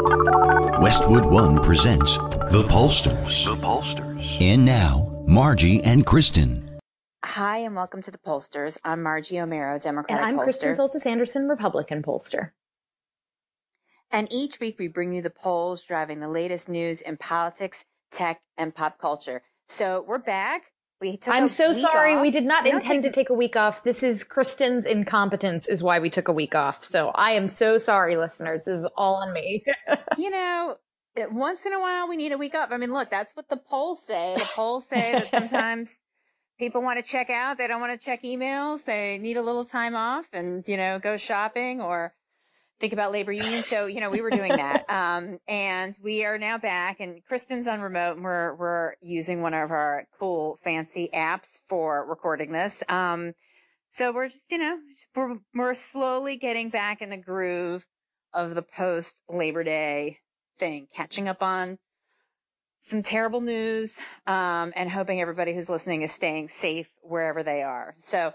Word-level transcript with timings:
Westwood 0.00 1.26
One 1.26 1.60
presents 1.62 2.16
The 2.16 2.64
Pollsters. 2.70 3.44
The 3.44 3.54
Pollsters. 3.56 4.40
And 4.40 4.64
now, 4.64 5.22
Margie 5.26 5.82
and 5.82 6.06
Kristen. 6.06 6.80
Hi, 7.22 7.58
and 7.58 7.76
welcome 7.76 8.00
to 8.02 8.10
The 8.10 8.16
Pollsters. 8.16 8.78
I'm 8.82 9.02
Margie 9.02 9.34
Omero, 9.34 9.80
Democratic 9.80 10.16
And 10.16 10.24
I'm 10.24 10.38
pollster. 10.38 10.44
Kristen 10.44 10.72
Soltis 10.74 11.04
Anderson, 11.04 11.48
Republican 11.48 12.02
pollster. 12.02 12.52
And 14.10 14.26
each 14.32 14.58
week 14.58 14.78
we 14.78 14.88
bring 14.88 15.12
you 15.12 15.20
the 15.20 15.28
polls 15.28 15.82
driving 15.82 16.20
the 16.20 16.28
latest 16.28 16.70
news 16.70 17.02
in 17.02 17.18
politics, 17.18 17.84
tech, 18.10 18.40
and 18.56 18.74
pop 18.74 18.98
culture. 18.98 19.42
So 19.68 20.02
we're 20.08 20.18
back. 20.18 20.72
We 21.00 21.16
took 21.16 21.32
I'm 21.34 21.48
so 21.48 21.72
sorry. 21.72 22.14
off. 22.14 22.22
We 22.22 22.30
did 22.30 22.44
not 22.44 22.66
intend 22.66 23.02
take- 23.02 23.02
to 23.02 23.10
take 23.10 23.30
a 23.30 23.34
week 23.34 23.56
off. 23.56 23.82
This 23.84 24.02
is 24.02 24.22
Kristen's 24.22 24.84
incompetence 24.84 25.66
is 25.66 25.82
why 25.82 25.98
we 25.98 26.10
took 26.10 26.28
a 26.28 26.32
week 26.32 26.54
off. 26.54 26.84
So 26.84 27.08
I 27.14 27.32
am 27.32 27.48
so 27.48 27.78
sorry, 27.78 28.16
listeners. 28.16 28.64
This 28.64 28.76
is 28.76 28.86
all 28.96 29.14
on 29.16 29.32
me. 29.32 29.64
You 30.18 30.30
know, 30.30 30.76
once 31.30 31.64
in 31.64 31.72
a 31.72 31.80
while 31.80 32.08
we 32.08 32.16
need 32.16 32.32
a 32.32 32.38
week 32.38 32.54
off. 32.54 32.70
I 32.72 32.76
mean, 32.76 32.92
look, 32.92 33.08
that's 33.10 33.32
what 33.32 33.48
the 33.48 33.56
polls 33.56 34.04
say. 34.06 34.34
The 34.36 34.44
polls 34.54 34.86
say 34.86 35.12
that 35.12 35.30
sometimes 35.32 35.98
people 36.58 36.82
want 36.82 36.98
to 36.98 37.02
check 37.02 37.30
out. 37.30 37.56
They 37.56 37.66
don't 37.66 37.80
want 37.80 37.98
to 37.98 38.04
check 38.04 38.22
emails. 38.22 38.84
They 38.84 39.16
need 39.18 39.36
a 39.38 39.42
little 39.42 39.64
time 39.64 39.94
off 39.96 40.26
and, 40.34 40.62
you 40.66 40.76
know, 40.76 40.98
go 40.98 41.16
shopping 41.16 41.80
or 41.80 42.12
think 42.80 42.92
about 42.94 43.12
labor 43.12 43.30
union. 43.30 43.62
So, 43.62 43.86
you 43.86 44.00
know, 44.00 44.10
we 44.10 44.22
were 44.22 44.30
doing 44.30 44.56
that. 44.56 44.86
Um, 44.90 45.38
and 45.46 45.96
we 46.02 46.24
are 46.24 46.36
now 46.36 46.58
back 46.58 47.00
and 47.00 47.24
Kristen's 47.24 47.68
on 47.68 47.80
remote 47.80 48.16
and 48.16 48.24
we're, 48.24 48.54
we're 48.54 48.94
using 49.00 49.40
one 49.40 49.54
of 49.54 49.70
our 49.70 50.04
cool 50.18 50.58
fancy 50.62 51.08
apps 51.14 51.58
for 51.68 52.04
recording 52.06 52.52
this. 52.52 52.82
Um, 52.88 53.32
so 53.90 54.12
we're 54.12 54.28
just, 54.28 54.50
you 54.50 54.58
know, 54.58 54.78
we're, 55.14 55.38
we're 55.54 55.74
slowly 55.74 56.36
getting 56.36 56.70
back 56.70 57.02
in 57.02 57.10
the 57.10 57.16
groove 57.16 57.86
of 58.32 58.54
the 58.54 58.62
post 58.62 59.22
Labor 59.28 59.64
Day 59.64 60.18
thing, 60.58 60.86
catching 60.94 61.28
up 61.28 61.42
on 61.42 61.78
some 62.82 63.02
terrible 63.02 63.40
news, 63.40 63.96
um, 64.26 64.72
and 64.76 64.90
hoping 64.90 65.20
everybody 65.20 65.54
who's 65.54 65.68
listening 65.68 66.02
is 66.02 66.12
staying 66.12 66.48
safe 66.48 66.88
wherever 67.02 67.42
they 67.42 67.62
are. 67.62 67.94
So, 67.98 68.32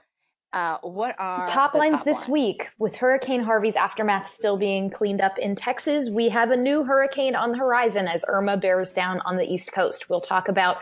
uh, 0.56 0.78
what 0.82 1.16
are 1.20 1.46
top 1.48 1.74
lines 1.74 1.98
top 1.98 2.06
this 2.06 2.18
lines? 2.20 2.30
week 2.30 2.70
with 2.80 2.96
Hurricane 2.96 3.42
Harvey's 3.42 3.76
aftermath 3.76 4.26
still 4.26 4.56
being 4.56 4.90
cleaned 4.90 5.20
up 5.20 5.38
in 5.38 5.54
Texas. 5.54 6.10
We 6.10 6.30
have 6.30 6.50
a 6.50 6.56
new 6.56 6.86
hurricane 6.86 7.36
on 7.36 7.52
the 7.52 7.58
horizon 7.58 8.08
as 8.08 8.24
Irma 8.30 8.56
bears 8.56 8.94
down 8.94 9.20
on 9.26 9.36
the 9.36 9.44
East 9.44 9.74
Coast. 9.74 10.10
We'll 10.10 10.22
talk 10.22 10.48
about 10.48 10.78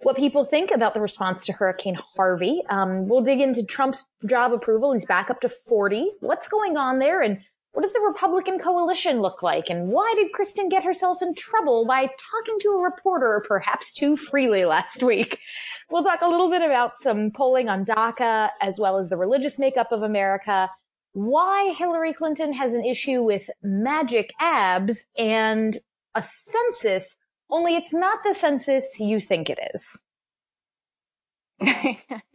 what 0.00 0.16
people 0.16 0.46
think 0.46 0.70
about 0.70 0.94
the 0.94 1.02
response 1.02 1.44
to 1.44 1.52
Hurricane 1.52 1.98
Harvey. 2.16 2.62
Um, 2.70 3.08
we'll 3.08 3.20
dig 3.20 3.40
into 3.40 3.62
Trump's 3.62 4.08
job 4.26 4.54
approval. 4.54 4.94
He's 4.94 5.04
back 5.04 5.28
up 5.28 5.42
to 5.42 5.50
40. 5.50 6.12
What's 6.20 6.48
going 6.48 6.78
on 6.78 6.98
there? 6.98 7.20
And 7.20 7.40
what 7.72 7.82
does 7.82 7.92
the 7.92 8.00
Republican 8.00 8.58
coalition 8.58 9.20
look 9.20 9.42
like? 9.42 9.70
And 9.70 9.88
why 9.88 10.12
did 10.16 10.32
Kristen 10.32 10.68
get 10.68 10.82
herself 10.82 11.22
in 11.22 11.34
trouble 11.34 11.86
by 11.86 12.02
talking 12.02 12.58
to 12.62 12.70
a 12.70 12.82
reporter 12.82 13.44
perhaps 13.46 13.92
too 13.92 14.16
freely 14.16 14.64
last 14.64 15.02
week? 15.02 15.38
We'll 15.90 16.02
talk 16.02 16.20
a 16.22 16.28
little 16.28 16.50
bit 16.50 16.62
about 16.62 16.96
some 16.96 17.30
polling 17.30 17.68
on 17.68 17.84
DACA 17.84 18.50
as 18.60 18.78
well 18.78 18.98
as 18.98 19.08
the 19.08 19.16
religious 19.16 19.58
makeup 19.58 19.92
of 19.92 20.02
America, 20.02 20.68
why 21.12 21.72
Hillary 21.76 22.12
Clinton 22.12 22.52
has 22.52 22.74
an 22.74 22.84
issue 22.84 23.22
with 23.22 23.48
magic 23.62 24.32
abs 24.40 25.06
and 25.16 25.78
a 26.14 26.22
census, 26.22 27.16
only 27.50 27.76
it's 27.76 27.94
not 27.94 28.20
the 28.24 28.34
census 28.34 28.98
you 28.98 29.20
think 29.20 29.48
it 29.48 29.58
is. 29.74 30.00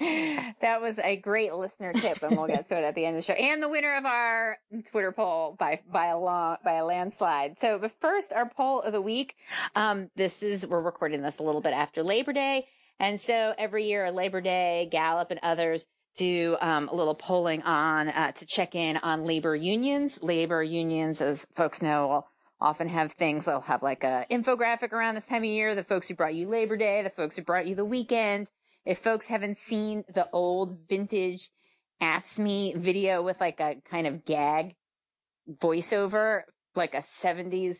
that 0.62 0.82
was 0.82 1.00
a 1.00 1.16
great 1.16 1.54
listener 1.54 1.94
tip, 1.94 2.22
and 2.22 2.38
we'll 2.38 2.48
get 2.48 2.68
to 2.70 2.78
it 2.78 2.84
at 2.84 2.94
the 2.94 3.06
end 3.06 3.18
of 3.18 3.24
the 3.24 3.26
show. 3.26 3.34
And 3.34 3.62
the 3.62 3.70
winner 3.70 3.96
of 3.96 4.06
our 4.06 4.58
Twitter 4.92 5.12
poll 5.12 5.56
by 5.58 5.80
by 5.92 6.08
a 6.08 6.18
long 6.18 6.58
by 6.64 6.74
a 6.74 6.86
landslide. 6.86 7.60
So, 7.60 7.80
but 7.80 7.92
first, 8.00 8.34
our 8.34 8.48
poll 8.48 8.82
of 8.82 8.94
the 8.94 9.02
week. 9.02 9.36
Um, 9.76 10.12
this 10.16 10.44
is 10.44 10.68
we're 10.68 10.82
recording 10.82 11.24
this 11.24 11.40
a 11.40 11.44
little 11.44 11.62
bit 11.62 11.74
after 11.74 12.04
Labor 12.04 12.34
Day, 12.34 12.68
and 13.00 13.20
so 13.20 13.56
every 13.58 13.88
year, 13.88 14.12
Labor 14.12 14.42
Day, 14.42 14.88
Gallup 14.92 15.32
and 15.32 15.40
others 15.42 15.88
do 16.16 16.56
um, 16.62 16.88
a 16.90 16.96
little 16.96 17.16
polling 17.16 17.62
on 17.64 18.10
uh, 18.10 18.32
to 18.32 18.46
check 18.46 18.76
in 18.76 18.98
on 18.98 19.26
labor 19.26 19.56
unions. 19.56 20.20
Labor 20.22 20.62
unions, 20.62 21.20
as 21.20 21.48
folks 21.56 21.82
know, 21.82 22.08
will 22.08 22.28
often 22.62 22.90
have 22.90 23.12
things. 23.12 23.46
They'll 23.46 23.62
have 23.62 23.84
like 23.84 24.04
a 24.04 24.26
infographic 24.32 24.92
around 24.92 25.16
this 25.16 25.28
time 25.28 25.44
of 25.44 25.46
year. 25.46 25.76
The 25.76 25.84
folks 25.84 26.08
who 26.08 26.16
brought 26.16 26.36
you 26.36 26.48
Labor 26.48 26.78
Day, 26.78 27.02
the 27.02 27.10
folks 27.10 27.36
who 27.36 27.42
brought 27.42 27.68
you 27.68 27.76
the 27.76 27.86
weekend. 27.86 28.50
If 28.86 29.00
folks 29.00 29.28
haven't 29.28 29.58
seen 29.58 30.04
the 30.14 30.30
old 30.32 30.88
vintage 30.88 31.50
AFSCME 32.02 32.78
video 32.78 33.22
with 33.22 33.40
like 33.40 33.60
a 33.60 33.78
kind 33.90 34.06
of 34.06 34.26
gag 34.26 34.76
voiceover, 35.50 36.42
like 36.76 36.94
a 36.94 37.02
70s 37.02 37.78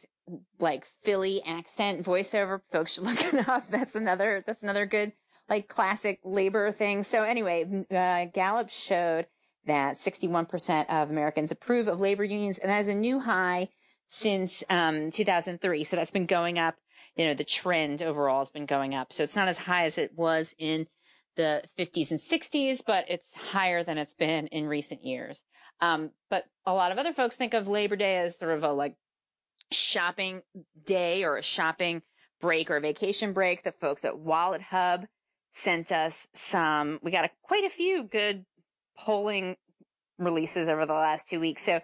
like 0.60 0.88
Philly 1.04 1.44
accent 1.46 2.04
voiceover, 2.04 2.62
folks 2.72 2.94
should 2.94 3.04
look 3.06 3.22
it 3.22 3.48
up. 3.48 3.70
That's 3.70 3.96
another, 3.96 4.44
that's 4.46 4.64
another 4.64 4.86
good 4.86 5.14
like 5.48 5.68
classic 5.68 6.20
labor 6.24 6.72
thing. 6.72 7.04
So 7.04 7.24
anyway, 7.24 7.86
uh, 7.92 8.26
Gallup 8.34 8.70
showed 8.70 9.28
that 9.68 9.98
61% 9.98 10.88
of 10.90 11.10
Americans 11.10 11.52
approve 11.52 11.88
of 11.88 12.02
labor 12.02 12.24
unions 12.24 12.58
and 12.58 12.70
that 12.72 12.82
is 12.82 12.88
a 12.88 12.96
new 12.96 13.20
high 13.20 13.70
since 14.08 14.64
um, 14.70 15.12
2003. 15.12 15.84
So 15.84 15.96
that's 15.96 16.12
been 16.12 16.26
going 16.26 16.58
up. 16.58 16.76
You 17.16 17.26
know, 17.26 17.34
the 17.34 17.44
trend 17.44 18.02
overall 18.02 18.40
has 18.40 18.50
been 18.50 18.66
going 18.66 18.94
up. 18.96 19.14
So 19.14 19.24
it's 19.24 19.36
not 19.36 19.48
as 19.48 19.58
high 19.58 19.86
as 19.86 19.98
it 19.98 20.12
was 20.16 20.54
in 20.58 20.88
the 21.36 21.64
50s 21.78 22.12
and 22.12 22.20
60s, 22.20 22.82
but 22.86 23.06
it's 23.10 23.34
higher 23.34 23.84
than 23.84 23.98
it's 23.98 24.14
been 24.14 24.48
in 24.48 24.68
recent 24.68 25.04
years. 25.04 25.42
Um, 25.82 26.12
but 26.30 26.46
a 26.66 26.74
lot 26.74 26.92
of 26.92 26.98
other 26.98 27.14
folks 27.14 27.36
think 27.36 27.54
of 27.54 27.68
Labor 27.68 27.96
Day 27.96 28.18
as 28.18 28.38
sort 28.38 28.52
of 28.52 28.64
a 28.64 28.72
like 28.72 28.96
shopping 29.72 30.42
day 30.86 31.24
or 31.24 31.38
a 31.38 31.44
shopping 31.44 32.02
break 32.40 32.70
or 32.70 32.78
a 32.78 32.82
vacation 32.82 33.34
break. 33.34 33.64
The 33.64 33.72
folks 33.72 34.06
at 34.06 34.14
WalletHub 34.14 35.08
sent 35.54 35.92
us 35.92 36.28
some, 36.34 37.00
we 37.02 37.12
got 37.12 37.26
a, 37.26 37.32
quite 37.44 37.64
a 37.64 37.70
few 37.70 38.04
good 38.04 38.46
polling 38.98 39.58
releases 40.18 40.70
over 40.70 40.86
the 40.86 40.94
last 40.94 41.28
two 41.28 41.40
weeks. 41.40 41.64
So 41.64 41.82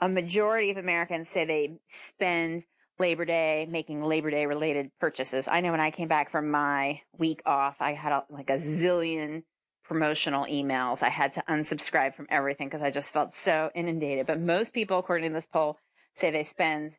a 0.00 0.08
majority 0.08 0.70
of 0.70 0.76
Americans 0.76 1.28
say 1.28 1.44
they 1.44 1.78
spend 1.88 2.64
Labor 2.98 3.24
Day 3.24 3.66
making 3.70 4.02
Labor 4.02 4.30
Day 4.30 4.46
related 4.46 4.90
purchases. 4.98 5.48
I 5.48 5.60
know 5.60 5.70
when 5.70 5.80
I 5.80 5.90
came 5.90 6.08
back 6.08 6.30
from 6.30 6.50
my 6.50 7.00
week 7.16 7.42
off, 7.46 7.76
I 7.80 7.92
had 7.92 8.22
like 8.30 8.50
a 8.50 8.56
zillion 8.56 9.42
promotional 9.84 10.46
emails. 10.46 11.02
I 11.02 11.10
had 11.10 11.32
to 11.32 11.44
unsubscribe 11.48 12.14
from 12.14 12.26
everything 12.30 12.68
because 12.68 12.82
I 12.82 12.90
just 12.90 13.12
felt 13.12 13.32
so 13.32 13.70
inundated. 13.74 14.26
But 14.26 14.40
most 14.40 14.72
people, 14.72 14.98
according 14.98 15.30
to 15.30 15.34
this 15.34 15.46
poll, 15.46 15.78
say 16.14 16.30
they 16.30 16.42
spend 16.42 16.96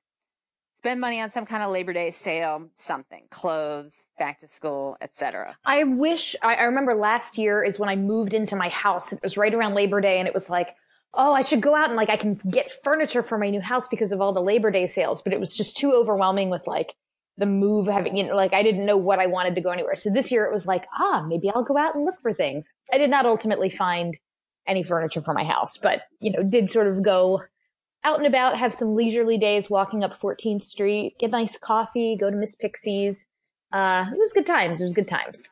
spend 0.78 1.02
money 1.02 1.20
on 1.20 1.32
some 1.32 1.46
kind 1.46 1.64
of 1.64 1.72
Labor 1.72 1.92
Day 1.92 2.12
sale, 2.12 2.70
something, 2.76 3.26
clothes, 3.32 3.94
back 4.20 4.40
to 4.40 4.48
school, 4.48 4.96
etc. 5.02 5.58
I 5.66 5.84
wish, 5.84 6.36
I, 6.42 6.56
I 6.56 6.64
remember 6.66 6.94
last 6.94 7.38
year 7.38 7.64
is 7.64 7.80
when 7.80 7.90
I 7.90 7.96
moved 7.96 8.34
into 8.34 8.56
my 8.56 8.70
house. 8.70 9.12
It 9.12 9.20
was 9.24 9.38
right 9.38 9.54
around 9.54 9.74
Labor 9.74 10.00
Day 10.02 10.20
and 10.20 10.28
it 10.28 10.34
was 10.34 10.50
like, 10.50 10.76
oh, 11.14 11.34
I 11.34 11.42
should 11.42 11.62
go 11.62 11.76
out 11.76 11.88
and 11.88 11.96
like 11.96 12.10
I 12.10 12.18
can 12.18 12.36
get 12.50 12.72
furniture 12.72 13.24
for 13.24 13.38
my 13.38 13.50
new 13.50 13.62
house 13.62 13.88
because 13.88 14.12
of 14.12 14.22
all 14.22 14.34
the 14.34 14.42
Labor 14.42 14.72
Day 14.72 14.88
sales. 14.88 15.22
But 15.22 15.34
it 15.34 15.40
was 15.40 15.56
just 15.56 15.78
too 15.78 15.94
overwhelming 15.94 16.50
with 16.50 16.68
like 16.68 16.94
the 17.38 17.46
move 17.46 17.88
having, 17.88 18.18
you 18.18 18.24
know, 18.24 18.36
like 18.36 18.54
I 18.54 18.64
didn't 18.64 18.86
know 18.86 18.98
what 18.98 19.20
I 19.20 19.28
wanted 19.28 19.56
to 19.56 19.62
go 19.62 19.70
anywhere. 19.70 19.96
So 19.96 20.10
this 20.10 20.32
year 20.32 20.44
it 20.46 20.52
was 20.52 20.66
like, 20.66 20.86
ah, 20.98 21.24
maybe 21.28 21.50
I'll 21.50 21.64
go 21.64 21.78
out 21.78 21.96
and 21.96 22.04
look 22.04 22.20
for 22.22 22.34
things. 22.34 22.72
I 22.92 22.98
did 22.98 23.10
not 23.10 23.26
ultimately 23.26 23.70
find 23.70 24.18
any 24.66 24.84
furniture 24.84 25.22
for 25.22 25.34
my 25.34 25.44
house, 25.44 25.78
but 25.78 26.04
you 26.20 26.32
know, 26.32 26.40
did 26.42 26.70
sort 26.70 26.88
of 26.88 27.04
go 27.04 27.44
out 28.04 28.18
and 28.18 28.28
about, 28.28 28.58
have 28.58 28.74
some 28.74 28.96
leisurely 28.96 29.38
days 29.38 29.70
walking 29.70 30.04
up 30.04 30.18
14th 30.18 30.64
Street, 30.64 31.16
get 31.20 31.32
nice 31.32 31.58
coffee, 31.58 32.18
go 32.20 32.30
to 32.30 32.36
Miss 32.36 32.56
Pixie's. 32.56 33.28
Uh, 33.72 34.06
it 34.12 34.18
was 34.18 34.34
good 34.34 34.46
times. 34.46 34.82
It 34.82 34.86
was 34.86 34.94
good 34.94 35.08
times. 35.08 35.48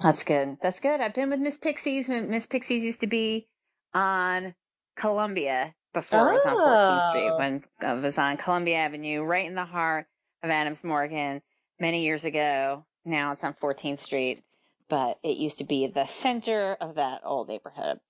That's 0.00 0.24
good. 0.24 0.56
That's 0.62 0.80
good. 0.80 1.00
I've 1.00 1.14
been 1.14 1.30
with 1.30 1.40
Miss 1.40 1.56
Pixie's 1.56 2.08
Miss 2.08 2.46
Pixie's 2.46 2.82
used 2.82 3.00
to 3.00 3.06
be 3.06 3.48
on 3.94 4.54
Columbia 4.96 5.74
before 5.92 6.32
it 6.32 6.34
was 6.34 6.46
on 6.46 6.56
14th 6.56 7.08
Street 7.10 7.28
Oh. 7.30 7.38
when 7.38 7.64
it 7.82 8.02
was 8.02 8.18
on 8.18 8.36
Columbia 8.36 8.76
Avenue, 8.78 9.22
right 9.22 9.46
in 9.46 9.54
the 9.54 9.64
heart 9.64 10.06
of 10.42 10.50
Adams 10.50 10.82
Morgan 10.84 11.40
many 11.78 12.02
years 12.04 12.24
ago. 12.24 12.84
Now 13.04 13.32
it's 13.32 13.44
on 13.44 13.54
14th 13.54 14.00
Street, 14.00 14.42
but 14.88 15.18
it 15.22 15.36
used 15.36 15.58
to 15.58 15.64
be 15.64 15.86
the 15.86 16.06
center 16.06 16.74
of 16.80 16.96
that 16.96 17.20
old 17.24 17.48
neighborhood. 17.48 18.00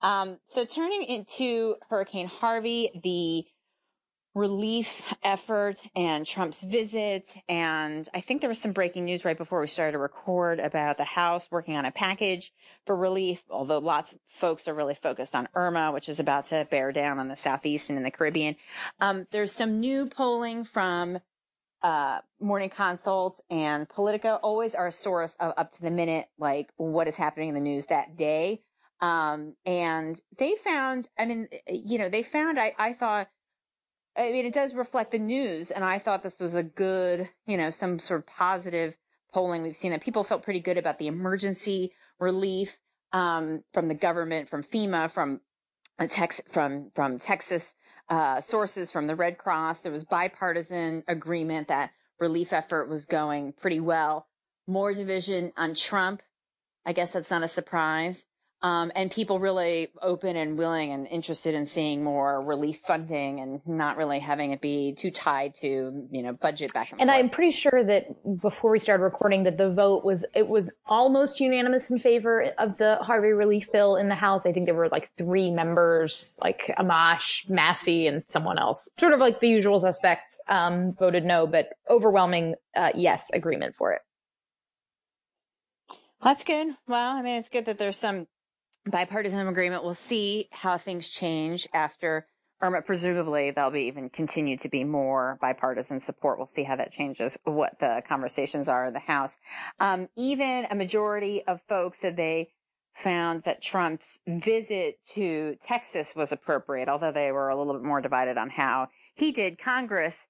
Um, 0.00 0.38
so 0.48 0.64
turning 0.64 1.02
into 1.04 1.76
Hurricane 1.88 2.26
Harvey, 2.26 2.90
the 3.02 3.44
relief 4.34 5.02
effort 5.22 5.78
and 5.94 6.26
Trump's 6.26 6.62
visit. 6.62 7.28
And 7.48 8.08
I 8.14 8.20
think 8.20 8.40
there 8.40 8.48
was 8.48 8.60
some 8.60 8.72
breaking 8.72 9.04
news 9.04 9.24
right 9.24 9.36
before 9.36 9.60
we 9.60 9.68
started 9.68 9.92
to 9.92 9.98
record 9.98 10.58
about 10.58 10.96
the 10.96 11.04
House 11.04 11.48
working 11.50 11.76
on 11.76 11.84
a 11.84 11.90
package 11.90 12.52
for 12.86 12.96
relief, 12.96 13.42
although 13.50 13.78
lots 13.78 14.12
of 14.12 14.18
folks 14.28 14.66
are 14.68 14.74
really 14.74 14.94
focused 14.94 15.34
on 15.34 15.48
Irma, 15.54 15.92
which 15.92 16.08
is 16.08 16.18
about 16.18 16.46
to 16.46 16.66
bear 16.70 16.92
down 16.92 17.18
on 17.18 17.28
the 17.28 17.36
Southeast 17.36 17.90
and 17.90 17.98
in 17.98 18.04
the 18.04 18.10
Caribbean. 18.10 18.56
Um, 19.00 19.26
there's 19.32 19.52
some 19.52 19.80
new 19.80 20.06
polling 20.08 20.64
from 20.64 21.18
uh, 21.82 22.20
Morning 22.40 22.70
Consult 22.70 23.40
and 23.50 23.88
Politico 23.88 24.38
always 24.42 24.74
are 24.74 24.86
a 24.86 24.92
source 24.92 25.36
of 25.40 25.52
up 25.56 25.72
to 25.72 25.82
the 25.82 25.90
minute, 25.90 26.26
like 26.38 26.72
what 26.76 27.08
is 27.08 27.16
happening 27.16 27.48
in 27.48 27.54
the 27.54 27.60
news 27.60 27.86
that 27.86 28.16
day. 28.16 28.62
Um, 29.00 29.56
and 29.66 30.20
they 30.38 30.54
found, 30.54 31.08
I 31.18 31.26
mean, 31.26 31.48
you 31.68 31.98
know, 31.98 32.08
they 32.08 32.22
found, 32.22 32.58
I, 32.58 32.72
I 32.78 32.92
thought, 32.92 33.28
I 34.16 34.30
mean, 34.30 34.44
it 34.44 34.54
does 34.54 34.74
reflect 34.74 35.12
the 35.12 35.18
news. 35.18 35.70
And 35.70 35.84
I 35.84 35.98
thought 35.98 36.22
this 36.22 36.38
was 36.38 36.54
a 36.54 36.62
good, 36.62 37.30
you 37.46 37.56
know, 37.56 37.70
some 37.70 37.98
sort 37.98 38.20
of 38.20 38.26
positive 38.26 38.96
polling 39.32 39.62
we've 39.62 39.76
seen 39.76 39.92
that 39.92 40.02
people 40.02 40.24
felt 40.24 40.42
pretty 40.42 40.60
good 40.60 40.76
about 40.76 40.98
the 40.98 41.06
emergency 41.06 41.92
relief, 42.18 42.78
um, 43.12 43.62
from 43.72 43.88
the 43.88 43.94
government, 43.94 44.48
from 44.48 44.62
FEMA, 44.62 45.10
from 45.10 45.40
uh, 45.98 46.06
Tex, 46.06 46.40
from, 46.50 46.90
from 46.94 47.18
Texas, 47.18 47.74
uh, 48.08 48.40
sources 48.40 48.90
from 48.90 49.06
the 49.06 49.16
Red 49.16 49.38
Cross. 49.38 49.82
There 49.82 49.92
was 49.92 50.04
bipartisan 50.04 51.04
agreement 51.08 51.68
that 51.68 51.90
relief 52.20 52.52
effort 52.52 52.88
was 52.88 53.04
going 53.04 53.52
pretty 53.54 53.80
well. 53.80 54.26
More 54.66 54.94
division 54.94 55.52
on 55.56 55.74
Trump. 55.74 56.22
I 56.84 56.92
guess 56.92 57.12
that's 57.12 57.30
not 57.30 57.42
a 57.42 57.48
surprise. 57.48 58.24
Um, 58.64 58.92
and 58.94 59.10
people 59.10 59.40
really 59.40 59.88
open 60.00 60.36
and 60.36 60.56
willing 60.56 60.92
and 60.92 61.08
interested 61.08 61.54
in 61.54 61.66
seeing 61.66 62.04
more 62.04 62.40
relief 62.40 62.78
funding 62.86 63.40
and 63.40 63.60
not 63.66 63.96
really 63.96 64.20
having 64.20 64.52
it 64.52 64.60
be 64.60 64.94
too 64.96 65.10
tied 65.10 65.56
to, 65.56 66.06
you 66.12 66.22
know, 66.22 66.32
budget 66.32 66.72
back 66.72 66.92
and, 66.92 67.00
And 67.00 67.10
forth. 67.10 67.18
I'm 67.18 67.28
pretty 67.28 67.50
sure 67.50 67.82
that 67.82 68.40
before 68.40 68.70
we 68.70 68.78
started 68.78 69.02
recording 69.02 69.42
that 69.42 69.58
the 69.58 69.68
vote 69.68 70.04
was 70.04 70.24
it 70.32 70.46
was 70.46 70.72
almost 70.86 71.40
unanimous 71.40 71.90
in 71.90 71.98
favor 71.98 72.52
of 72.58 72.76
the 72.76 72.98
Harvey 73.00 73.32
relief 73.32 73.72
bill 73.72 73.96
in 73.96 74.08
the 74.08 74.14
House. 74.14 74.46
I 74.46 74.52
think 74.52 74.66
there 74.66 74.76
were 74.76 74.88
like 74.88 75.10
three 75.16 75.50
members, 75.50 76.38
like 76.40 76.72
Amash, 76.78 77.50
Massey, 77.50 78.06
and 78.06 78.22
someone 78.28 78.58
else, 78.58 78.88
sort 78.96 79.12
of 79.12 79.18
like 79.18 79.40
the 79.40 79.48
usual 79.48 79.80
suspects, 79.80 80.40
um, 80.48 80.92
voted 80.92 81.24
no, 81.24 81.48
but 81.48 81.70
overwhelming 81.90 82.54
uh, 82.76 82.92
yes 82.94 83.28
agreement 83.32 83.74
for 83.74 83.92
it. 83.92 84.02
That's 86.22 86.44
good. 86.44 86.68
Well, 86.86 87.16
I 87.16 87.22
mean, 87.22 87.40
it's 87.40 87.48
good 87.48 87.64
that 87.64 87.78
there's 87.78 87.96
some 87.96 88.28
bipartisan 88.86 89.46
agreement. 89.46 89.84
We'll 89.84 89.94
see 89.94 90.48
how 90.50 90.78
things 90.78 91.08
change 91.08 91.68
after 91.72 92.26
Irma. 92.60 92.82
Presumably, 92.82 93.50
there'll 93.50 93.70
be 93.70 93.84
even 93.84 94.08
continue 94.08 94.56
to 94.58 94.68
be 94.68 94.84
more 94.84 95.38
bipartisan 95.40 96.00
support. 96.00 96.38
We'll 96.38 96.46
see 96.46 96.62
how 96.62 96.76
that 96.76 96.92
changes, 96.92 97.36
what 97.44 97.78
the 97.80 98.02
conversations 98.06 98.68
are 98.68 98.86
in 98.86 98.92
the 98.92 99.00
House. 99.00 99.38
Um, 99.80 100.08
even 100.16 100.66
a 100.70 100.74
majority 100.74 101.42
of 101.44 101.60
folks 101.68 101.98
said 101.98 102.16
they 102.16 102.50
found 102.94 103.42
that 103.44 103.62
Trump's 103.62 104.20
visit 104.26 104.96
to 105.14 105.56
Texas 105.62 106.14
was 106.14 106.30
appropriate, 106.30 106.88
although 106.88 107.12
they 107.12 107.32
were 107.32 107.48
a 107.48 107.56
little 107.56 107.72
bit 107.72 107.82
more 107.82 108.00
divided 108.00 108.36
on 108.36 108.50
how 108.50 108.88
he 109.14 109.32
did. 109.32 109.58
Congress 109.58 110.28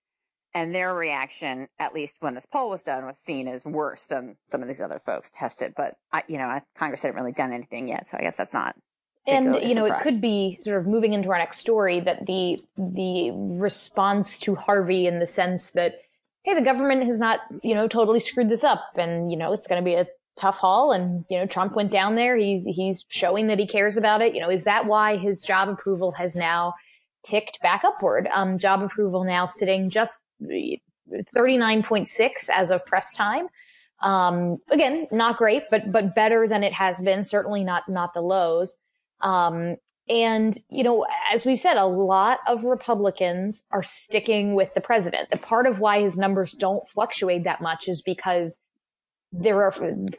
and 0.55 0.75
their 0.75 0.95
reaction, 0.95 1.69
at 1.79 1.95
least 1.95 2.17
when 2.21 2.35
this 2.35 2.47
poll 2.47 2.71
was 2.71 2.83
done, 2.83 3.07
was 3.07 3.17
seen 3.19 3.49
as 3.49 3.65
worse 3.65 4.07
than 4.07 4.37
some 4.51 4.63
of 4.63 4.69
these 4.69 4.81
other 4.81 5.01
folks 5.05 5.31
tested. 5.35 5.73
But 5.77 5.95
I, 6.13 6.23
you 6.29 6.39
know, 6.39 6.61
Congress 6.77 7.03
hadn't 7.03 7.17
really 7.17 7.33
done 7.33 7.53
anything 7.53 7.89
yet, 7.89 8.09
so 8.09 8.19
I 8.19 8.23
guess 8.23 8.37
that's 8.37 8.53
not. 8.55 8.77
and 9.27 9.55
you 9.63 9.75
know 9.75 9.85
it 9.85 10.01
could 10.01 10.21
be 10.21 10.59
sort 10.63 10.79
of 10.79 10.87
moving 10.87 11.13
into 11.13 11.31
our 11.31 11.39
next 11.39 11.59
story 11.59 12.01
that 12.01 12.27
the 12.27 12.59
the 12.77 13.31
response 13.33 14.39
to 14.41 14.55
Harvey 14.57 15.07
in 15.07 15.21
the 15.21 15.27
sense 15.27 15.71
that 15.73 16.01
hey 16.43 16.55
the 16.55 16.61
government 16.63 17.05
has 17.05 17.21
not 17.21 17.41
you 17.63 17.75
know 17.75 17.87
totally 17.87 18.19
screwed 18.19 18.49
this 18.49 18.65
up 18.65 18.83
and 18.97 19.31
you 19.31 19.37
know 19.37 19.53
it's 19.53 19.69
going 19.69 19.81
to 19.81 19.85
be 19.85 19.95
a 19.95 20.07
tough 20.37 20.59
haul 20.59 20.91
and 20.91 21.25
you 21.31 21.39
know 21.39 21.47
Trump 21.47 21.77
went 21.77 21.93
down 21.93 22.17
there 22.17 22.37
he's 22.37 22.63
he's 22.67 23.05
showing 23.09 23.47
that 23.47 23.61
he 23.61 23.67
cares 23.67 23.97
about 23.97 24.23
it 24.23 24.35
you 24.35 24.41
know 24.41 24.51
is 24.51 24.65
that 24.65 24.87
why 24.87 25.17
his 25.17 25.43
job 25.45 25.69
approval 25.69 26.11
has 26.13 26.35
now 26.35 26.75
ticked 27.23 27.61
back 27.63 27.85
upward 27.85 28.27
um 28.33 28.59
job 28.59 28.83
approval 28.83 29.23
now 29.23 29.47
sitting 29.47 29.89
just 29.89 30.19
39.6 30.49 32.49
as 32.53 32.71
of 32.71 32.85
press 32.87 33.13
time 33.13 33.49
um 34.03 34.57
again 34.71 35.07
not 35.13 35.37
great 35.37 35.65
but 35.71 35.93
but 35.93 36.15
better 36.15 36.49
than 36.49 36.65
it 36.65 36.73
has 36.73 37.01
been 37.03 37.23
certainly 37.23 37.63
not 37.63 37.85
not 37.89 38.15
the 38.15 38.21
lows 38.21 38.77
um, 39.23 39.77
and, 40.09 40.59
you 40.69 40.83
know, 40.83 41.07
as 41.33 41.47
we've 41.47 41.59
said, 41.59 41.77
a 41.77 41.87
lot 41.87 42.41
of 42.47 42.65
Republicans 42.65 43.65
are 43.71 43.85
sticking 43.85 44.55
with 44.55 44.75
the 44.75 44.81
president. 44.81 45.31
The 45.31 45.39
part 45.39 45.67
of 45.67 45.79
why 45.79 46.03
his 46.03 46.19
numbers 46.19 46.53
don't 46.53 46.87
fluctuate 46.89 47.45
that 47.45 47.61
much 47.61 47.89
is 47.89 48.03
because 48.03 48.59
there 49.31 49.63
are 49.63 49.73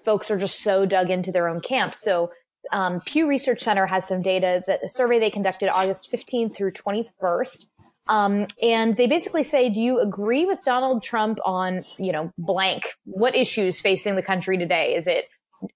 folks 0.06 0.32
are 0.32 0.38
just 0.38 0.64
so 0.64 0.86
dug 0.86 1.10
into 1.10 1.32
their 1.32 1.48
own 1.48 1.60
camps. 1.60 2.02
So, 2.02 2.32
um, 2.72 3.02
Pew 3.06 3.28
Research 3.28 3.62
Center 3.62 3.86
has 3.86 4.08
some 4.08 4.22
data 4.22 4.64
that 4.68 4.84
a 4.84 4.90
survey 4.90 5.20
they 5.20 5.30
conducted 5.30 5.70
August 5.70 6.12
15th 6.12 6.56
through 6.56 6.72
21st. 6.72 7.66
Um, 8.08 8.48
and 8.62 8.98
they 8.98 9.08
basically 9.08 9.44
say, 9.44 9.70
do 9.70 9.82
you 9.82 10.00
agree 10.00 10.46
with 10.46 10.64
Donald 10.64 11.04
Trump 11.04 11.40
on, 11.46 11.86
you 11.98 12.12
know, 12.12 12.34
blank? 12.38 12.84
What 13.06 13.36
issues 13.36 13.80
facing 13.80 14.16
the 14.16 14.22
country 14.22 14.58
today? 14.58 14.94
Is 14.96 15.08
it 15.08 15.26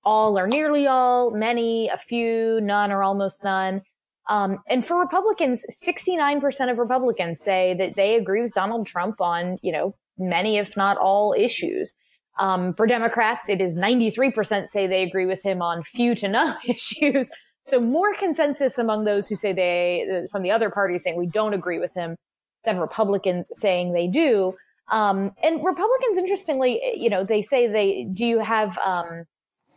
all 0.03 0.37
or 0.37 0.47
nearly 0.47 0.87
all, 0.87 1.31
many, 1.31 1.89
a 1.89 1.97
few, 1.97 2.59
none 2.61 2.91
or 2.91 3.03
almost 3.03 3.43
none. 3.43 3.81
Um, 4.29 4.59
and 4.67 4.85
for 4.85 4.99
Republicans, 4.99 5.63
69% 5.85 6.71
of 6.71 6.77
Republicans 6.77 7.39
say 7.39 7.75
that 7.77 7.95
they 7.95 8.15
agree 8.15 8.41
with 8.41 8.53
Donald 8.53 8.85
Trump 8.85 9.21
on, 9.21 9.57
you 9.61 9.71
know, 9.71 9.95
many, 10.17 10.57
if 10.57 10.75
not 10.75 10.97
all 10.97 11.33
issues. 11.37 11.95
Um, 12.39 12.73
for 12.73 12.85
Democrats, 12.85 13.49
it 13.49 13.61
is 13.61 13.75
93% 13.75 14.67
say 14.67 14.85
they 14.85 15.03
agree 15.03 15.25
with 15.25 15.43
him 15.43 15.61
on 15.61 15.83
few 15.83 16.13
to 16.15 16.27
none 16.27 16.57
issues. 16.67 17.31
So 17.67 17.81
more 17.81 18.13
consensus 18.13 18.77
among 18.77 19.03
those 19.03 19.27
who 19.27 19.35
say 19.35 19.51
they, 19.51 20.25
from 20.31 20.41
the 20.41 20.51
other 20.51 20.69
party 20.69 20.97
saying 20.97 21.17
we 21.17 21.27
don't 21.27 21.53
agree 21.53 21.79
with 21.79 21.93
him 21.93 22.15
than 22.63 22.79
Republicans 22.79 23.49
saying 23.51 23.93
they 23.93 24.07
do. 24.07 24.55
Um, 24.89 25.33
and 25.43 25.63
Republicans, 25.63 26.17
interestingly, 26.17 26.81
you 26.95 27.09
know, 27.09 27.25
they 27.25 27.41
say 27.41 27.67
they, 27.67 28.07
do 28.11 28.25
you 28.25 28.39
have, 28.39 28.77
um, 28.85 29.23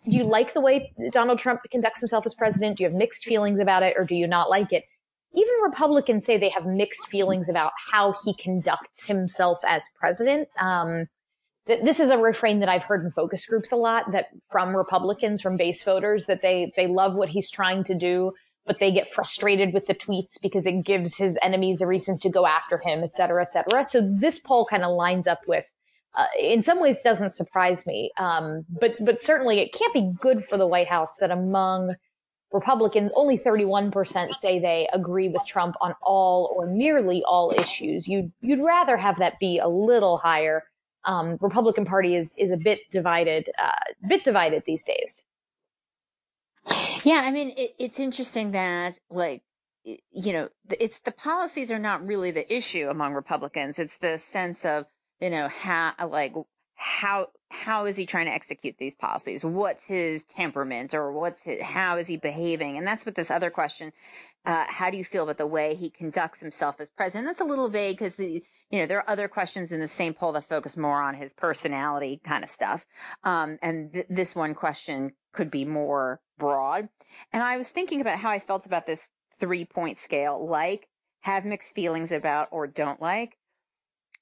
do 0.09 0.17
you 0.17 0.25
like 0.25 0.55
the 0.55 0.61
way 0.61 0.93
Donald 1.11 1.41
Trump 1.41 1.61
conducts 1.71 2.01
himself 2.01 2.25
as 2.27 2.35
president? 2.35 2.79
Do 2.79 2.85
you 2.85 2.91
have 2.91 2.97
mixed 2.97 3.25
feelings 3.25 3.59
about 3.59 3.83
it 3.83 3.95
or 3.99 4.05
do 4.05 4.15
you 4.15 4.29
not 4.29 4.49
like 4.49 4.73
it? 4.73 4.85
Even 5.35 5.55
Republicans 5.63 6.25
say 6.25 6.39
they 6.39 6.49
have 6.49 6.67
mixed 6.67 7.09
feelings 7.09 7.49
about 7.49 7.73
how 7.93 8.15
he 8.25 8.35
conducts 8.35 9.05
himself 9.07 9.59
as 9.67 9.89
president. 9.99 10.49
Um, 10.59 11.07
th- 11.67 11.85
this 11.85 12.01
is 12.01 12.11
a 12.11 12.19
refrain 12.19 12.61
that 12.61 12.69
I've 12.69 12.83
heard 12.83 13.05
in 13.05 13.11
focus 13.11 13.47
groups 13.47 13.73
a 13.73 13.77
lot 13.77 14.13
that 14.13 14.27
from 14.51 14.77
Republicans, 14.77 15.41
from 15.41 15.57
base 15.57 15.83
voters, 15.83 16.27
that 16.27 16.43
they, 16.43 16.73
they 16.77 16.87
love 16.87 17.17
what 17.17 17.31
he's 17.31 17.51
trying 17.51 17.85
to 17.85 17.95
do, 17.95 18.33
but 18.67 18.79
they 18.79 18.93
get 18.93 19.09
frustrated 19.09 19.73
with 19.73 19.87
the 19.87 19.95
tweets 19.95 20.41
because 20.41 20.67
it 20.67 20.85
gives 20.85 21.17
his 21.17 21.39
enemies 21.43 21.81
a 21.81 21.87
reason 21.87 22.19
to 22.19 22.31
go 22.31 22.47
after 22.47 22.79
him, 22.79 23.03
et 23.03 23.17
cetera, 23.17 23.43
et 23.43 23.53
cetera. 23.53 23.85
So 23.85 24.01
this 24.01 24.39
poll 24.39 24.67
kind 24.67 24.85
of 24.85 24.95
lines 24.95 25.27
up 25.27 25.41
with 25.47 25.73
uh, 26.15 26.27
in 26.39 26.63
some 26.63 26.81
ways 26.81 27.03
doesn't 27.03 27.35
surprise 27.35 27.87
me. 27.87 28.11
Um, 28.19 28.65
but 28.69 28.97
but 29.05 29.23
certainly 29.23 29.61
it 29.61 29.73
can't 29.73 29.95
be 29.95 30.13
good 30.21 30.45
for 30.45 30.57
the 30.59 30.67
White 30.67 30.89
House 30.89 31.17
that 31.21 31.31
among 31.31 31.95
Republicans, 32.53 33.13
only 33.15 33.39
31% 33.39 34.35
say 34.41 34.59
they 34.59 34.89
agree 34.93 35.29
with 35.29 35.47
Trump 35.47 35.77
on 35.81 35.95
all 36.03 36.53
or 36.57 36.67
nearly 36.69 37.23
all 37.25 37.53
issues. 37.57 38.09
You'd 38.09 38.33
you'd 38.41 38.65
rather 38.65 38.97
have 38.97 39.19
that 39.19 39.39
be 39.39 39.59
a 39.59 39.69
little 39.69 40.19
higher. 40.19 40.65
Um, 41.05 41.39
Republican 41.41 41.85
Party 41.85 42.15
is 42.15 42.35
is 42.37 42.51
a 42.51 42.57
bit 42.57 42.81
divided, 42.91 43.51
uh, 43.63 43.93
bit 44.09 44.23
divided 44.25 44.65
these 44.67 44.85
days. 44.85 45.23
Yeah, 47.05 47.23
I 47.25 47.31
mean, 47.31 47.55
it, 47.57 47.75
it's 47.79 47.99
interesting 47.99 48.53
that, 48.53 48.99
like, 49.09 49.43
you 49.85 50.33
know, 50.33 50.51
it's 50.79 50.99
the 50.99 51.11
policies 51.11 51.71
are 51.71 51.79
not 51.79 52.07
really 52.07 52.31
the 52.31 52.55
issue 52.55 52.89
among 52.91 53.15
Republicans. 53.15 53.79
It's 53.79 53.97
the 53.97 54.19
sense 54.19 54.67
of, 54.67 54.85
you 55.21 55.31
know, 55.31 55.49
how, 55.49 55.95
like, 56.07 56.35
how 56.75 57.29
how 57.51 57.87
is 57.87 57.97
he 57.97 58.07
trying 58.07 58.27
to 58.27 58.33
execute 58.33 58.77
these 58.79 58.95
policies? 58.95 59.43
What's 59.43 59.85
his 59.85 60.23
temperament 60.23 60.95
or 60.95 61.13
what's 61.13 61.43
his, 61.43 61.61
how 61.61 61.97
is 61.97 62.07
he 62.07 62.17
behaving? 62.17 62.79
And 62.79 62.87
that's 62.87 63.05
what 63.05 63.17
this 63.17 63.31
other 63.31 63.51
question, 63.51 63.93
uh, 64.47 64.67
how 64.69 64.89
do 64.91 64.97
you 64.97 65.05
feel 65.05 65.25
about 65.25 65.39
the 65.39 65.49
way 65.49 65.75
he 65.75 65.91
conducts 65.91 66.41
himself 66.41 66.77
as 66.79 66.91
president? 66.91 67.27
That's 67.27 67.41
a 67.41 67.45
little 67.45 67.69
vague 67.69 67.99
because 67.99 68.17
the, 68.17 68.45
you 68.71 68.79
know, 68.79 68.87
there 68.87 68.99
are 68.99 69.11
other 69.11 69.29
questions 69.29 69.73
in 69.73 69.81
the 69.81 69.89
same 69.89 70.15
poll 70.15 70.33
that 70.33 70.49
focus 70.49 70.77
more 70.77 71.01
on 71.03 71.15
his 71.15 71.33
personality 71.33 72.21
kind 72.25 72.45
of 72.45 72.51
stuff. 72.51 72.87
Um, 73.25 73.59
and 73.63 73.93
th- 73.93 74.07
this 74.09 74.35
one 74.35 74.55
question 74.55 75.13
could 75.33 75.51
be 75.51 75.65
more 75.65 76.21
broad. 76.39 76.89
And 77.33 77.43
I 77.43 77.57
was 77.57 77.71
thinking 77.71 78.01
about 78.01 78.19
how 78.19 78.31
I 78.31 78.39
felt 78.39 78.67
about 78.67 78.87
this 78.87 79.09
three 79.39 79.65
point 79.65 79.99
scale, 79.99 80.47
like 80.49 80.89
have 81.23 81.45
mixed 81.45 81.75
feelings 81.75 82.13
about 82.13 82.49
or 82.51 82.67
don't 82.67 83.01
like 83.03 83.37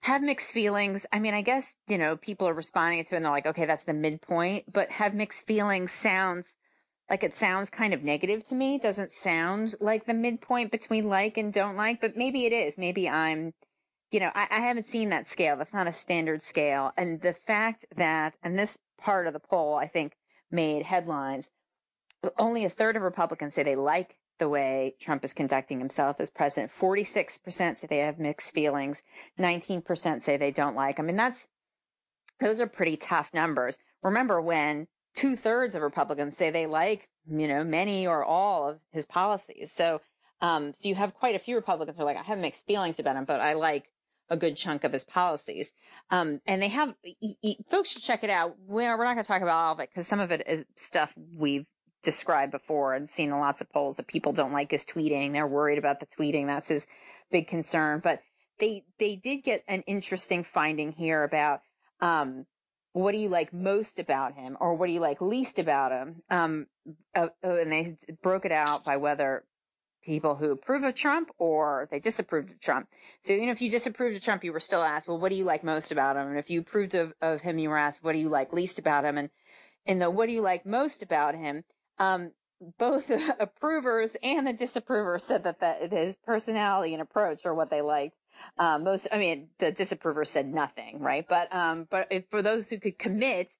have 0.00 0.22
mixed 0.22 0.52
feelings. 0.52 1.06
I 1.12 1.18
mean, 1.18 1.34
I 1.34 1.42
guess, 1.42 1.74
you 1.88 1.98
know, 1.98 2.16
people 2.16 2.48
are 2.48 2.54
responding 2.54 3.04
to 3.04 3.14
it 3.14 3.16
and 3.16 3.24
they're 3.24 3.32
like, 3.32 3.46
okay, 3.46 3.66
that's 3.66 3.84
the 3.84 3.92
midpoint, 3.92 4.72
but 4.72 4.90
have 4.90 5.14
mixed 5.14 5.46
feelings 5.46 5.92
sounds 5.92 6.54
like 7.10 7.24
it 7.24 7.34
sounds 7.34 7.70
kind 7.70 7.94
of 7.94 8.04
negative 8.04 8.46
to 8.46 8.54
me. 8.54 8.76
It 8.76 8.82
doesn't 8.82 9.12
sound 9.12 9.74
like 9.80 10.06
the 10.06 10.14
midpoint 10.14 10.70
between 10.70 11.08
like 11.08 11.36
and 11.36 11.52
don't 11.52 11.76
like, 11.76 12.00
but 12.00 12.16
maybe 12.16 12.44
it 12.44 12.52
is. 12.52 12.76
Maybe 12.76 13.08
I'm, 13.08 13.54
you 14.10 14.20
know, 14.20 14.30
I, 14.34 14.46
I 14.50 14.60
haven't 14.60 14.86
seen 14.86 15.10
that 15.10 15.26
scale. 15.26 15.56
That's 15.56 15.74
not 15.74 15.86
a 15.86 15.92
standard 15.92 16.42
scale. 16.42 16.92
And 16.96 17.20
the 17.20 17.34
fact 17.34 17.84
that, 17.96 18.36
and 18.42 18.58
this 18.58 18.78
part 19.00 19.26
of 19.26 19.32
the 19.32 19.40
poll, 19.40 19.74
I 19.76 19.86
think 19.86 20.14
made 20.50 20.84
headlines, 20.84 21.50
only 22.38 22.64
a 22.64 22.70
third 22.70 22.96
of 22.96 23.02
Republicans 23.02 23.54
say 23.54 23.62
they 23.62 23.76
like 23.76 24.16
the 24.38 24.48
way 24.48 24.94
Trump 25.00 25.24
is 25.24 25.32
conducting 25.32 25.78
himself 25.78 26.20
as 26.20 26.30
president. 26.30 26.72
46% 26.72 27.76
say 27.76 27.86
they 27.86 27.98
have 27.98 28.18
mixed 28.18 28.54
feelings. 28.54 29.02
19% 29.38 30.22
say 30.22 30.36
they 30.36 30.50
don't 30.50 30.76
like. 30.76 30.98
I 30.98 31.02
mean, 31.02 31.16
that's, 31.16 31.48
those 32.40 32.60
are 32.60 32.66
pretty 32.66 32.96
tough 32.96 33.34
numbers. 33.34 33.78
Remember 34.02 34.40
when 34.40 34.86
two 35.14 35.36
thirds 35.36 35.74
of 35.74 35.82
Republicans 35.82 36.36
say 36.36 36.50
they 36.50 36.66
like, 36.66 37.08
you 37.28 37.48
know, 37.48 37.64
many 37.64 38.06
or 38.06 38.24
all 38.24 38.68
of 38.68 38.80
his 38.92 39.04
policies. 39.04 39.72
So, 39.72 40.00
um, 40.40 40.72
so 40.78 40.88
you 40.88 40.94
have 40.94 41.14
quite 41.14 41.34
a 41.34 41.40
few 41.40 41.56
Republicans 41.56 41.96
who 41.96 42.02
are 42.02 42.06
like, 42.06 42.16
I 42.16 42.22
have 42.22 42.38
mixed 42.38 42.64
feelings 42.64 42.98
about 42.98 43.16
him, 43.16 43.24
but 43.24 43.40
I 43.40 43.54
like 43.54 43.90
a 44.30 44.36
good 44.36 44.56
chunk 44.56 44.84
of 44.84 44.92
his 44.92 45.04
policies. 45.04 45.72
Um, 46.10 46.40
and 46.46 46.60
they 46.60 46.68
have, 46.68 46.94
folks 47.70 47.90
should 47.90 48.02
check 48.02 48.24
it 48.24 48.30
out. 48.30 48.56
We're, 48.66 48.96
we're 48.96 49.04
not 49.04 49.14
going 49.14 49.24
to 49.24 49.28
talk 49.28 49.42
about 49.42 49.58
all 49.58 49.72
of 49.72 49.80
it 49.80 49.90
because 49.90 50.06
some 50.06 50.20
of 50.20 50.30
it 50.30 50.42
is 50.46 50.64
stuff 50.76 51.14
we've 51.34 51.66
described 52.02 52.52
before 52.52 52.94
and 52.94 53.08
seen 53.08 53.30
in 53.30 53.38
lots 53.38 53.60
of 53.60 53.70
polls 53.70 53.96
that 53.96 54.06
people 54.06 54.32
don't 54.32 54.52
like 54.52 54.70
his 54.70 54.84
tweeting. 54.84 55.32
They're 55.32 55.46
worried 55.46 55.78
about 55.78 56.00
the 56.00 56.06
tweeting. 56.06 56.46
That's 56.46 56.68
his 56.68 56.86
big 57.30 57.48
concern. 57.48 58.00
But 58.02 58.20
they 58.58 58.84
they 58.98 59.16
did 59.16 59.38
get 59.38 59.64
an 59.68 59.82
interesting 59.82 60.44
finding 60.44 60.92
here 60.92 61.22
about 61.22 61.60
um, 62.00 62.46
what 62.92 63.12
do 63.12 63.18
you 63.18 63.28
like 63.28 63.52
most 63.52 63.98
about 63.98 64.34
him 64.34 64.56
or 64.60 64.74
what 64.74 64.86
do 64.86 64.92
you 64.92 65.00
like 65.00 65.20
least 65.20 65.58
about 65.58 65.92
him? 65.92 66.22
Um, 66.30 66.66
uh, 67.14 67.28
uh 67.44 67.56
and 67.56 67.72
they 67.72 67.96
broke 68.22 68.44
it 68.44 68.52
out 68.52 68.84
by 68.84 68.96
whether 68.96 69.44
people 70.08 70.36
who 70.36 70.50
approve 70.50 70.84
of 70.84 70.94
Trump 70.94 71.30
or 71.36 71.86
they 71.90 72.00
disapproved 72.00 72.50
of 72.50 72.58
Trump. 72.60 72.88
So 73.24 73.34
even 73.34 73.50
if 73.50 73.60
you 73.60 73.70
disapproved 73.70 74.16
of 74.16 74.22
Trump, 74.22 74.42
you 74.42 74.54
were 74.54 74.58
still 74.58 74.82
asked, 74.82 75.06
well, 75.06 75.18
what 75.18 75.28
do 75.28 75.36
you 75.36 75.44
like 75.44 75.62
most 75.62 75.92
about 75.92 76.16
him? 76.16 76.28
And 76.28 76.38
if 76.38 76.48
you 76.48 76.60
approved 76.60 76.94
of, 76.94 77.12
of 77.20 77.42
him, 77.42 77.58
you 77.58 77.68
were 77.68 77.76
asked, 77.76 78.02
what 78.02 78.12
do 78.12 78.18
you 78.18 78.30
like 78.30 78.54
least 78.54 78.78
about 78.78 79.04
him? 79.04 79.18
And 79.18 79.28
in 79.84 79.98
the 79.98 80.10
what 80.10 80.26
do 80.26 80.32
you 80.32 80.40
like 80.40 80.64
most 80.64 81.02
about 81.02 81.34
him, 81.34 81.62
um, 81.98 82.32
both 82.78 83.10
approvers 83.38 84.16
and 84.22 84.46
the 84.46 84.54
disapprovers 84.54 85.24
said 85.24 85.44
that, 85.44 85.60
that 85.60 85.92
his 85.92 86.16
personality 86.16 86.94
and 86.94 87.02
approach 87.02 87.44
are 87.44 87.54
what 87.54 87.68
they 87.68 87.82
liked. 87.82 88.16
Um, 88.56 88.84
most, 88.84 89.08
I 89.12 89.18
mean, 89.18 89.48
the 89.58 89.72
disapprovers 89.72 90.30
said 90.30 90.46
nothing, 90.46 91.00
right? 91.00 91.26
But, 91.28 91.54
um, 91.54 91.86
but 91.90 92.06
if, 92.10 92.24
for 92.30 92.40
those 92.40 92.70
who 92.70 92.78
could 92.78 92.98
commit, 92.98 93.50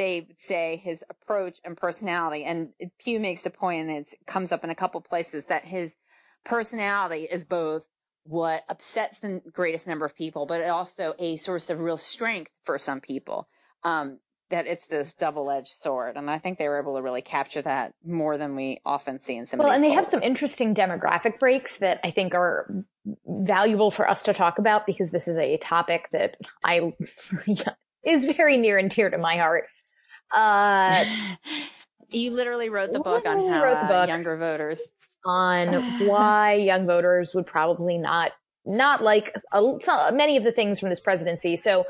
they 0.00 0.24
would 0.26 0.40
say 0.40 0.80
his 0.82 1.04
approach 1.10 1.58
and 1.62 1.76
personality. 1.76 2.42
And 2.42 2.70
Pew 2.98 3.20
makes 3.20 3.42
the 3.42 3.50
point, 3.50 3.86
and 3.86 3.98
it 3.98 4.08
comes 4.26 4.50
up 4.50 4.64
in 4.64 4.70
a 4.70 4.74
couple 4.74 4.98
places 5.02 5.44
that 5.46 5.66
his 5.66 5.94
personality 6.42 7.28
is 7.30 7.44
both 7.44 7.82
what 8.24 8.64
upsets 8.70 9.18
the 9.18 9.42
greatest 9.52 9.86
number 9.86 10.06
of 10.06 10.16
people, 10.16 10.46
but 10.46 10.64
also 10.64 11.14
a 11.18 11.36
source 11.36 11.68
of 11.68 11.80
real 11.80 11.98
strength 11.98 12.50
for 12.64 12.78
some 12.78 13.02
people. 13.02 13.46
Um, 13.84 14.20
that 14.48 14.66
it's 14.66 14.86
this 14.86 15.14
double-edged 15.14 15.68
sword 15.68 16.16
and 16.16 16.28
i 16.28 16.36
think 16.36 16.58
they 16.58 16.66
were 16.66 16.80
able 16.80 16.96
to 16.96 17.02
really 17.02 17.22
capture 17.22 17.62
that 17.62 17.94
more 18.04 18.36
than 18.36 18.56
we 18.56 18.80
often 18.84 19.20
see 19.20 19.36
in 19.36 19.46
some 19.46 19.60
well 19.60 19.70
and 19.70 19.80
they 19.80 19.90
polls. 19.90 19.96
have 19.98 20.06
some 20.06 20.22
interesting 20.24 20.74
demographic 20.74 21.38
breaks 21.38 21.76
that 21.76 22.00
i 22.02 22.10
think 22.10 22.34
are 22.34 22.84
valuable 23.24 23.92
for 23.92 24.10
us 24.10 24.24
to 24.24 24.34
talk 24.34 24.58
about 24.58 24.86
because 24.86 25.12
this 25.12 25.28
is 25.28 25.38
a 25.38 25.56
topic 25.58 26.08
that 26.10 26.36
i 26.64 26.92
is 28.04 28.24
very 28.24 28.56
near 28.56 28.76
and 28.76 28.90
dear 28.90 29.08
to 29.08 29.18
my 29.18 29.36
heart 29.36 29.68
uh 30.32 31.04
you 32.10 32.32
literally 32.32 32.68
wrote 32.68 32.92
the 32.92 33.00
book 33.00 33.26
on 33.26 33.48
how 33.48 33.62
wrote 33.62 33.80
the 33.80 33.86
book 33.86 34.08
uh, 34.08 34.12
younger 34.12 34.36
voters 34.36 34.80
on 35.24 35.74
why 36.06 36.54
young 36.54 36.86
voters 36.86 37.34
would 37.34 37.46
probably 37.46 37.98
not 37.98 38.32
not 38.66 39.02
like 39.02 39.34
uh, 39.52 40.10
many 40.12 40.36
of 40.36 40.44
the 40.44 40.52
things 40.52 40.78
from 40.78 40.90
this 40.90 41.00
presidency. 41.00 41.56
So 41.56 41.86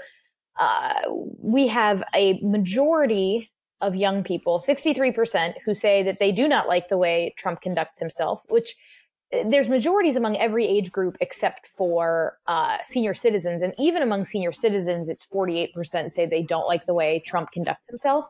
uh, 0.58 1.00
we 1.08 1.68
have 1.68 2.02
a 2.14 2.40
majority 2.42 3.50
of 3.80 3.96
young 3.96 4.22
people, 4.22 4.58
63%, 4.58 5.54
who 5.64 5.74
say 5.74 6.02
that 6.02 6.18
they 6.20 6.32
do 6.32 6.46
not 6.46 6.68
like 6.68 6.88
the 6.88 6.98
way 6.98 7.34
Trump 7.38 7.62
conducts 7.62 7.98
himself, 7.98 8.44
which 8.48 8.76
there's 9.32 9.68
majorities 9.68 10.16
among 10.16 10.36
every 10.36 10.66
age 10.66 10.90
group 10.90 11.16
except 11.20 11.66
for 11.66 12.38
uh, 12.46 12.78
senior 12.82 13.14
citizens. 13.14 13.62
And 13.62 13.74
even 13.78 14.02
among 14.02 14.24
senior 14.24 14.52
citizens, 14.52 15.08
it's 15.08 15.26
48% 15.26 16.10
say 16.10 16.26
they 16.26 16.42
don't 16.42 16.66
like 16.66 16.86
the 16.86 16.94
way 16.94 17.22
Trump 17.24 17.52
conducts 17.52 17.86
himself. 17.88 18.26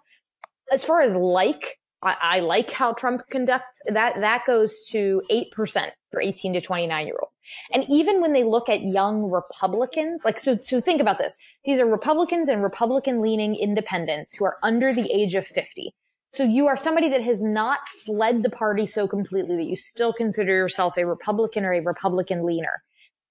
As 0.71 0.85
far 0.85 1.00
as 1.00 1.14
like, 1.14 1.78
I, 2.02 2.16
I 2.21 2.40
like 2.40 2.71
how 2.71 2.92
Trump 2.92 3.23
conducts 3.30 3.80
that, 3.87 4.21
that 4.21 4.45
goes 4.47 4.87
to 4.90 5.23
8% 5.30 5.90
for 6.11 6.21
18 6.21 6.52
to 6.54 6.61
29 6.61 7.07
year 7.07 7.16
olds. 7.21 7.33
And 7.73 7.85
even 7.88 8.21
when 8.21 8.33
they 8.33 8.45
look 8.45 8.69
at 8.69 8.83
young 8.83 9.30
Republicans, 9.30 10.23
like, 10.25 10.38
so, 10.38 10.59
so 10.61 10.80
think 10.80 11.00
about 11.00 11.19
this. 11.19 11.37
These 11.64 11.80
are 11.80 11.87
Republicans 11.87 12.49
and 12.49 12.62
Republican 12.62 13.21
leaning 13.21 13.57
independents 13.57 14.37
who 14.37 14.45
are 14.45 14.59
under 14.62 14.95
the 14.95 15.11
age 15.12 15.35
of 15.35 15.47
50. 15.47 15.95
So 16.33 16.45
you 16.45 16.69
are 16.69 16.77
somebody 16.77 17.09
that 17.09 17.23
has 17.23 17.43
not 17.43 17.81
fled 17.89 18.43
the 18.43 18.51
party 18.51 18.87
so 18.87 19.09
completely 19.09 19.57
that 19.57 19.67
you 19.67 19.77
still 19.77 20.13
consider 20.13 20.53
yourself 20.55 20.97
a 20.97 21.05
Republican 21.05 21.65
or 21.65 21.73
a 21.73 21.81
Republican 21.81 22.47
leaner. 22.47 22.83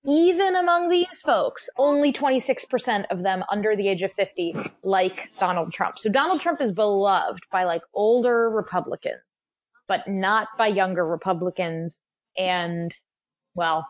Even 0.06 0.56
among 0.56 0.90
these 0.90 1.22
folks, 1.24 1.70
only 1.78 2.12
26% 2.12 3.06
of 3.10 3.24
them 3.24 3.44
under 3.52 3.76
the 3.76 3.88
age 3.88 4.02
of 4.02 4.12
50 4.12 4.56
like 4.84 5.32
Donald 5.40 5.72
Trump. 5.72 5.98
So 6.00 6.10
Donald 6.10 6.42
Trump 6.42 6.62
is 6.62 6.74
beloved 6.74 7.44
by 7.52 7.64
like 7.64 7.84
older 7.94 8.50
Republicans, 8.50 9.22
but 9.88 10.08
not 10.08 10.50
by 10.58 10.68
younger 10.68 11.06
Republicans. 11.06 12.02
And 12.38 12.94
well, 13.56 13.88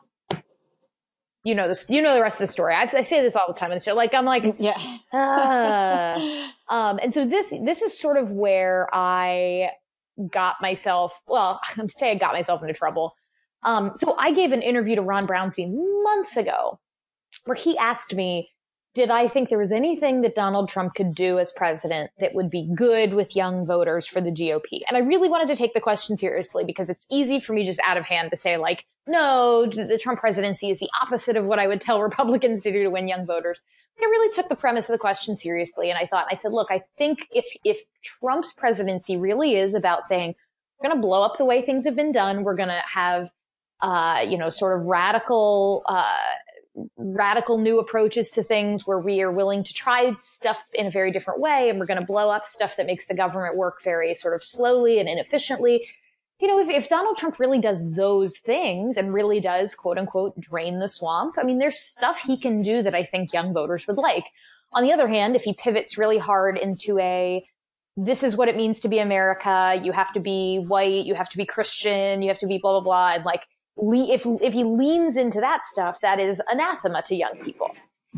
you 1.44 1.56
know 1.56 1.68
this, 1.68 1.86
you 1.90 2.02
know 2.02 2.14
the 2.14 2.22
rest 2.22 2.36
of 2.36 2.48
the 2.48 2.52
story. 2.52 2.74
I, 2.74 2.82
I 2.82 3.02
say 3.02 3.22
this 3.22 3.36
all 3.36 3.48
the 3.48 3.54
time 3.54 3.72
in 3.72 3.78
the 3.78 3.84
show. 3.84 3.94
Like 3.94 4.14
I'm 4.14 4.26
like, 4.26 4.56
yeah. 4.60 4.78
uh. 5.14 6.50
um, 6.74 7.00
and 7.02 7.14
so 7.14 7.26
this 7.26 7.54
this 7.64 7.82
is 7.82 7.98
sort 7.98 8.18
of 8.18 8.32
where 8.32 8.88
I 8.94 9.70
got 10.30 10.56
myself. 10.62 11.22
Well, 11.28 11.60
I'm 11.78 11.90
say 11.90 12.12
I 12.12 12.16
got 12.16 12.34
myself 12.34 12.62
into 12.62 12.74
trouble. 12.74 13.14
Um, 13.64 13.94
so 13.98 14.16
I 14.18 14.32
gave 14.32 14.54
an 14.54 14.62
interview 14.62 14.96
to 14.96 15.02
Ron 15.02 15.28
Brownstein 15.28 15.74
months 16.04 16.38
ago, 16.38 16.80
where 17.44 17.56
he 17.56 17.78
asked 17.78 18.16
me, 18.16 18.50
did 18.96 19.12
I 19.12 19.28
think 19.28 19.50
there 19.50 19.60
was 19.60 19.72
anything 19.72 20.22
that 20.22 20.36
Donald 20.36 20.68
Trump 20.68 20.96
could 20.96 21.14
do 21.14 21.38
as 21.38 21.52
president 21.52 22.12
that 22.20 22.34
would 22.34 22.50
be 22.50 22.70
good 22.76 23.14
with 23.14 23.36
young 23.36 23.66
voters 23.66 24.08
for 24.08 24.20
the 24.20 24.32
GOP? 24.32 24.82
And 24.88 24.98
I 24.98 25.02
really 25.02 25.30
wanted 25.30 25.48
to 25.50 25.56
take 25.56 25.74
the 25.74 25.82
question 25.82 26.18
seriously 26.18 26.64
because 26.66 26.90
it's 26.90 27.06
easy 27.10 27.40
for 27.40 27.54
me 27.54 27.64
just 27.64 27.80
out 27.86 27.98
of 27.98 28.06
hand 28.06 28.32
to 28.32 28.38
say 28.38 28.58
like, 28.58 28.86
no, 29.06 29.66
the 29.66 30.00
Trump 30.02 30.20
presidency 30.20 30.72
is 30.72 30.80
the 30.80 30.90
opposite 31.02 31.38
of 31.38 31.46
what 31.46 31.60
I 31.60 31.68
would 31.68 31.82
tell 31.82 32.02
Republicans 32.04 32.64
to 32.64 32.72
do 32.72 32.84
to 32.84 32.90
win 32.90 33.08
young 33.08 33.26
voters. 33.26 33.62
I 34.02 34.06
really 34.06 34.32
took 34.34 34.50
the 34.50 34.56
premise 34.56 34.88
of 34.88 34.94
the 34.94 35.00
question 35.00 35.36
seriously. 35.36 35.90
And 35.90 35.98
I 35.98 36.06
thought, 36.06 36.28
I 36.32 36.36
said, 36.36 36.54
look, 36.54 36.70
I 36.72 36.84
think 36.98 37.28
if, 37.32 37.46
if 37.66 37.82
Trump's 38.02 38.54
presidency 38.54 39.18
really 39.18 39.56
is 39.56 39.74
about 39.74 40.04
saying, 40.04 40.36
we're 40.80 40.90
going 40.90 41.02
to 41.02 41.06
blow 41.06 41.24
up 41.24 41.38
the 41.38 41.46
way 41.46 41.62
things 41.62 41.86
have 41.86 41.96
been 41.96 42.14
done, 42.14 42.44
we're 42.44 42.56
going 42.56 42.70
to 42.70 42.82
have, 42.94 43.30
uh, 43.82 44.24
you 44.28 44.38
know, 44.38 44.50
sort 44.50 44.80
of 44.80 44.88
radical, 44.88 45.84
uh, 45.86 46.16
radical 46.98 47.58
new 47.58 47.80
approaches 47.80 48.32
to 48.32 48.44
things 48.44 48.86
where 48.86 49.00
we 49.00 49.22
are 49.22 49.32
willing 49.32 49.64
to 49.64 49.74
try 49.74 50.14
stuff 50.20 50.66
in 50.74 50.88
a 50.88 50.92
very 50.92 51.12
different 51.12 51.40
way 51.40 51.70
and 51.70 51.80
we're 51.80 51.86
going 51.86 52.00
to 52.00 52.06
blow 52.06 52.30
up 52.30 52.46
stuff 52.46 52.76
that 52.76 52.86
makes 52.86 53.08
the 53.08 53.14
government 53.14 53.58
work 53.58 53.84
very 53.84 54.14
sort 54.14 54.34
of 54.34 54.44
slowly 54.44 55.00
and 55.00 55.10
inefficiently. 55.10 55.88
You 56.40 56.48
know, 56.48 56.60
if, 56.60 56.70
if 56.70 56.90
Donald 56.90 57.18
Trump 57.18 57.40
really 57.40 57.60
does 57.60 57.90
those 57.92 58.38
things 58.38 58.96
and 58.96 59.14
really 59.14 59.42
does 59.42 59.76
quote 59.76 59.98
unquote 59.98 60.40
drain 60.40 60.80
the 60.80 60.88
swamp, 60.88 61.36
I 61.38 61.44
mean, 61.44 61.60
there's 61.60 61.80
stuff 61.80 62.20
he 62.20 62.38
can 62.38 62.62
do 62.62 62.82
that 62.84 62.96
I 62.96 63.04
think 63.04 63.34
young 63.34 63.54
voters 63.54 63.88
would 63.88 63.98
like. 63.98 64.26
On 64.72 64.84
the 64.84 64.94
other 64.94 65.08
hand, 65.08 65.36
if 65.36 65.44
he 65.44 65.54
pivots 65.54 65.98
really 65.98 66.18
hard 66.18 66.58
into 66.58 66.98
a 67.00 67.44
this 68.06 68.24
is 68.24 68.38
what 68.38 68.48
it 68.48 68.56
means 68.56 68.80
to 68.80 68.88
be 68.88 69.00
America. 69.00 69.78
You 69.82 69.92
have 69.92 70.14
to 70.14 70.20
be 70.20 70.64
white. 70.66 71.06
You 71.06 71.16
have 71.16 71.30
to 71.30 71.38
be 71.38 71.46
Christian. 71.46 72.22
You 72.22 72.30
have 72.30 72.38
to 72.40 72.48
be 72.48 72.58
blah, 72.58 72.80
blah, 72.80 72.82
blah. 72.82 73.14
And 73.16 73.26
like, 73.26 73.46
if 73.82 74.26
if 74.42 74.54
he 74.54 74.64
leans 74.64 75.18
into 75.18 75.40
that 75.40 75.66
stuff, 75.66 76.00
that 76.02 76.20
is 76.20 76.42
anathema 76.52 77.02
to 77.04 77.16
young 77.16 77.40
people. 77.44 77.76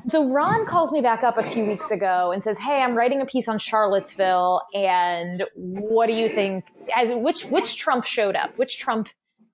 So 0.10 0.30
Ron 0.30 0.66
calls 0.66 0.92
me 0.92 1.02
back 1.02 1.22
up 1.24 1.38
a 1.38 1.44
few 1.44 1.66
weeks 1.66 1.92
ago 1.92 2.32
and 2.32 2.44
says, 2.44 2.58
"Hey, 2.58 2.82
I'm 2.82 2.96
writing 2.96 3.22
a 3.22 3.26
piece 3.26 3.48
on 3.48 3.58
Charlottesville, 3.60 4.62
and 4.74 5.44
what 5.56 6.08
do 6.08 6.14
you 6.14 6.30
think? 6.30 6.66
As 6.96 7.14
which 7.14 7.44
which 7.46 7.78
Trump 7.78 8.06
showed 8.06 8.36
up? 8.36 8.58
Which 8.58 8.80
Trump 8.80 9.10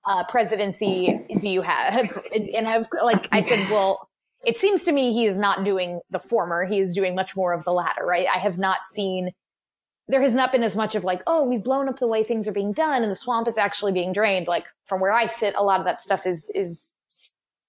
uh, 0.06 0.24
presidency 0.28 1.20
do 1.40 1.48
you 1.48 1.62
have?" 1.62 2.16
And 2.32 2.66
have 2.66 2.86
like 3.02 3.28
I 3.32 3.40
said, 3.42 3.68
well, 3.70 4.08
it 4.44 4.58
seems 4.58 4.84
to 4.84 4.92
me 4.92 5.12
he 5.12 5.26
is 5.26 5.36
not 5.36 5.64
doing 5.64 6.00
the 6.10 6.20
former. 6.20 6.64
He 6.64 6.80
is 6.80 6.94
doing 6.94 7.14
much 7.14 7.34
more 7.34 7.52
of 7.52 7.64
the 7.64 7.72
latter, 7.72 8.06
right? 8.06 8.26
I 8.32 8.38
have 8.38 8.58
not 8.58 8.78
seen. 8.92 9.32
There 10.10 10.22
has 10.22 10.32
not 10.32 10.52
been 10.52 10.62
as 10.62 10.74
much 10.74 10.94
of 10.94 11.04
like, 11.04 11.22
oh, 11.26 11.44
we've 11.44 11.62
blown 11.62 11.88
up 11.88 11.98
the 11.98 12.06
way 12.06 12.24
things 12.24 12.48
are 12.48 12.52
being 12.52 12.72
done, 12.72 13.02
and 13.02 13.10
the 13.10 13.16
swamp 13.16 13.46
is 13.46 13.58
actually 13.58 13.92
being 13.92 14.12
drained. 14.12 14.46
Like 14.46 14.68
from 14.86 15.00
where 15.00 15.12
I 15.12 15.26
sit, 15.26 15.54
a 15.56 15.62
lot 15.62 15.80
of 15.80 15.86
that 15.86 16.00
stuff 16.00 16.26
is 16.26 16.50
is 16.54 16.90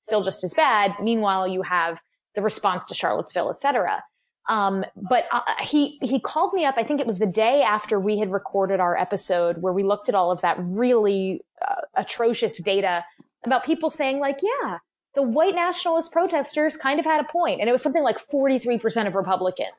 still 0.03 0.23
just 0.23 0.43
as 0.43 0.53
bad. 0.53 0.93
Meanwhile, 1.01 1.49
you 1.49 1.61
have 1.63 2.01
the 2.35 2.41
response 2.41 2.85
to 2.85 2.95
Charlottesville, 2.95 3.49
et 3.51 3.59
cetera. 3.59 4.03
Um, 4.47 4.85
but 4.95 5.25
uh, 5.31 5.41
he 5.61 5.99
he 6.01 6.19
called 6.19 6.53
me 6.53 6.65
up. 6.65 6.75
I 6.77 6.83
think 6.83 7.01
it 7.01 7.07
was 7.07 7.19
the 7.19 7.27
day 7.27 7.61
after 7.61 7.99
we 7.99 8.17
had 8.17 8.31
recorded 8.31 8.79
our 8.79 8.97
episode 8.97 9.57
where 9.59 9.73
we 9.73 9.83
looked 9.83 10.09
at 10.09 10.15
all 10.15 10.31
of 10.31 10.41
that 10.41 10.57
really 10.59 11.41
uh, 11.67 11.81
atrocious 11.95 12.59
data 12.61 13.05
about 13.45 13.63
people 13.63 13.89
saying 13.89 14.19
like, 14.19 14.39
yeah, 14.41 14.77
the 15.13 15.21
white 15.23 15.55
nationalist 15.55 16.11
protesters 16.11 16.77
kind 16.77 16.99
of 16.99 17.05
had 17.05 17.19
a 17.19 17.31
point, 17.31 17.59
and 17.59 17.69
it 17.69 17.71
was 17.71 17.81
something 17.81 18.01
like 18.01 18.17
forty 18.17 18.57
three 18.59 18.79
percent 18.79 19.07
of 19.07 19.13
Republicans 19.13 19.69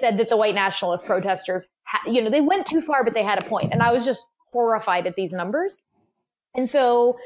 said 0.00 0.18
that 0.18 0.28
the 0.28 0.36
white 0.36 0.54
nationalist 0.54 1.06
protesters, 1.06 1.68
ha- 1.84 2.10
you 2.10 2.22
know, 2.22 2.30
they 2.30 2.40
went 2.40 2.66
too 2.66 2.80
far, 2.80 3.04
but 3.04 3.14
they 3.14 3.22
had 3.22 3.42
a 3.42 3.46
point, 3.48 3.72
and 3.72 3.82
I 3.82 3.92
was 3.92 4.04
just 4.04 4.26
horrified 4.52 5.06
at 5.06 5.16
these 5.16 5.32
numbers. 5.32 5.82
And 6.54 6.70
so 6.70 7.18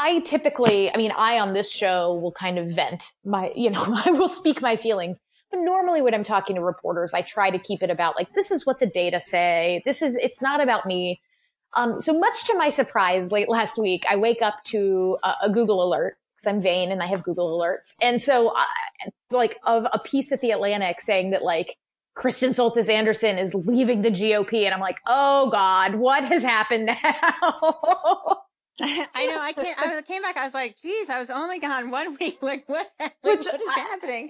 I 0.00 0.20
typically, 0.20 0.92
I 0.92 0.96
mean, 0.96 1.12
I 1.12 1.38
on 1.38 1.52
this 1.52 1.70
show 1.70 2.14
will 2.14 2.32
kind 2.32 2.58
of 2.58 2.70
vent 2.70 3.12
my, 3.24 3.52
you 3.54 3.70
know, 3.70 3.84
I 4.04 4.10
will 4.10 4.28
speak 4.28 4.62
my 4.62 4.76
feelings. 4.76 5.20
But 5.50 5.60
normally 5.60 6.00
when 6.00 6.14
I'm 6.14 6.24
talking 6.24 6.56
to 6.56 6.62
reporters, 6.62 7.12
I 7.12 7.20
try 7.20 7.50
to 7.50 7.58
keep 7.58 7.82
it 7.82 7.90
about 7.90 8.16
like, 8.16 8.32
this 8.34 8.50
is 8.50 8.64
what 8.64 8.78
the 8.78 8.86
data 8.86 9.20
say. 9.20 9.82
This 9.84 10.00
is, 10.00 10.16
it's 10.16 10.40
not 10.40 10.62
about 10.62 10.86
me. 10.86 11.20
Um, 11.74 12.00
so 12.00 12.18
much 12.18 12.46
to 12.46 12.56
my 12.56 12.70
surprise, 12.70 13.30
late 13.30 13.48
last 13.48 13.78
week, 13.78 14.04
I 14.08 14.16
wake 14.16 14.40
up 14.40 14.64
to 14.66 15.18
a, 15.22 15.34
a 15.44 15.50
Google 15.50 15.82
alert 15.82 16.16
because 16.42 16.54
I'm 16.54 16.62
vain 16.62 16.90
and 16.90 17.02
I 17.02 17.06
have 17.06 17.22
Google 17.22 17.58
alerts. 17.58 17.94
And 18.00 18.20
so, 18.22 18.54
like, 19.30 19.58
of 19.64 19.86
a 19.92 19.98
piece 19.98 20.32
at 20.32 20.40
the 20.40 20.50
Atlantic 20.50 21.00
saying 21.00 21.30
that 21.30 21.42
like 21.42 21.76
Kristen 22.14 22.52
Soltis 22.52 22.88
Anderson 22.90 23.38
is 23.38 23.54
leaving 23.54 24.02
the 24.02 24.10
GOP, 24.10 24.64
and 24.64 24.74
I'm 24.74 24.80
like, 24.80 25.00
oh 25.06 25.50
God, 25.50 25.94
what 25.94 26.24
has 26.24 26.42
happened 26.42 26.86
now? 26.86 28.42
I 29.14 29.26
know. 29.26 29.38
I 29.40 29.52
can't. 29.52 29.78
I 29.78 30.02
came 30.02 30.22
back. 30.22 30.36
I 30.36 30.44
was 30.44 30.54
like, 30.54 30.76
"Geez, 30.82 31.08
I 31.08 31.18
was 31.18 31.30
only 31.30 31.60
gone 31.60 31.90
one 31.90 32.16
week. 32.20 32.38
Like, 32.42 32.64
what? 32.68 32.90
Like, 33.00 33.14
what 33.22 33.38
is 33.40 33.48
I, 33.48 33.80
happening? 33.80 34.28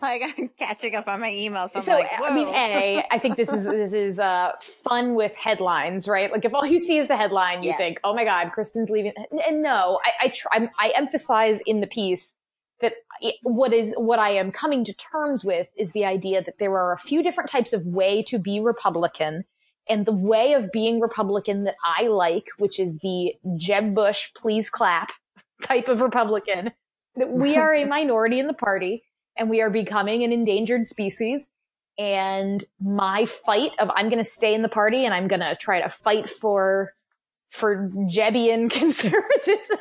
Like, 0.00 0.22
I'm 0.38 0.48
catching 0.58 0.94
up 0.94 1.06
on 1.06 1.20
my 1.20 1.30
emails. 1.30 1.70
So, 1.72 1.80
so 1.80 1.92
like, 1.92 2.10
I 2.18 2.34
mean, 2.34 2.48
a. 2.48 3.04
I 3.10 3.18
think 3.18 3.36
this 3.36 3.52
is 3.52 3.64
this 3.64 3.92
is 3.92 4.18
uh, 4.18 4.52
fun 4.60 5.14
with 5.14 5.34
headlines, 5.34 6.08
right? 6.08 6.32
Like, 6.32 6.44
if 6.44 6.54
all 6.54 6.64
you 6.64 6.80
see 6.80 6.98
is 6.98 7.08
the 7.08 7.16
headline, 7.16 7.62
you 7.62 7.70
yes. 7.70 7.78
think, 7.78 8.00
"Oh 8.04 8.14
my 8.14 8.24
God, 8.24 8.50
Kristen's 8.52 8.88
leaving." 8.88 9.12
And 9.46 9.62
no, 9.62 10.00
I 10.04 10.26
I, 10.26 10.28
try, 10.34 10.70
I 10.78 10.92
emphasize 10.96 11.60
in 11.66 11.80
the 11.80 11.86
piece 11.86 12.34
that 12.80 12.94
what 13.42 13.72
is 13.72 13.94
what 13.96 14.18
I 14.18 14.30
am 14.30 14.50
coming 14.50 14.84
to 14.84 14.94
terms 14.94 15.44
with 15.44 15.68
is 15.76 15.92
the 15.92 16.04
idea 16.04 16.42
that 16.42 16.58
there 16.58 16.76
are 16.76 16.92
a 16.92 16.98
few 16.98 17.22
different 17.22 17.50
types 17.50 17.72
of 17.72 17.86
way 17.86 18.22
to 18.24 18.38
be 18.38 18.60
Republican 18.60 19.44
and 19.88 20.06
the 20.06 20.12
way 20.12 20.52
of 20.52 20.70
being 20.72 21.00
Republican 21.00 21.64
that 21.64 21.74
I 21.84 22.06
like, 22.06 22.46
which 22.58 22.78
is 22.78 22.98
the 22.98 23.34
Jeb 23.56 23.94
Bush, 23.94 24.30
please 24.34 24.70
clap 24.70 25.12
type 25.62 25.88
of 25.88 26.00
Republican, 26.00 26.72
that 27.16 27.30
we 27.30 27.56
are 27.56 27.74
a 27.74 27.84
minority 27.84 28.38
in 28.38 28.46
the 28.46 28.52
party 28.52 29.02
and 29.36 29.50
we 29.50 29.60
are 29.60 29.70
becoming 29.70 30.22
an 30.22 30.32
endangered 30.32 30.86
species. 30.86 31.50
And 31.98 32.64
my 32.80 33.26
fight 33.26 33.72
of 33.78 33.90
I'm 33.94 34.08
going 34.08 34.22
to 34.22 34.28
stay 34.28 34.54
in 34.54 34.62
the 34.62 34.68
party 34.68 35.04
and 35.04 35.12
I'm 35.12 35.28
going 35.28 35.40
to 35.40 35.56
try 35.56 35.82
to 35.82 35.88
fight 35.88 36.28
for, 36.28 36.92
for 37.50 37.90
Jebian 38.10 38.70
conservatism 38.70 39.78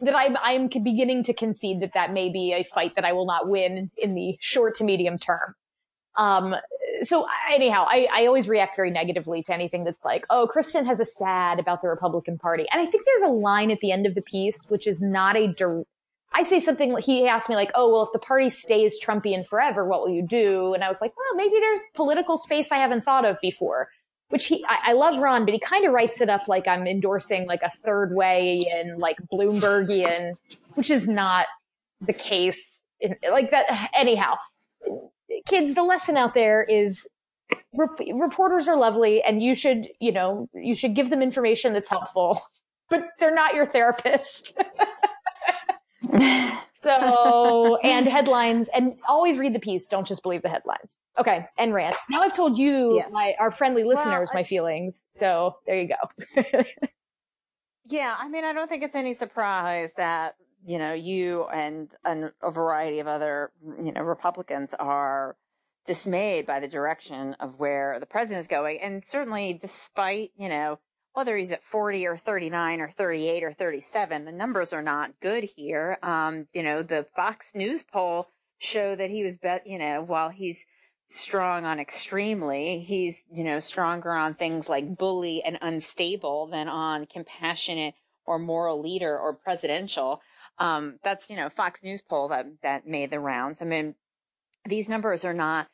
that 0.00 0.16
I'm, 0.16 0.36
I'm 0.42 0.68
beginning 0.68 1.24
to 1.24 1.34
concede 1.34 1.80
that 1.82 1.92
that 1.94 2.12
may 2.12 2.30
be 2.30 2.52
a 2.52 2.64
fight 2.64 2.94
that 2.96 3.04
I 3.04 3.12
will 3.12 3.26
not 3.26 3.48
win 3.48 3.90
in 3.96 4.14
the 4.14 4.36
short 4.40 4.76
to 4.76 4.84
medium 4.84 5.18
term. 5.18 5.54
Um, 6.16 6.54
so 7.04 7.26
anyhow, 7.50 7.86
I, 7.88 8.08
I 8.12 8.26
always 8.26 8.48
react 8.48 8.76
very 8.76 8.90
negatively 8.90 9.42
to 9.44 9.54
anything 9.54 9.84
that's 9.84 10.04
like, 10.04 10.26
oh, 10.30 10.46
Kristen 10.46 10.86
has 10.86 11.00
a 11.00 11.04
sad 11.04 11.58
about 11.58 11.82
the 11.82 11.88
Republican 11.88 12.38
Party. 12.38 12.66
And 12.72 12.80
I 12.80 12.90
think 12.90 13.04
there's 13.04 13.22
a 13.22 13.32
line 13.32 13.70
at 13.70 13.80
the 13.80 13.92
end 13.92 14.06
of 14.06 14.14
the 14.14 14.22
piece, 14.22 14.66
which 14.68 14.86
is 14.86 15.02
not 15.02 15.36
a, 15.36 15.48
dir- 15.48 15.84
I 16.32 16.42
say 16.42 16.60
something, 16.60 16.96
he 16.98 17.26
asked 17.26 17.48
me 17.48 17.56
like, 17.56 17.70
oh, 17.74 17.92
well, 17.92 18.02
if 18.02 18.10
the 18.12 18.18
party 18.18 18.50
stays 18.50 18.98
Trumpian 19.02 19.46
forever, 19.46 19.86
what 19.86 20.00
will 20.00 20.10
you 20.10 20.26
do? 20.26 20.74
And 20.74 20.82
I 20.82 20.88
was 20.88 21.00
like, 21.00 21.12
well, 21.16 21.36
maybe 21.36 21.54
there's 21.60 21.80
political 21.94 22.36
space 22.36 22.72
I 22.72 22.78
haven't 22.78 23.04
thought 23.04 23.24
of 23.24 23.38
before. 23.40 23.88
Which 24.30 24.46
he, 24.46 24.64
I, 24.66 24.90
I 24.90 24.92
love 24.94 25.18
Ron, 25.18 25.44
but 25.44 25.54
he 25.54 25.60
kind 25.60 25.86
of 25.86 25.92
writes 25.92 26.20
it 26.20 26.28
up 26.28 26.48
like 26.48 26.66
I'm 26.66 26.86
endorsing 26.86 27.46
like 27.46 27.60
a 27.62 27.70
third 27.70 28.14
way 28.14 28.66
and 28.72 28.98
like 28.98 29.16
Bloombergian, 29.32 30.32
which 30.74 30.90
is 30.90 31.06
not 31.06 31.46
the 32.00 32.14
case. 32.14 32.82
In, 33.00 33.16
like 33.30 33.50
that, 33.50 33.90
anyhow 33.94 34.36
kids, 35.46 35.74
the 35.74 35.82
lesson 35.82 36.16
out 36.16 36.34
there 36.34 36.62
is 36.62 37.08
reporters 37.72 38.68
are 38.68 38.76
lovely 38.76 39.22
and 39.22 39.42
you 39.42 39.54
should, 39.54 39.88
you 40.00 40.12
know, 40.12 40.48
you 40.54 40.74
should 40.74 40.94
give 40.94 41.10
them 41.10 41.22
information 41.22 41.72
that's 41.72 41.88
helpful, 41.88 42.40
but 42.90 43.08
they're 43.18 43.34
not 43.34 43.54
your 43.54 43.66
therapist. 43.66 44.58
so, 46.82 47.76
and 47.82 48.06
headlines 48.06 48.68
and 48.74 48.94
always 49.08 49.38
read 49.38 49.54
the 49.54 49.60
piece. 49.60 49.86
Don't 49.86 50.06
just 50.06 50.22
believe 50.22 50.42
the 50.42 50.48
headlines. 50.48 50.96
Okay. 51.18 51.46
And 51.58 51.72
rant. 51.72 51.96
Now 52.10 52.22
I've 52.22 52.34
told 52.34 52.58
you, 52.58 52.96
yes. 52.96 53.10
my, 53.12 53.34
our 53.38 53.50
friendly 53.50 53.84
listeners, 53.84 54.28
well, 54.32 54.38
I, 54.38 54.40
my 54.40 54.44
feelings. 54.44 55.06
So 55.10 55.56
there 55.66 55.80
you 55.80 55.88
go. 55.88 56.44
yeah. 57.86 58.14
I 58.18 58.28
mean, 58.28 58.44
I 58.44 58.52
don't 58.52 58.68
think 58.68 58.82
it's 58.82 58.96
any 58.96 59.14
surprise 59.14 59.94
that 59.96 60.34
you 60.64 60.78
know, 60.78 60.92
you 60.92 61.44
and, 61.44 61.94
a 62.04 62.50
variety 62.50 63.00
of 63.00 63.06
other, 63.06 63.52
you 63.82 63.92
know, 63.92 64.02
Republicans 64.02 64.74
are 64.74 65.36
dismayed 65.86 66.46
by 66.46 66.60
the 66.60 66.68
direction 66.68 67.34
of 67.34 67.58
where 67.58 68.00
the 68.00 68.06
president 68.06 68.40
is 68.40 68.46
going. 68.46 68.80
And 68.80 69.04
certainly, 69.06 69.58
despite, 69.60 70.32
you 70.36 70.48
know, 70.48 70.78
whether 71.12 71.36
he's 71.36 71.52
at 71.52 71.62
40 71.62 72.06
or 72.06 72.16
39 72.16 72.80
or 72.80 72.90
38 72.90 73.44
or 73.44 73.52
37, 73.52 74.24
the 74.24 74.32
numbers 74.32 74.72
are 74.72 74.82
not 74.82 75.20
good 75.20 75.44
here. 75.44 75.98
Um, 76.02 76.48
you 76.52 76.62
know, 76.62 76.82
the 76.82 77.06
Fox 77.14 77.54
News 77.54 77.82
poll 77.82 78.28
show 78.58 78.96
that 78.96 79.10
he 79.10 79.22
was 79.22 79.38
bet, 79.38 79.66
you 79.66 79.78
know, 79.78 80.02
while 80.02 80.30
he's 80.30 80.66
strong 81.08 81.64
on 81.64 81.78
extremely, 81.78 82.80
he's, 82.80 83.26
you 83.32 83.44
know, 83.44 83.60
stronger 83.60 84.12
on 84.12 84.34
things 84.34 84.68
like 84.68 84.96
bully 84.96 85.42
and 85.42 85.58
unstable 85.60 86.48
than 86.48 86.68
on 86.68 87.06
compassionate 87.06 87.94
or 88.26 88.38
moral 88.38 88.80
leader 88.80 89.16
or 89.16 89.34
presidential. 89.34 90.20
Um, 90.58 90.98
that's, 91.02 91.30
you 91.30 91.36
know, 91.36 91.48
Fox 91.48 91.82
News 91.82 92.02
poll 92.02 92.28
that, 92.28 92.46
that 92.62 92.86
made 92.86 93.10
the 93.10 93.20
rounds. 93.20 93.60
I 93.60 93.64
mean, 93.64 93.94
these 94.66 94.88
numbers 94.88 95.24
are 95.24 95.34
not, 95.34 95.66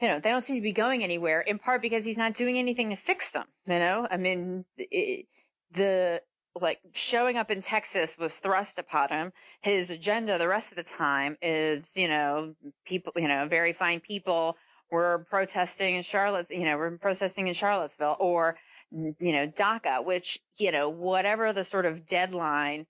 you 0.00 0.08
know, 0.08 0.20
they 0.20 0.30
don't 0.30 0.44
seem 0.44 0.56
to 0.56 0.62
be 0.62 0.72
going 0.72 1.02
anywhere 1.02 1.40
in 1.40 1.58
part 1.58 1.82
because 1.82 2.04
he's 2.04 2.16
not 2.16 2.34
doing 2.34 2.58
anything 2.58 2.90
to 2.90 2.96
fix 2.96 3.30
them. 3.30 3.46
You 3.66 3.78
know, 3.78 4.06
I 4.10 4.16
mean, 4.16 4.64
it, 4.76 5.26
the, 5.72 6.22
like 6.60 6.80
showing 6.92 7.36
up 7.36 7.50
in 7.50 7.60
Texas 7.60 8.16
was 8.16 8.36
thrust 8.36 8.78
upon 8.78 9.10
him. 9.10 9.32
His 9.60 9.90
agenda 9.90 10.38
the 10.38 10.48
rest 10.48 10.72
of 10.72 10.76
the 10.76 10.84
time 10.84 11.36
is, 11.42 11.92
you 11.94 12.08
know, 12.08 12.54
people, 12.86 13.12
you 13.16 13.28
know, 13.28 13.46
very 13.48 13.72
fine 13.72 14.00
people 14.00 14.56
were 14.90 15.26
protesting 15.28 15.96
in 15.96 16.02
Charlotte, 16.02 16.46
you 16.50 16.64
know, 16.64 16.76
were 16.76 16.96
protesting 16.98 17.48
in 17.48 17.54
Charlottesville 17.54 18.16
or, 18.20 18.56
you 18.90 19.32
know, 19.32 19.48
DACA, 19.48 20.04
which, 20.04 20.38
you 20.58 20.70
know, 20.70 20.88
whatever 20.88 21.52
the 21.52 21.64
sort 21.64 21.86
of 21.86 22.06
deadline 22.06 22.86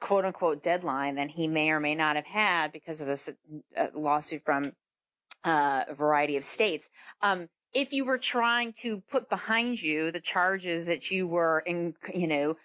quote 0.00 0.24
unquote 0.24 0.62
deadline 0.62 1.14
than 1.14 1.28
he 1.28 1.48
may 1.48 1.70
or 1.70 1.80
may 1.80 1.94
not 1.94 2.16
have 2.16 2.26
had 2.26 2.72
because 2.72 3.00
of 3.00 3.06
this 3.06 3.28
uh, 3.76 3.86
lawsuit 3.94 4.42
from 4.44 4.72
uh, 5.44 5.84
a 5.88 5.94
variety 5.94 6.36
of 6.36 6.44
states. 6.44 6.88
Um, 7.20 7.48
if 7.72 7.92
you 7.92 8.04
were 8.04 8.18
trying 8.18 8.74
to 8.82 9.02
put 9.10 9.28
behind 9.28 9.80
you 9.80 10.10
the 10.12 10.20
charges 10.20 10.86
that 10.86 11.10
you 11.10 11.26
were, 11.26 11.60
in, 11.60 11.94
you 12.14 12.26
know, 12.26 12.56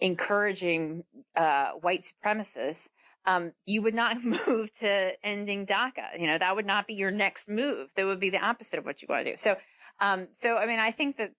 encouraging 0.00 1.04
uh, 1.36 1.72
white 1.80 2.04
supremacists, 2.04 2.88
um, 3.26 3.52
you 3.64 3.82
would 3.82 3.94
not 3.94 4.22
move 4.46 4.70
to 4.80 5.12
ending 5.22 5.66
DACA. 5.66 6.18
You 6.18 6.26
know, 6.26 6.38
that 6.38 6.56
would 6.56 6.66
not 6.66 6.86
be 6.86 6.94
your 6.94 7.10
next 7.10 7.48
move. 7.48 7.88
That 7.96 8.06
would 8.06 8.20
be 8.20 8.30
the 8.30 8.44
opposite 8.44 8.78
of 8.78 8.84
what 8.84 9.02
you 9.02 9.08
want 9.08 9.24
to 9.26 9.32
do. 9.32 9.36
So, 9.36 9.56
um, 10.00 10.28
so 10.40 10.56
I 10.56 10.66
mean, 10.66 10.80
I 10.80 10.90
think 10.90 11.18
that 11.18 11.32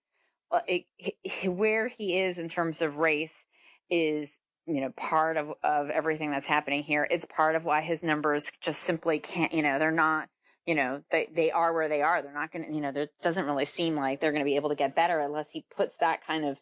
uh, 0.50 0.60
it, 0.66 0.84
it, 0.98 1.48
where 1.48 1.88
he 1.88 2.18
is 2.18 2.38
in 2.38 2.48
terms 2.48 2.82
of 2.82 2.96
race 2.96 3.44
is 3.90 4.38
you 4.66 4.80
know, 4.80 4.90
part 4.90 5.36
of, 5.36 5.52
of 5.62 5.90
everything 5.90 6.30
that's 6.30 6.46
happening 6.46 6.82
here. 6.82 7.06
It's 7.10 7.24
part 7.24 7.56
of 7.56 7.64
why 7.64 7.80
his 7.80 8.02
numbers 8.02 8.50
just 8.60 8.80
simply 8.80 9.18
can't, 9.18 9.52
you 9.52 9.62
know, 9.62 9.78
they're 9.78 9.90
not, 9.90 10.28
you 10.66 10.74
know, 10.74 11.02
they, 11.10 11.28
they 11.34 11.50
are 11.50 11.72
where 11.72 11.88
they 11.88 12.02
are. 12.02 12.22
They're 12.22 12.32
not 12.32 12.52
going 12.52 12.66
to, 12.66 12.74
you 12.74 12.80
know, 12.80 12.92
it 12.94 13.10
doesn't 13.22 13.44
really 13.44 13.64
seem 13.64 13.96
like 13.96 14.20
they're 14.20 14.32
going 14.32 14.44
to 14.44 14.48
be 14.48 14.56
able 14.56 14.68
to 14.68 14.76
get 14.76 14.94
better 14.94 15.18
unless 15.20 15.50
he 15.50 15.64
puts 15.74 15.96
that 15.96 16.24
kind 16.24 16.44
of 16.44 16.58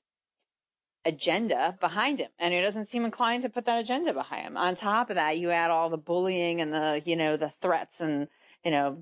agenda 1.04 1.76
behind 1.80 2.18
him 2.18 2.28
and 2.38 2.52
he 2.52 2.60
doesn't 2.60 2.90
seem 2.90 3.06
inclined 3.06 3.42
to 3.42 3.48
put 3.48 3.64
that 3.64 3.80
agenda 3.80 4.12
behind 4.12 4.46
him 4.46 4.56
on 4.58 4.76
top 4.76 5.08
of 5.08 5.16
that 5.16 5.38
you 5.38 5.50
add 5.50 5.70
all 5.70 5.88
the 5.88 5.96
bullying 5.96 6.60
and 6.60 6.74
the 6.74 7.00
you 7.06 7.16
know 7.16 7.38
the 7.38 7.48
threats 7.62 8.02
and 8.02 8.28
you 8.66 8.70
know 8.70 8.98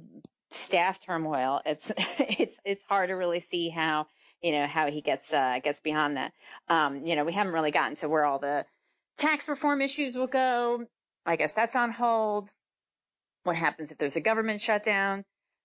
staff 0.49 1.05
turmoil 1.05 1.61
it's 1.67 1.91
it's 2.21 2.61
it's 2.65 2.85
hard 2.85 3.09
to 3.09 3.15
really 3.15 3.41
see 3.41 3.69
how 3.69 4.07
you 4.41 4.53
know 4.53 4.69
how 4.69 4.89
he 4.89 5.01
gets 5.01 5.33
uh 5.33 5.59
gets 5.65 5.81
beyond 5.81 6.17
that 6.17 6.33
um 6.69 7.05
you 7.05 7.17
know 7.17 7.25
we 7.25 7.33
haven't 7.33 7.53
really 7.53 7.73
gotten 7.73 7.97
to 7.97 8.09
where 8.09 8.25
all 8.25 8.39
the 8.39 8.65
tax 9.19 9.49
reform 9.49 9.83
issues 9.83 10.17
will 10.17 10.27
go. 10.27 10.87
I 11.27 11.37
guess 11.37 11.53
that's 11.53 11.77
on 11.77 11.91
hold. 11.91 12.51
What 13.45 13.57
happens 13.57 13.91
if 13.91 13.99
there's 13.99 14.17
a 14.17 14.21
government 14.21 14.61
shutdown? 14.61 15.25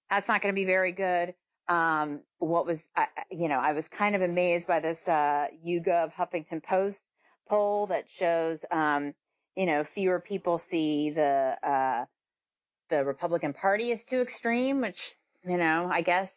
That's 0.09 0.27
not 0.27 0.41
going 0.41 0.53
to 0.53 0.59
be 0.59 0.65
very 0.65 0.91
good. 0.91 1.33
Um, 1.69 2.21
what 2.39 2.65
was, 2.65 2.87
I, 2.95 3.07
you 3.31 3.47
know, 3.47 3.59
I 3.59 3.71
was 3.71 3.87
kind 3.87 4.15
of 4.15 4.21
amazed 4.21 4.67
by 4.67 4.79
this, 4.79 5.07
uh, 5.07 5.47
YouGov 5.65 6.13
Huffington 6.13 6.61
Post 6.61 7.07
poll 7.47 7.87
that 7.87 8.09
shows, 8.09 8.65
um, 8.69 9.13
you 9.55 9.65
know, 9.65 9.83
fewer 9.83 10.19
people 10.19 10.57
see 10.57 11.09
the, 11.09 11.57
uh, 11.63 12.05
the 12.89 13.05
Republican 13.05 13.53
Party 13.53 13.91
is 13.91 14.03
too 14.03 14.19
extreme, 14.19 14.81
which, 14.81 15.13
you 15.47 15.57
know, 15.57 15.89
I 15.91 16.01
guess, 16.01 16.33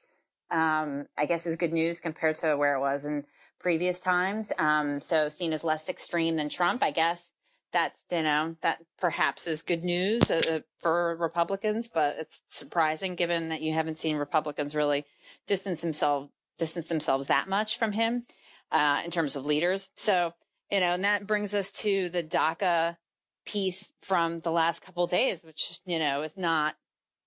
um, 0.50 1.06
I 1.18 1.26
guess 1.26 1.46
is 1.46 1.56
good 1.56 1.72
news 1.72 1.98
compared 2.00 2.36
to 2.38 2.56
where 2.56 2.76
it 2.76 2.80
was. 2.80 3.04
In 3.04 3.24
previous 3.58 4.00
times. 4.00 4.52
Um, 4.58 5.00
so 5.00 5.28
seen 5.28 5.52
as 5.52 5.64
less 5.64 5.88
extreme 5.88 6.36
than 6.36 6.48
Trump, 6.48 6.82
I 6.82 6.90
guess 6.90 7.32
that's 7.72 8.04
you 8.10 8.22
know 8.22 8.56
that 8.62 8.78
perhaps 9.00 9.46
is 9.46 9.62
good 9.62 9.84
news 9.84 10.30
uh, 10.30 10.60
for 10.80 11.16
Republicans, 11.16 11.88
but 11.88 12.16
it's 12.18 12.40
surprising 12.48 13.14
given 13.14 13.48
that 13.50 13.60
you 13.60 13.74
haven't 13.74 13.98
seen 13.98 14.16
Republicans 14.16 14.74
really 14.74 15.04
distance 15.46 15.80
themselves 15.80 16.30
distance 16.58 16.88
themselves 16.88 17.26
that 17.26 17.48
much 17.48 17.78
from 17.78 17.92
him 17.92 18.24
uh, 18.72 19.02
in 19.04 19.10
terms 19.10 19.36
of 19.36 19.44
leaders. 19.44 19.90
So 19.94 20.32
you 20.70 20.80
know, 20.80 20.94
and 20.94 21.04
that 21.04 21.26
brings 21.26 21.54
us 21.54 21.70
to 21.72 22.08
the 22.08 22.24
DACA 22.24 22.96
piece 23.44 23.92
from 24.02 24.40
the 24.40 24.50
last 24.50 24.82
couple 24.82 25.06
days, 25.06 25.44
which 25.44 25.80
you 25.84 25.98
know 25.98 26.22
is 26.22 26.36
not 26.36 26.76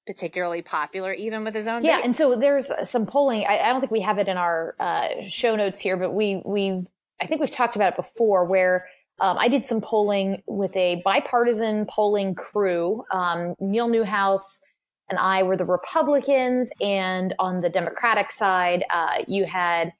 particularly 0.09 0.63
popular 0.63 1.13
even 1.13 1.43
with 1.43 1.53
his 1.53 1.67
own. 1.67 1.85
Yeah, 1.85 1.97
base. 1.97 2.05
and 2.05 2.17
so 2.17 2.35
there's 2.35 2.71
some 2.81 3.05
polling. 3.05 3.45
I, 3.47 3.59
I, 3.59 3.69
don't 3.69 3.79
think 3.79 3.91
we 3.91 3.99
have 3.99 4.17
it 4.17 4.27
in 4.27 4.37
our 4.37 4.75
uh, 4.79 5.09
show 5.27 5.55
notes 5.55 5.79
here, 5.79 5.97
but 5.97 6.15
we 6.15 6.41
we 6.43 6.83
I 7.21 7.27
think 7.27 7.41
we've 7.41 7.51
talked 7.51 7.75
about 7.75 7.93
it 7.93 7.95
before 7.95 8.43
where 8.45 8.87
um, 9.19 9.37
I 9.37 9.49
did 9.49 9.67
some 9.67 9.81
polling 9.81 10.41
with 10.47 10.75
a 10.75 11.03
bipartisan 11.05 11.85
polling 11.87 12.33
crew. 12.33 13.03
Um, 13.11 13.53
Neil 13.59 13.87
Newhouse 13.87 14.61
and 15.09 15.19
I 15.19 15.43
were 15.43 15.55
the 15.55 15.65
Republicans, 15.65 16.71
and 16.81 17.35
on 17.37 17.61
the 17.61 17.69
Democratic 17.69 18.31
side, 18.31 18.85
uh, 18.89 19.23
you 19.27 19.45
had 19.45 19.93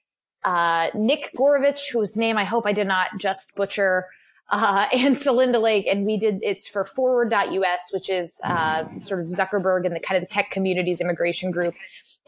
uh, 0.44 0.90
Nick 0.96 1.30
Gourevitch, 1.38 1.92
whose 1.94 2.18
name 2.18 2.36
I 2.36 2.46
hope 2.46 2.66
I 2.66 2.74
did 2.74 2.88
not 2.88 3.10
just 3.20 3.54
butcher, 3.54 4.08
uh, 4.50 4.88
and 4.94 5.16
Celinda 5.16 5.62
Lake, 5.62 5.88
and 5.88 6.06
we 6.06 6.18
did 6.18 6.40
it's 6.42 6.68
for 6.68 6.86
FWD.us, 6.86 7.90
which 7.92 8.10
is 8.10 8.40
uh, 8.44 8.86
sort 9.00 9.22
of 9.22 9.28
Zuckerberg 9.28 9.86
and 9.86 9.96
the 9.96 10.00
kind 10.00 10.22
of 10.22 10.28
the 10.28 10.34
tech 10.34 10.52
community's 10.52 11.02
immigration 11.02 11.52
group. 11.52 11.76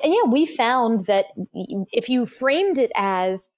And 0.04 0.14
yeah, 0.14 0.30
we 0.32 0.46
found 0.46 1.06
that 1.06 1.26
if 1.54 2.10
you 2.10 2.26
framed 2.26 2.78
it 2.78 2.92
as 2.96 3.50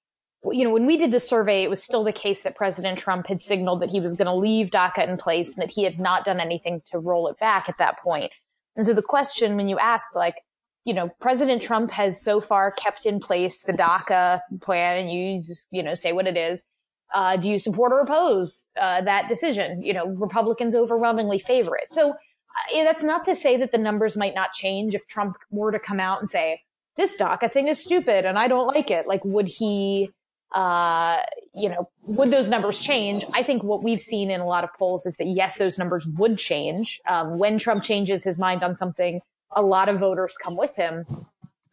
you 0.52 0.64
know, 0.64 0.70
when 0.70 0.86
we 0.86 0.96
did 0.96 1.10
the 1.10 1.20
survey, 1.20 1.62
it 1.62 1.70
was 1.70 1.82
still 1.82 2.04
the 2.04 2.12
case 2.12 2.42
that 2.42 2.54
President 2.54 2.98
Trump 2.98 3.26
had 3.26 3.40
signaled 3.40 3.80
that 3.80 3.90
he 3.90 4.00
was 4.00 4.14
going 4.14 4.26
to 4.26 4.34
leave 4.34 4.70
DACA 4.70 5.08
in 5.08 5.16
place 5.16 5.54
and 5.54 5.62
that 5.62 5.70
he 5.70 5.84
had 5.84 5.98
not 5.98 6.24
done 6.24 6.40
anything 6.40 6.82
to 6.90 6.98
roll 6.98 7.28
it 7.28 7.38
back 7.38 7.68
at 7.68 7.78
that 7.78 7.98
point. 7.98 8.30
And 8.76 8.84
so 8.84 8.92
the 8.92 9.02
question 9.02 9.56
when 9.56 9.68
you 9.68 9.78
ask, 9.78 10.14
like, 10.14 10.36
you 10.84 10.92
know, 10.92 11.08
President 11.20 11.62
Trump 11.62 11.90
has 11.92 12.22
so 12.22 12.40
far 12.40 12.70
kept 12.70 13.06
in 13.06 13.20
place 13.20 13.62
the 13.62 13.72
DACA 13.72 14.40
plan 14.60 14.98
and 14.98 15.10
you 15.10 15.38
just, 15.38 15.66
you 15.70 15.82
know, 15.82 15.94
say 15.94 16.12
what 16.12 16.26
it 16.26 16.36
is. 16.36 16.66
Uh, 17.14 17.36
do 17.36 17.48
you 17.48 17.58
support 17.58 17.92
or 17.92 18.00
oppose 18.00 18.68
uh, 18.78 19.00
that 19.02 19.28
decision? 19.28 19.82
You 19.82 19.94
know, 19.94 20.08
Republicans 20.08 20.74
overwhelmingly 20.74 21.38
favor 21.38 21.76
it. 21.76 21.92
So 21.92 22.10
uh, 22.10 22.84
that's 22.84 23.04
not 23.04 23.24
to 23.24 23.36
say 23.36 23.56
that 23.56 23.72
the 23.72 23.78
numbers 23.78 24.16
might 24.16 24.34
not 24.34 24.52
change 24.52 24.94
if 24.94 25.06
Trump 25.06 25.36
were 25.50 25.72
to 25.72 25.78
come 25.78 26.00
out 26.00 26.20
and 26.20 26.28
say, 26.28 26.60
this 26.96 27.16
DACA 27.16 27.52
thing 27.52 27.68
is 27.68 27.82
stupid 27.82 28.24
and 28.24 28.38
I 28.38 28.48
don't 28.48 28.66
like 28.66 28.90
it. 28.90 29.06
Like, 29.06 29.24
would 29.24 29.48
he 29.48 30.10
uh, 30.54 31.18
you 31.52 31.68
know, 31.68 31.84
would 32.04 32.30
those 32.30 32.48
numbers 32.48 32.80
change? 32.80 33.24
I 33.32 33.42
think 33.42 33.64
what 33.64 33.82
we've 33.82 34.00
seen 34.00 34.30
in 34.30 34.40
a 34.40 34.46
lot 34.46 34.62
of 34.62 34.70
polls 34.78 35.04
is 35.04 35.16
that 35.16 35.26
yes, 35.26 35.58
those 35.58 35.78
numbers 35.78 36.06
would 36.06 36.38
change. 36.38 37.00
Um, 37.08 37.38
when 37.38 37.58
Trump 37.58 37.82
changes 37.82 38.22
his 38.22 38.38
mind 38.38 38.62
on 38.62 38.76
something, 38.76 39.20
a 39.50 39.62
lot 39.62 39.88
of 39.88 39.98
voters 39.98 40.36
come 40.40 40.56
with 40.56 40.76
him. 40.76 41.06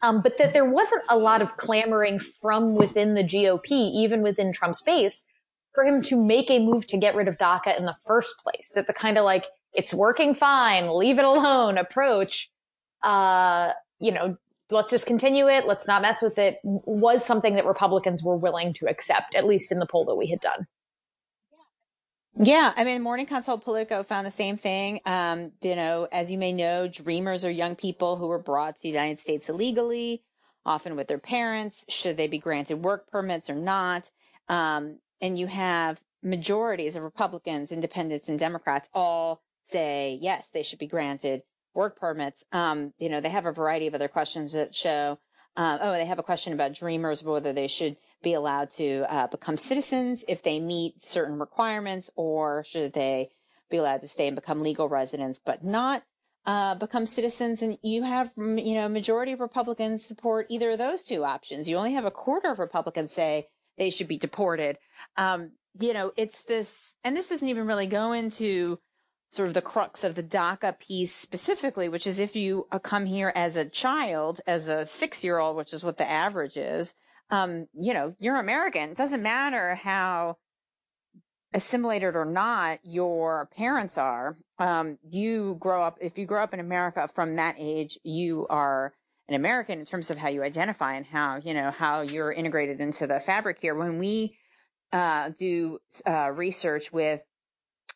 Um, 0.02 0.20
but 0.20 0.36
that 0.38 0.52
there 0.52 0.68
wasn't 0.68 1.02
a 1.08 1.16
lot 1.16 1.42
of 1.42 1.56
clamoring 1.56 2.18
from 2.18 2.74
within 2.74 3.14
the 3.14 3.22
GOP, 3.22 3.70
even 3.70 4.20
within 4.20 4.52
Trump's 4.52 4.82
base, 4.82 5.24
for 5.74 5.84
him 5.84 6.02
to 6.02 6.16
make 6.16 6.50
a 6.50 6.58
move 6.58 6.86
to 6.88 6.96
get 6.96 7.14
rid 7.14 7.28
of 7.28 7.38
DACA 7.38 7.78
in 7.78 7.86
the 7.86 7.96
first 8.06 8.34
place. 8.38 8.70
That 8.74 8.86
the 8.86 8.92
kind 8.92 9.18
of 9.18 9.24
like, 9.24 9.46
it's 9.72 9.94
working 9.94 10.34
fine, 10.34 10.88
leave 10.88 11.18
it 11.18 11.24
alone 11.24 11.78
approach, 11.78 12.50
uh, 13.02 13.72
you 13.98 14.12
know, 14.12 14.36
let's 14.70 14.90
just 14.90 15.06
continue 15.06 15.48
it, 15.48 15.66
let's 15.66 15.86
not 15.86 16.02
mess 16.02 16.22
with 16.22 16.38
it, 16.38 16.58
was 16.62 17.24
something 17.24 17.54
that 17.54 17.66
Republicans 17.66 18.22
were 18.22 18.36
willing 18.36 18.72
to 18.74 18.86
accept, 18.86 19.34
at 19.34 19.46
least 19.46 19.72
in 19.72 19.78
the 19.78 19.86
poll 19.86 20.04
that 20.06 20.14
we 20.14 20.28
had 20.28 20.40
done. 20.40 20.66
Yeah, 22.34 22.72
I 22.74 22.84
mean, 22.84 23.02
Morning 23.02 23.26
Consult 23.26 23.62
Politico 23.62 24.02
found 24.04 24.26
the 24.26 24.30
same 24.30 24.56
thing. 24.56 25.00
Um, 25.04 25.52
you 25.60 25.76
know, 25.76 26.08
as 26.10 26.30
you 26.30 26.38
may 26.38 26.54
know, 26.54 26.88
dreamers 26.88 27.44
are 27.44 27.50
young 27.50 27.76
people 27.76 28.16
who 28.16 28.26
were 28.26 28.38
brought 28.38 28.76
to 28.76 28.82
the 28.82 28.88
United 28.88 29.18
States 29.18 29.50
illegally, 29.50 30.22
often 30.64 30.96
with 30.96 31.08
their 31.08 31.18
parents. 31.18 31.84
Should 31.90 32.16
they 32.16 32.28
be 32.28 32.38
granted 32.38 32.82
work 32.82 33.10
permits 33.10 33.50
or 33.50 33.54
not? 33.54 34.10
Um, 34.48 34.98
and 35.22 35.38
you 35.38 35.46
have 35.46 36.00
majorities 36.22 36.96
of 36.96 37.02
Republicans, 37.02 37.72
independents, 37.72 38.28
and 38.28 38.38
Democrats 38.38 38.88
all 38.92 39.40
say 39.64 40.18
yes, 40.20 40.50
they 40.52 40.62
should 40.62 40.78
be 40.78 40.86
granted 40.86 41.42
work 41.74 41.98
permits, 41.98 42.44
um, 42.52 42.92
you 42.98 43.08
know, 43.08 43.20
they 43.20 43.30
have 43.30 43.46
a 43.46 43.52
variety 43.52 43.86
of 43.86 43.94
other 43.94 44.08
questions 44.08 44.52
that 44.52 44.74
show, 44.74 45.18
um, 45.56 45.78
oh, 45.80 45.92
they 45.92 46.04
have 46.04 46.18
a 46.18 46.22
question 46.22 46.52
about 46.52 46.74
dreamers, 46.74 47.22
whether 47.22 47.52
they 47.52 47.68
should 47.68 47.96
be 48.22 48.34
allowed 48.34 48.70
to 48.70 49.04
uh, 49.08 49.26
become 49.26 49.56
citizens 49.56 50.24
if 50.28 50.42
they 50.42 50.60
meet 50.60 51.02
certain 51.02 51.38
requirements, 51.38 52.10
or 52.14 52.64
should 52.64 52.92
they 52.92 53.30
be 53.70 53.78
allowed 53.78 54.00
to 54.02 54.08
stay 54.08 54.26
and 54.26 54.36
become 54.36 54.62
legal 54.62 54.88
residents, 54.88 55.40
but 55.44 55.64
not 55.64 56.02
uh, 56.44 56.74
become 56.74 57.06
citizens. 57.06 57.62
And 57.62 57.78
you 57.82 58.02
have, 58.02 58.30
you 58.36 58.74
know, 58.74 58.88
majority 58.88 59.32
of 59.32 59.40
Republicans 59.40 60.04
support 60.04 60.46
either 60.48 60.72
of 60.72 60.78
those 60.78 61.02
two 61.02 61.24
options. 61.24 61.68
You 61.68 61.76
only 61.76 61.94
have 61.94 62.04
a 62.04 62.10
quarter 62.10 62.50
of 62.50 62.58
Republicans 62.58 63.12
say 63.12 63.48
they 63.78 63.90
should 63.90 64.08
be 64.08 64.18
deported. 64.18 64.78
Um, 65.16 65.52
you 65.80 65.94
know, 65.94 66.12
it's 66.16 66.44
this, 66.44 66.94
and 67.04 67.16
this 67.16 67.28
doesn't 67.28 67.48
even 67.48 67.66
really 67.66 67.86
go 67.86 68.12
into 68.12 68.78
sort 69.30 69.48
of 69.48 69.54
the 69.54 69.62
crux 69.62 70.04
of 70.04 70.14
the 70.14 70.22
DACA 70.22 70.78
piece 70.78 71.14
specifically, 71.14 71.88
which 71.88 72.06
is 72.06 72.18
if 72.18 72.36
you 72.36 72.66
uh, 72.70 72.78
come 72.78 73.06
here 73.06 73.32
as 73.34 73.56
a 73.56 73.64
child, 73.64 74.40
as 74.46 74.68
a 74.68 74.84
six 74.84 75.24
year 75.24 75.38
old, 75.38 75.56
which 75.56 75.72
is 75.72 75.82
what 75.82 75.96
the 75.96 76.08
average 76.08 76.56
is, 76.56 76.94
um, 77.30 77.66
you 77.72 77.94
know, 77.94 78.14
you're 78.18 78.38
American. 78.38 78.90
It 78.90 78.96
doesn't 78.96 79.22
matter 79.22 79.74
how 79.74 80.36
assimilated 81.54 82.14
or 82.14 82.26
not 82.26 82.80
your 82.82 83.48
parents 83.56 83.96
are. 83.96 84.36
Um, 84.58 84.98
you 85.08 85.56
grow 85.58 85.82
up, 85.82 85.96
if 86.00 86.18
you 86.18 86.26
grow 86.26 86.42
up 86.42 86.52
in 86.52 86.60
America 86.60 87.08
from 87.14 87.36
that 87.36 87.56
age, 87.58 87.98
you 88.04 88.46
are 88.50 88.92
an 89.28 89.34
American 89.34 89.78
in 89.78 89.86
terms 89.86 90.10
of 90.10 90.18
how 90.18 90.28
you 90.28 90.42
identify 90.42 90.94
and 90.94 91.06
how, 91.06 91.40
you 91.42 91.54
know, 91.54 91.70
how 91.70 92.00
you're 92.00 92.32
integrated 92.32 92.80
into 92.80 93.06
the 93.06 93.20
fabric 93.20 93.58
here. 93.60 93.74
When 93.74 93.98
we, 93.98 94.36
uh, 94.92 95.30
do, 95.38 95.78
uh, 96.06 96.30
research 96.32 96.92
with 96.92 97.20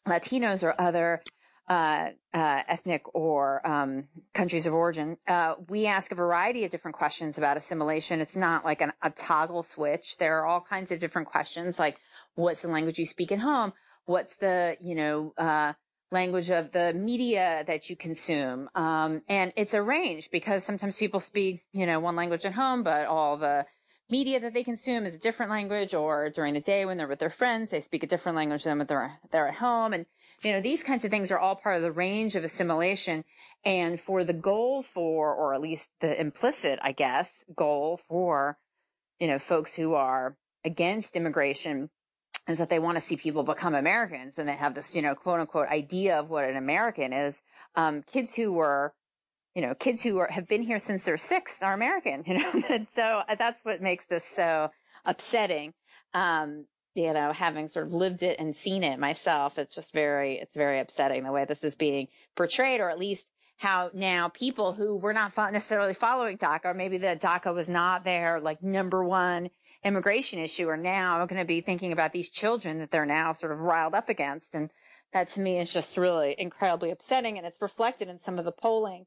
Latinos 0.07 0.63
or 0.63 0.81
other 0.81 1.23
uh, 1.69 2.11
uh, 2.33 2.63
ethnic 2.69 3.03
or 3.13 3.67
um, 3.67 4.05
countries 4.35 4.67
of 4.67 4.73
origin, 4.73 5.17
uh, 5.27 5.55
we 5.69 5.87
ask 5.87 6.13
a 6.13 6.15
variety 6.15 6.65
of 6.65 6.71
different 6.71 6.97
questions 6.97 7.39
about 7.39 7.57
assimilation. 7.57 8.21
It's 8.21 8.37
not 8.37 8.65
like 8.65 8.81
an, 8.81 8.93
a 9.03 9.11
toggle 9.11 9.65
switch. 9.65 10.17
There 10.19 10.39
are 10.39 10.47
all 10.47 10.61
kinds 10.61 10.93
of 10.93 11.01
different 11.01 11.29
questions, 11.29 11.79
like 11.79 11.99
what's 12.37 12.63
the 12.63 12.69
language 12.69 12.99
you 12.99 13.07
speak 13.07 13.33
at 13.33 13.41
home? 13.41 13.73
What's 14.05 14.37
the 14.37 14.77
you 14.81 14.95
know 14.95 15.35
uh, 15.37 15.73
language 16.11 16.51
of 16.51 16.73
the 16.73 16.93
media 16.93 17.65
that 17.67 17.91
you 17.91 17.97
consume? 17.97 18.69
Um, 18.75 19.23
and 19.29 19.53
it's 19.57 19.75
a 19.75 19.83
range 19.83 20.31
because 20.31 20.65
sometimes 20.65 20.97
people 20.97 21.21
speak 21.21 21.63
you 21.73 21.87
know 21.87 22.01
one 22.01 22.17
language 22.17 22.45
at 22.45 22.55
home, 22.55 22.83
but 22.83 23.07
all 23.07 23.37
the 23.37 23.67
media 24.09 24.39
that 24.39 24.55
they 24.55 24.63
consume 24.63 25.05
is 25.05 25.15
a 25.15 25.19
different 25.19 25.51
language 25.51 25.93
or 25.93 26.31
during 26.31 26.55
the 26.55 26.61
day 26.61 26.85
when 26.85 26.97
they're 26.97 27.09
with 27.09 27.19
their 27.19 27.31
friends 27.31 27.71
they 27.71 27.81
speak 27.81 28.03
a 28.03 28.07
different 28.07 28.37
language 28.37 28.65
than 28.65 28.79
when 28.79 28.87
they're, 28.87 29.19
they're 29.33 29.49
at 29.49 29.55
home 29.55 29.93
and 29.93 30.07
you 30.43 30.53
know 30.53 30.61
these 30.61 30.83
kinds 30.83 31.05
of 31.05 31.11
things 31.11 31.33
are 31.33 31.39
all 31.39 31.57
part 31.57 31.77
of 31.77 31.83
the 31.83 31.91
range 31.91 32.37
of 32.37 32.45
assimilation 32.45 33.25
and 33.65 34.01
for 34.01 34.23
the 34.23 34.33
goal 34.33 34.83
for 34.83 35.35
or 35.35 35.55
at 35.55 35.61
least 35.61 35.91
the 36.01 36.21
implicit 36.21 36.79
i 36.83 36.93
guess 36.93 37.45
goal 37.57 38.01
for 38.09 38.59
you 39.19 39.27
know 39.27 39.39
folks 39.39 39.75
who 39.75 39.95
are 39.95 40.37
against 40.65 41.17
immigration 41.17 41.91
is 42.49 42.59
that 42.59 42.69
they 42.69 42.79
want 42.79 42.97
to 42.97 43.01
see 43.01 43.17
people 43.17 43.43
become 43.43 43.75
Americans 43.75 44.39
and 44.39 44.49
they 44.49 44.55
have 44.55 44.75
this, 44.75 44.95
you 44.95 45.03
know, 45.03 45.15
quote 45.15 45.41
unquote 45.41 45.69
idea 45.69 46.19
of 46.19 46.31
what 46.31 46.45
an 46.45 46.57
American 46.57 47.13
is. 47.13 47.43
Um, 47.75 48.03
kids 48.03 48.35
who 48.35 48.53
were 48.53 48.95
you 49.57 49.63
know, 49.63 49.75
kids 49.75 50.03
who 50.03 50.19
are, 50.19 50.29
have 50.31 50.47
been 50.47 50.61
here 50.61 50.79
since 50.79 51.07
they're 51.07 51.17
six 51.17 51.63
are 51.63 51.73
American, 51.73 52.23
you 52.27 52.35
know, 52.35 52.63
and 52.69 52.87
so 52.91 53.23
uh, 53.27 53.35
that's 53.37 53.65
what 53.65 53.81
makes 53.81 54.05
this 54.05 54.23
so 54.23 54.71
upsetting. 55.07 55.73
Um, 56.13 56.67
you 56.95 57.13
know, 57.15 57.33
having 57.33 57.67
sort 57.69 57.87
of 57.87 57.95
lived 57.95 58.23
it 58.23 58.39
and 58.39 58.55
seen 58.55 58.85
it 58.85 58.99
myself, 58.99 59.59
it's 59.59 59.75
just 59.75 59.95
very, 59.95 60.39
it's 60.39 60.55
very 60.55 60.79
upsetting 60.79 61.25
the 61.25 61.33
way 61.33 61.47
this 61.47 61.65
is 61.65 61.75
being 61.75 62.09
portrayed, 62.37 62.81
or 62.81 62.91
at 62.91 62.99
least 62.99 63.27
how 63.57 63.91
now 63.95 64.29
people 64.29 64.75
who 64.75 64.97
were 64.99 65.15
not 65.15 65.35
necessarily 65.53 65.95
following 65.95 66.37
DACA, 66.37 66.67
or 66.67 66.75
maybe 66.75 66.99
the 66.99 67.17
DACA 67.17 67.55
was 67.55 67.69
not 67.69 68.05
their 68.05 68.41
like 68.41 68.63
number 68.63 69.03
one 69.03 69.49
immigration 69.87 70.41
issue, 70.41 70.69
are 70.69 70.77
now 70.77 71.25
going 71.27 71.39
to 71.39 71.47
be 71.47 71.61
thinking 71.61 71.93
about 71.93 72.13
these 72.13 72.29
children 72.29 72.79
that 72.79 72.91
they're 72.91 73.07
now 73.07 73.33
sort 73.33 73.53
of 73.53 73.61
riled 73.61 73.95
up 73.95 74.09
against. 74.09 74.55
And 74.55 74.71
that 75.13 75.29
to 75.31 75.41
me 75.41 75.59
is 75.59 75.73
just 75.73 75.97
really 75.97 76.35
incredibly 76.37 76.91
upsetting. 76.91 77.39
And 77.39 77.47
it's 77.47 77.63
reflected 77.63 78.09
in 78.09 78.19
some 78.19 78.39
of 78.39 78.45
the 78.45 78.53
polling 78.53 79.07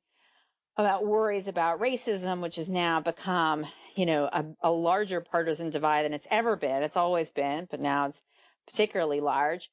about 0.78 1.06
worries 1.06 1.50
about 1.50 1.82
racism, 1.82 2.40
which 2.40 2.56
has 2.56 2.70
now 2.70 3.02
become, 3.02 3.66
you 3.96 4.06
know, 4.06 4.30
a, 4.32 4.46
a 4.64 4.72
larger 4.72 5.20
partisan 5.20 5.70
divide 5.70 6.06
than 6.06 6.14
it's 6.14 6.28
ever 6.32 6.56
been. 6.56 6.84
It's 6.84 6.96
always 6.96 7.30
been, 7.32 7.68
but 7.70 7.82
now 7.82 8.06
it's 8.06 8.24
particularly 8.66 9.20
large. 9.20 9.70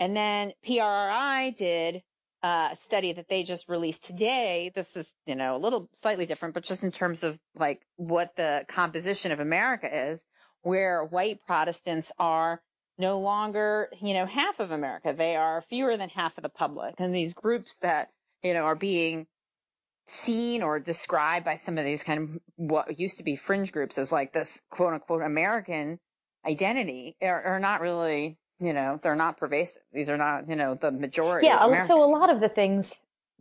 And 0.00 0.16
then 0.16 0.52
PRRI 0.66 1.54
did 1.56 2.02
uh, 2.42 2.74
study 2.74 3.12
that 3.12 3.28
they 3.28 3.42
just 3.42 3.68
released 3.68 4.04
today. 4.04 4.70
This 4.74 4.96
is, 4.96 5.14
you 5.26 5.34
know, 5.34 5.56
a 5.56 5.58
little 5.58 5.90
slightly 6.00 6.24
different, 6.24 6.54
but 6.54 6.64
just 6.64 6.84
in 6.84 6.92
terms 6.92 7.22
of 7.22 7.38
like 7.54 7.82
what 7.96 8.36
the 8.36 8.64
composition 8.68 9.32
of 9.32 9.40
America 9.40 10.10
is, 10.10 10.22
where 10.66 11.04
white 11.04 11.38
Protestants 11.46 12.10
are 12.18 12.60
no 12.98 13.20
longer, 13.20 13.88
you 14.02 14.14
know, 14.14 14.26
half 14.26 14.58
of 14.58 14.72
America. 14.72 15.14
They 15.16 15.36
are 15.36 15.60
fewer 15.60 15.96
than 15.96 16.08
half 16.08 16.36
of 16.36 16.42
the 16.42 16.48
public. 16.48 16.94
And 16.98 17.14
these 17.14 17.34
groups 17.34 17.76
that, 17.82 18.08
you 18.42 18.52
know, 18.52 18.62
are 18.62 18.74
being 18.74 19.26
seen 20.08 20.62
or 20.62 20.80
described 20.80 21.44
by 21.44 21.54
some 21.54 21.78
of 21.78 21.84
these 21.84 22.02
kind 22.02 22.20
of 22.20 22.40
what 22.56 22.98
used 22.98 23.16
to 23.18 23.22
be 23.22 23.36
fringe 23.36 23.70
groups 23.70 23.96
as 23.96 24.10
like 24.10 24.32
this 24.32 24.60
quote 24.70 24.94
unquote 24.94 25.22
American 25.22 25.98
identity 26.46 27.16
are, 27.22 27.42
are 27.42 27.60
not 27.60 27.80
really 27.80 28.38
you 28.58 28.72
know, 28.72 28.98
they're 29.02 29.14
not 29.14 29.36
pervasive. 29.36 29.82
These 29.92 30.08
are 30.08 30.16
not, 30.16 30.48
you 30.48 30.56
know, 30.56 30.74
the 30.74 30.90
majority. 30.90 31.46
Yeah. 31.46 31.82
So 31.82 32.02
a 32.02 32.08
lot 32.08 32.30
of 32.30 32.40
the 32.40 32.48
things 32.48 32.94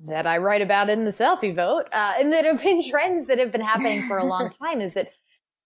that 0.10 0.26
I 0.28 0.40
write 0.40 0.62
about 0.62 0.90
in 0.90 1.06
the 1.06 1.12
selfie 1.12 1.56
vote, 1.56 1.86
uh, 1.94 2.16
and 2.20 2.34
that 2.34 2.44
have 2.44 2.62
been 2.62 2.84
trends 2.84 3.28
that 3.28 3.40
have 3.40 3.52
been 3.52 3.62
happening 3.62 4.06
for 4.10 4.18
a 4.18 4.26
long 4.26 4.52
time 4.62 4.82
is 4.82 4.94
that, 4.96 5.12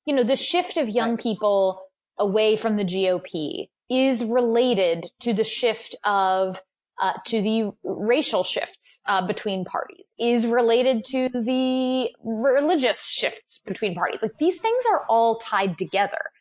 you 0.09 0.15
know, 0.15 0.23
the 0.23 0.35
shift 0.35 0.75
of 0.75 0.89
young 0.89 1.17
people 1.17 1.83
away 2.17 2.55
from 2.55 2.77
the 2.77 2.83
GOP 2.83 3.69
is 3.91 4.23
related 4.23 5.05
to 5.19 5.35
the 5.35 5.43
shift 5.43 5.95
of, 6.03 6.63
uh, 6.99 7.13
to 7.27 7.43
the 7.43 7.71
racial 7.83 8.43
shifts 8.43 9.01
uh, 9.05 9.27
between 9.27 9.65
parties, 9.65 10.11
is 10.17 10.47
related 10.47 11.05
to 11.05 11.29
the 11.29 12.09
religious 12.23 13.07
shifts 13.07 13.59
between 13.59 13.93
parties. 13.93 14.23
Like 14.23 14.39
these 14.39 14.59
things 14.59 14.83
are 14.91 15.05
all 15.07 15.37
tied 15.37 15.77
together. 15.77 16.31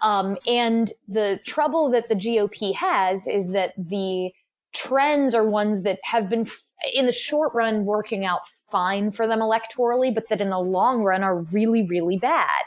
Um, 0.00 0.38
and 0.46 0.90
the 1.06 1.38
trouble 1.44 1.90
that 1.90 2.08
the 2.08 2.14
GOP 2.14 2.74
has 2.76 3.26
is 3.26 3.50
that 3.50 3.74
the 3.76 4.30
trends 4.72 5.34
are 5.34 5.46
ones 5.46 5.82
that 5.82 5.98
have 6.02 6.30
been 6.30 6.46
in 6.94 7.04
the 7.04 7.12
short 7.12 7.52
run 7.54 7.84
working 7.84 8.24
out 8.24 8.40
fine 8.70 9.10
for 9.10 9.26
them 9.26 9.40
electorally, 9.40 10.14
but 10.14 10.30
that 10.30 10.40
in 10.40 10.48
the 10.48 10.58
long 10.58 11.02
run 11.02 11.22
are 11.22 11.42
really, 11.42 11.86
really 11.86 12.16
bad. 12.16 12.64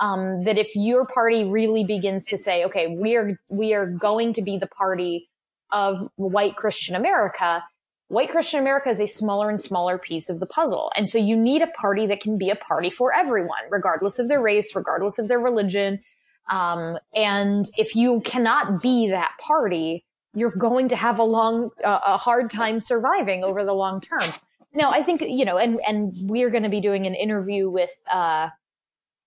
Um, 0.00 0.42
that 0.44 0.58
if 0.58 0.74
your 0.74 1.06
party 1.06 1.44
really 1.44 1.84
begins 1.84 2.24
to 2.26 2.36
say, 2.36 2.64
okay, 2.64 2.96
we 2.98 3.14
are, 3.14 3.38
we 3.48 3.74
are 3.74 3.86
going 3.86 4.32
to 4.32 4.42
be 4.42 4.58
the 4.58 4.66
party 4.66 5.28
of 5.70 6.08
white 6.16 6.56
Christian 6.56 6.96
America, 6.96 7.62
white 8.08 8.30
Christian 8.30 8.58
America 8.58 8.88
is 8.88 9.00
a 9.00 9.06
smaller 9.06 9.48
and 9.50 9.60
smaller 9.60 9.98
piece 9.98 10.28
of 10.28 10.40
the 10.40 10.46
puzzle. 10.46 10.90
And 10.96 11.08
so 11.08 11.18
you 11.18 11.36
need 11.36 11.62
a 11.62 11.68
party 11.68 12.08
that 12.08 12.20
can 12.20 12.38
be 12.38 12.50
a 12.50 12.56
party 12.56 12.90
for 12.90 13.14
everyone, 13.14 13.62
regardless 13.70 14.18
of 14.18 14.26
their 14.26 14.42
race, 14.42 14.74
regardless 14.74 15.20
of 15.20 15.28
their 15.28 15.38
religion, 15.38 16.00
um, 16.50 16.98
and 17.14 17.66
if 17.76 17.96
you 17.96 18.20
cannot 18.20 18.82
be 18.82 19.08
that 19.10 19.32
party, 19.40 20.04
you're 20.34 20.50
going 20.50 20.88
to 20.88 20.96
have 20.96 21.18
a 21.18 21.22
long, 21.22 21.70
uh, 21.82 22.00
a 22.06 22.16
hard 22.16 22.50
time 22.50 22.80
surviving 22.80 23.44
over 23.44 23.64
the 23.64 23.72
long 23.72 24.00
term. 24.00 24.32
Now, 24.74 24.90
I 24.90 25.02
think, 25.02 25.22
you 25.22 25.44
know, 25.44 25.56
and, 25.56 25.80
and 25.86 26.12
we're 26.28 26.50
going 26.50 26.64
to 26.64 26.68
be 26.68 26.80
doing 26.80 27.06
an 27.06 27.14
interview 27.14 27.70
with, 27.70 27.90
uh, 28.12 28.48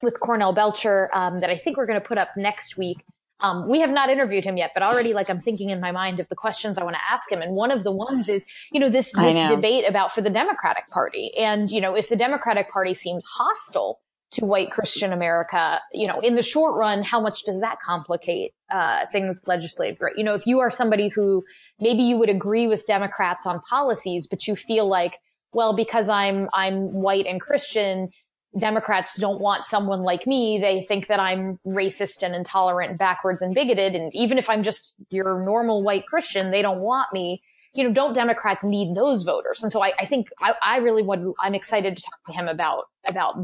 with 0.01 0.19
Cornell 0.19 0.53
Belcher, 0.53 1.09
um, 1.13 1.39
that 1.41 1.49
I 1.49 1.57
think 1.57 1.77
we're 1.77 1.85
going 1.85 1.99
to 1.99 2.07
put 2.07 2.17
up 2.17 2.29
next 2.37 2.77
week. 2.77 3.03
Um, 3.39 3.69
we 3.69 3.81
have 3.81 3.91
not 3.91 4.09
interviewed 4.09 4.43
him 4.43 4.57
yet, 4.57 4.71
but 4.73 4.81
already 4.81 5.13
like 5.13 5.29
I'm 5.29 5.41
thinking 5.41 5.69
in 5.69 5.79
my 5.79 5.91
mind 5.91 6.19
of 6.19 6.27
the 6.27 6.35
questions 6.35 6.77
I 6.77 6.83
want 6.83 6.95
to 6.95 7.01
ask 7.13 7.31
him. 7.31 7.41
And 7.41 7.53
one 7.53 7.69
of 7.69 7.83
the 7.83 7.91
ones 7.91 8.29
is, 8.29 8.47
you 8.71 8.79
know, 8.79 8.89
this, 8.89 9.11
this 9.11 9.49
debate 9.49 9.85
about 9.87 10.11
for 10.11 10.21
the 10.21 10.29
Democratic 10.31 10.87
party. 10.87 11.31
And, 11.37 11.69
you 11.69 11.79
know, 11.79 11.95
if 11.95 12.09
the 12.09 12.15
Democratic 12.15 12.71
party 12.71 12.95
seems 12.95 13.23
hostile 13.25 13.99
to 14.31 14.45
white 14.45 14.71
Christian 14.71 15.13
America, 15.13 15.79
you 15.93 16.07
know, 16.07 16.19
in 16.19 16.35
the 16.35 16.41
short 16.41 16.75
run, 16.75 17.03
how 17.03 17.21
much 17.21 17.43
does 17.43 17.59
that 17.61 17.79
complicate 17.79 18.53
uh, 18.71 19.05
things 19.11 19.43
legislative? 19.45 20.01
Right? 20.01 20.17
You 20.17 20.23
know, 20.23 20.33
if 20.33 20.47
you 20.47 20.59
are 20.59 20.71
somebody 20.71 21.07
who 21.09 21.43
maybe 21.79 22.01
you 22.01 22.17
would 22.17 22.29
agree 22.29 22.67
with 22.67 22.87
Democrats 22.87 23.45
on 23.45 23.61
policies, 23.61 24.27
but 24.27 24.47
you 24.47 24.55
feel 24.55 24.87
like, 24.87 25.19
well, 25.53 25.75
because 25.75 26.09
I'm 26.09 26.49
I'm 26.53 26.91
white 26.91 27.25
and 27.25 27.39
Christian, 27.39 28.09
Democrats 28.57 29.19
don't 29.19 29.41
want 29.41 29.65
someone 29.65 30.01
like 30.01 30.25
me. 30.25 30.57
They 30.59 30.83
think 30.83 31.07
that 31.07 31.19
I'm 31.19 31.57
racist 31.65 32.23
and 32.23 32.33
intolerant, 32.33 32.91
and 32.91 32.99
backwards 32.99 33.41
and 33.41 33.53
bigoted. 33.53 33.93
And 33.93 34.13
even 34.15 34.37
if 34.37 34.49
I'm 34.49 34.63
just 34.63 34.95
your 35.09 35.43
normal 35.43 35.83
white 35.83 36.05
Christian, 36.07 36.51
they 36.51 36.61
don't 36.61 36.79
want 36.79 37.11
me. 37.13 37.41
You 37.73 37.83
know, 37.83 37.93
don't 37.93 38.13
Democrats 38.13 38.63
need 38.63 38.95
those 38.95 39.23
voters? 39.23 39.61
And 39.61 39.71
so 39.71 39.83
I, 39.83 39.93
I 39.99 40.05
think 40.05 40.29
I, 40.39 40.53
I 40.65 40.77
really 40.77 41.03
would, 41.03 41.33
I'm 41.39 41.53
excited 41.53 41.95
to 41.97 42.01
talk 42.01 42.19
to 42.27 42.33
him 42.33 42.47
about, 42.47 42.85
about 43.07 43.35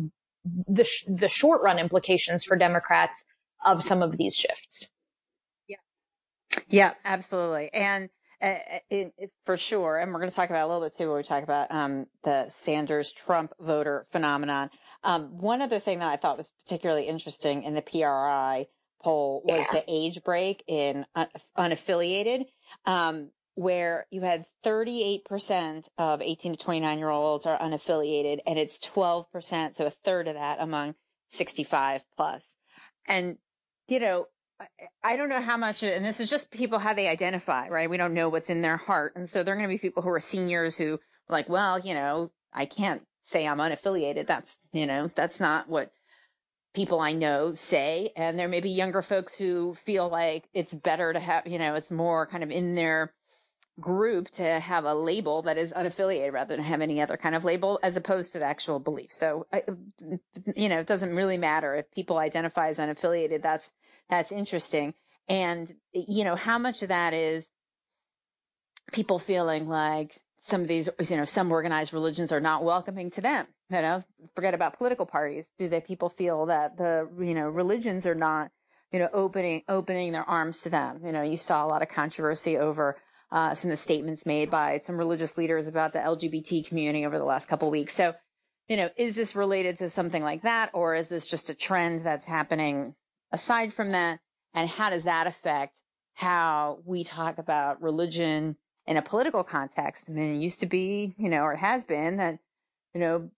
the, 0.68 0.86
sh- 0.86 1.06
the 1.08 1.28
short 1.28 1.62
run 1.62 1.78
implications 1.78 2.44
for 2.44 2.56
Democrats 2.56 3.26
of 3.64 3.84
some 3.84 4.02
of 4.02 4.18
these 4.18 4.36
shifts. 4.36 4.90
Yeah. 5.68 5.78
Yeah, 6.68 6.94
absolutely. 7.06 7.70
And 7.74 8.10
uh, 8.42 8.56
it, 8.90 9.14
it, 9.18 9.32
for 9.46 9.56
sure. 9.56 10.00
And 10.00 10.12
we're 10.12 10.20
going 10.20 10.32
to 10.32 10.36
talk 10.36 10.50
about 10.50 10.66
a 10.66 10.70
little 10.74 10.82
bit 10.82 10.98
too 10.98 11.08
when 11.08 11.18
we 11.18 11.24
talk 11.24 11.44
about 11.44 11.68
um, 11.70 12.08
the 12.24 12.50
Sanders 12.50 13.12
Trump 13.12 13.54
voter 13.60 14.08
phenomenon. 14.12 14.70
Um, 15.04 15.38
one 15.38 15.62
other 15.62 15.80
thing 15.80 16.00
that 16.00 16.08
I 16.08 16.16
thought 16.18 16.38
was 16.38 16.52
particularly 16.64 17.08
interesting 17.08 17.64
in 17.64 17.74
the 17.74 17.82
PRRI 17.82 18.68
poll 19.02 19.42
was 19.46 19.60
yeah. 19.60 19.80
the 19.80 19.84
age 19.88 20.24
break 20.24 20.64
in 20.68 21.06
un- 21.16 21.28
unaffiliated. 21.58 22.46
Um, 22.86 23.32
where 23.56 24.08
you 24.10 24.22
had 24.22 24.46
38% 24.66 25.86
of 25.98 26.22
18 26.22 26.54
to 26.54 26.58
29 26.58 26.98
year 26.98 27.10
olds 27.10 27.46
are 27.46 27.60
unaffiliated 27.60 28.40
and 28.48 28.58
it's 28.58 28.80
12%, 28.80 29.76
so 29.76 29.86
a 29.86 29.92
third 29.92 30.28
of 30.28 30.36
that 30.36 30.60
among 30.60 30.96
65 31.30 32.04
plus. 32.16 32.56
And, 33.08 33.38
you 33.88 34.00
know, 34.00 34.28
I 35.04 35.18
don't 35.18 35.30
know 35.30 35.42
how 35.42 35.58
much, 35.58 35.84
and 35.84 36.06
this 36.06 36.20
is 36.20 36.30
just 36.30 36.52
people 36.52 36.80
how 36.80 36.94
they 36.94 37.08
identify, 37.08 37.68
right? 37.68 37.90
We 37.90 37.98
don't 37.98 38.14
know 38.14 38.30
what's 38.30 38.50
in 38.50 38.62
their 38.62 38.78
heart. 38.78 39.14
And 39.16 39.30
so 39.30 39.44
there 39.44 39.54
are 39.54 39.58
going 39.58 39.70
to 39.70 39.74
be 39.74 39.80
people 39.80 40.04
who 40.04 40.10
are 40.10 40.20
seniors 40.20 40.78
who 40.78 40.94
are 40.94 41.00
like, 41.30 41.50
well, 41.50 41.80
you 41.80 41.94
know, 41.94 42.32
I 42.54 42.66
can't 42.66 43.04
say 43.24 43.48
I'm 43.48 43.58
unaffiliated. 43.58 44.28
That's, 44.28 44.60
you 44.72 44.86
know, 44.86 45.08
that's 45.08 45.40
not 45.40 45.68
what 45.68 45.92
people 46.74 47.00
I 47.00 47.14
know 47.14 47.54
say. 47.54 48.12
And 48.16 48.38
there 48.38 48.48
may 48.48 48.60
be 48.60 48.72
younger 48.72 49.02
folks 49.02 49.36
who 49.36 49.76
feel 49.86 50.10
like 50.10 50.50
it's 50.54 50.74
better 50.74 51.14
to 51.14 51.20
have, 51.20 51.48
you 51.48 51.58
know, 51.58 51.76
it's 51.76 51.92
more 51.92 52.28
kind 52.28 52.44
of 52.44 52.52
in 52.52 52.76
their 52.76 53.14
group 53.80 54.30
to 54.32 54.60
have 54.60 54.86
a 54.86 54.94
label 54.94 55.42
that 55.44 55.58
is 55.58 55.74
unaffiliated 55.74 56.32
rather 56.32 56.56
than 56.56 56.64
have 56.64 56.82
any 56.82 57.02
other 57.02 57.18
kind 57.18 57.34
of 57.34 57.44
label 57.44 57.80
as 57.82 57.96
opposed 57.96 58.32
to 58.32 58.40
the 58.40 58.46
actual 58.46 58.80
belief. 58.80 59.12
So, 59.12 59.48
you 60.56 60.70
know, 60.70 60.80
it 60.80 60.88
doesn't 60.88 61.16
really 61.16 61.38
matter 61.38 61.74
if 61.76 61.90
people 61.92 62.18
identify 62.20 62.70
as 62.70 62.78
unaffiliated. 62.78 63.42
That's, 63.42 63.72
that's 64.10 64.32
interesting. 64.32 64.94
And, 65.28 65.74
you 65.92 66.24
know, 66.24 66.36
how 66.36 66.60
much 66.60 66.84
of 66.84 66.90
that 66.90 67.14
is 67.14 67.48
people 68.92 69.18
feeling 69.18 69.68
like 69.68 70.22
some 70.44 70.62
of 70.62 70.68
these, 70.68 70.90
you 71.10 71.16
know, 71.16 71.26
some 71.26 71.52
organized 71.52 71.94
religions 71.94 72.32
are 72.32 72.42
not 72.42 72.64
welcoming 72.64 73.10
to 73.12 73.22
them. 73.22 73.48
You 73.70 73.82
know, 73.82 74.04
forget 74.36 74.54
about 74.54 74.78
political 74.78 75.06
parties. 75.06 75.48
Do 75.58 75.70
they 75.70 75.80
people 75.80 76.10
feel 76.10 76.46
that 76.48 76.78
the, 76.78 77.10
you 77.18 77.34
know, 77.34 77.48
religions 77.48 78.06
are 78.06 78.14
not, 78.14 78.52
you 78.92 79.00
know, 79.00 79.10
opening, 79.14 79.64
opening 79.70 80.12
their 80.12 80.30
arms 80.30 80.62
to 80.62 80.70
them? 80.70 81.00
You 81.06 81.14
know, 81.14 81.22
you 81.22 81.38
saw 81.38 81.66
a 81.66 81.68
lot 81.68 81.82
of 81.82 81.88
controversy 81.88 82.58
over 82.58 82.98
uh, 83.32 83.56
some 83.56 83.72
of 83.72 83.78
the 83.78 83.82
statements 83.82 84.26
made 84.26 84.52
by 84.52 84.82
some 84.86 84.98
religious 84.98 85.38
leaders 85.38 85.68
about 85.68 85.94
the 85.94 86.00
LGBT 86.00 86.68
community 86.68 87.06
over 87.06 87.18
the 87.18 87.26
last 87.26 87.48
couple 87.48 87.72
weeks. 87.72 87.96
So, 87.96 88.14
you 88.68 88.76
know, 88.76 88.90
is 88.98 89.16
this 89.16 89.36
related 89.36 89.80
to 89.80 89.90
something 89.90 90.24
like 90.24 90.44
that, 90.44 90.72
or 90.74 90.94
is 90.94 91.08
this 91.08 91.26
just 91.26 91.50
a 91.50 91.56
trend 91.56 92.02
that's 92.02 92.26
happening 92.26 92.96
aside 93.32 93.74
from 93.74 93.92
that? 93.92 94.20
And 94.54 94.70
how 94.70 94.90
does 94.90 95.06
that 95.06 95.26
affect 95.26 95.80
how 96.16 96.80
we 96.86 97.04
talk 97.04 97.38
about 97.38 97.82
religion 97.82 98.58
in 98.86 98.98
a 98.98 99.02
political 99.02 99.44
context? 99.44 100.06
I 100.08 100.12
mean, 100.12 100.36
it 100.36 100.44
used 100.44 100.60
to 100.60 100.66
be, 100.66 101.14
you 101.18 101.30
know, 101.30 101.42
or 101.42 101.54
it 101.54 101.60
has 101.60 101.84
been 101.84 102.18
that, 102.18 102.40
you 102.94 103.00
know, 103.00 103.30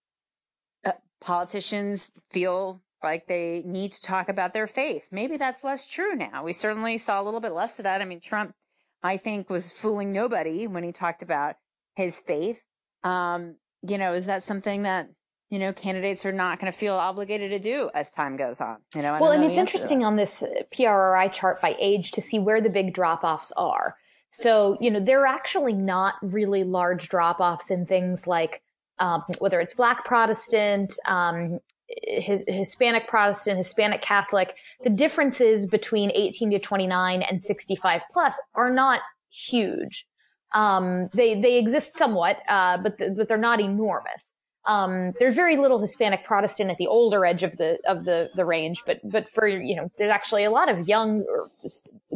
uh, 0.84 0.92
politicians 1.20 2.10
feel 2.30 2.80
like 3.02 3.26
they 3.26 3.62
need 3.64 3.92
to 3.92 4.02
talk 4.02 4.28
about 4.28 4.54
their 4.54 4.66
faith. 4.66 5.06
Maybe 5.10 5.36
that's 5.36 5.62
less 5.62 5.86
true 5.86 6.14
now. 6.14 6.44
We 6.44 6.52
certainly 6.52 6.98
saw 6.98 7.20
a 7.20 7.24
little 7.24 7.40
bit 7.40 7.52
less 7.52 7.78
of 7.78 7.84
that. 7.84 8.00
I 8.00 8.04
mean, 8.04 8.20
Trump 8.20 8.54
I 9.02 9.16
think 9.18 9.48
was 9.48 9.72
fooling 9.72 10.10
nobody 10.10 10.66
when 10.66 10.82
he 10.82 10.92
talked 10.92 11.22
about 11.22 11.56
his 11.94 12.18
faith. 12.18 12.62
Um, 13.04 13.56
you 13.82 13.98
know, 13.98 14.14
is 14.14 14.26
that 14.26 14.42
something 14.42 14.82
that 14.82 15.10
you 15.50 15.60
know, 15.60 15.72
candidates 15.72 16.26
are 16.26 16.32
not 16.32 16.58
going 16.58 16.72
to 16.72 16.76
feel 16.76 16.94
obligated 16.94 17.50
to 17.52 17.58
do 17.58 17.88
as 17.94 18.10
time 18.10 18.36
goes 18.36 18.60
on. 18.60 18.78
You 18.94 19.02
know, 19.02 19.18
well, 19.20 19.30
and 19.30 19.44
it's 19.44 19.56
interesting 19.56 20.04
on 20.04 20.16
this 20.16 20.42
PRRI 20.72 21.32
chart 21.32 21.62
by 21.62 21.76
age 21.78 22.10
to 22.12 22.20
see 22.20 22.38
where 22.38 22.60
the 22.60 22.70
big 22.70 22.92
drop 22.92 23.22
offs 23.22 23.52
are. 23.56 23.96
So, 24.30 24.76
you 24.80 24.90
know, 24.90 25.00
there 25.00 25.22
are 25.22 25.26
actually 25.26 25.72
not 25.72 26.14
really 26.22 26.64
large 26.64 27.08
drop 27.08 27.40
offs 27.40 27.70
in 27.70 27.86
things 27.86 28.26
like 28.26 28.62
um, 28.98 29.22
whether 29.38 29.60
it's 29.60 29.74
Black 29.74 30.04
Protestant, 30.04 30.98
um, 31.06 31.58
his, 31.88 32.44
Hispanic 32.48 33.06
Protestant, 33.08 33.58
Hispanic 33.58 34.02
Catholic. 34.02 34.56
The 34.82 34.90
differences 34.90 35.66
between 35.66 36.10
18 36.14 36.50
to 36.52 36.58
29 36.58 37.22
and 37.22 37.40
65 37.40 38.02
plus 38.12 38.40
are 38.54 38.70
not 38.70 39.00
huge. 39.30 40.06
Um, 40.54 41.10
they 41.12 41.40
they 41.40 41.58
exist 41.58 41.94
somewhat, 41.94 42.38
uh, 42.48 42.78
but 42.82 42.98
th- 42.98 43.12
but 43.16 43.28
they're 43.28 43.36
not 43.36 43.60
enormous. 43.60 44.34
Um, 44.66 45.12
there's 45.20 45.34
very 45.34 45.56
little 45.56 45.80
Hispanic 45.80 46.24
Protestant 46.24 46.70
at 46.70 46.76
the 46.76 46.88
older 46.88 47.24
edge 47.24 47.42
of 47.42 47.56
the 47.56 47.78
of 47.86 48.04
the 48.04 48.30
the 48.34 48.44
range, 48.44 48.82
but 48.84 48.98
but 49.04 49.28
for 49.28 49.46
you 49.46 49.76
know, 49.76 49.90
there's 49.98 50.10
actually 50.10 50.44
a 50.44 50.50
lot 50.50 50.68
of 50.68 50.88
young, 50.88 51.24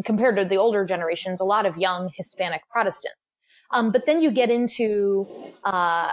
compared 0.05 0.37
to 0.37 0.45
the 0.45 0.57
older 0.57 0.85
generations, 0.85 1.41
a 1.41 1.45
lot 1.45 1.65
of 1.65 1.77
young 1.77 2.11
Hispanic 2.17 2.63
Protestants. 2.71 3.17
Um, 3.71 3.93
but 3.93 4.05
then 4.07 4.21
you 4.21 4.31
get 4.31 4.51
into 4.51 5.29
uh, 5.65 6.13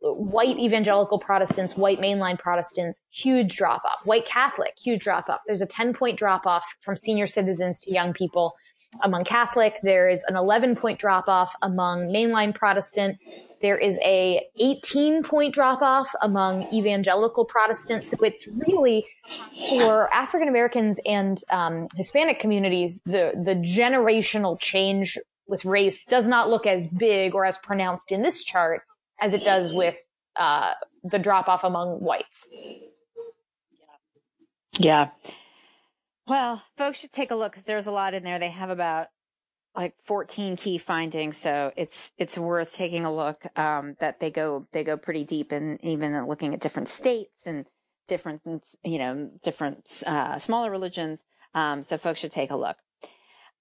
white 0.00 0.58
evangelical 0.58 1.18
Protestants, 1.18 1.76
white 1.76 2.00
mainline 2.00 2.38
Protestants, 2.38 3.02
huge 3.10 3.56
drop 3.56 3.84
off. 3.84 4.04
White 4.04 4.26
Catholic, 4.26 4.74
huge 4.76 5.02
drop 5.02 5.28
off. 5.28 5.40
There's 5.46 5.60
a 5.60 5.66
10 5.66 5.94
point 5.94 6.18
drop 6.18 6.46
off 6.46 6.66
from 6.80 6.96
senior 6.96 7.26
citizens 7.26 7.80
to 7.80 7.92
young 7.92 8.12
people 8.12 8.54
among 9.02 9.24
Catholic. 9.24 9.78
There 9.82 10.08
is 10.08 10.24
an 10.28 10.36
11 10.36 10.76
point 10.76 10.98
drop 10.98 11.28
off 11.28 11.54
among 11.62 12.08
mainline 12.08 12.54
Protestant. 12.54 13.18
There 13.60 13.76
is 13.76 13.98
a 14.04 14.46
18 14.60 15.22
point 15.22 15.54
drop 15.54 15.82
off 15.82 16.10
among 16.22 16.72
evangelical 16.72 17.44
Protestants. 17.44 18.10
So 18.10 18.16
it's 18.22 18.46
really 18.46 19.06
for 19.68 20.12
African 20.14 20.48
Americans 20.48 21.00
and 21.04 21.42
um, 21.50 21.88
Hispanic 21.96 22.38
communities, 22.38 23.00
the, 23.04 23.32
the 23.34 23.54
generational 23.54 24.58
change 24.60 25.18
with 25.46 25.64
race 25.64 26.04
does 26.04 26.28
not 26.28 26.48
look 26.48 26.66
as 26.66 26.86
big 26.86 27.34
or 27.34 27.44
as 27.44 27.58
pronounced 27.58 28.12
in 28.12 28.22
this 28.22 28.44
chart 28.44 28.82
as 29.20 29.32
it 29.32 29.44
does 29.44 29.72
with 29.72 29.96
uh, 30.36 30.74
the 31.02 31.18
drop 31.18 31.48
off 31.48 31.64
among 31.64 31.98
whites. 32.00 32.46
Yeah. 34.78 35.08
Well, 36.26 36.62
folks 36.76 36.98
should 36.98 37.12
take 37.12 37.30
a 37.30 37.34
look 37.34 37.52
because 37.52 37.64
there's 37.64 37.86
a 37.86 37.90
lot 37.90 38.14
in 38.14 38.22
there. 38.22 38.38
They 38.38 38.50
have 38.50 38.70
about 38.70 39.08
like 39.78 39.94
14 40.06 40.56
key 40.56 40.76
findings, 40.76 41.36
so 41.36 41.72
it's 41.76 42.10
it's 42.18 42.36
worth 42.36 42.72
taking 42.72 43.04
a 43.04 43.14
look. 43.14 43.46
Um, 43.56 43.96
that 44.00 44.18
they 44.18 44.28
go 44.28 44.66
they 44.72 44.82
go 44.82 44.96
pretty 44.96 45.24
deep 45.24 45.52
and 45.52 45.78
even 45.84 46.26
looking 46.26 46.52
at 46.52 46.60
different 46.60 46.88
states 46.88 47.46
and 47.46 47.64
different 48.08 48.42
you 48.82 48.98
know 48.98 49.30
different 49.44 50.02
uh, 50.04 50.36
smaller 50.40 50.72
religions. 50.72 51.22
Um, 51.54 51.84
so 51.84 51.96
folks 51.96 52.18
should 52.18 52.32
take 52.32 52.50
a 52.50 52.56
look. 52.56 52.76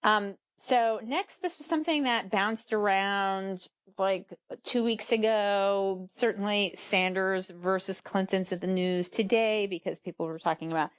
Um, 0.04 0.36
so 0.58 1.00
next, 1.04 1.44
this 1.44 1.60
was 1.60 1.68
something 1.68 2.04
that 2.04 2.32
bounced 2.32 2.74
around 2.74 3.68
like 4.00 4.26
two 4.64 4.84
weeks 4.84 5.12
ago. 5.12 6.10
Certainly, 6.16 6.74
Sanders 6.78 7.52
versus 7.52 8.02
Clinton's 8.02 8.52
in 8.52 8.60
the 8.60 8.68
news 8.68 9.08
today 9.08 9.68
because 9.68 10.00
people 10.00 10.26
were 10.26 10.40
talking 10.40 10.72
about 10.72 10.90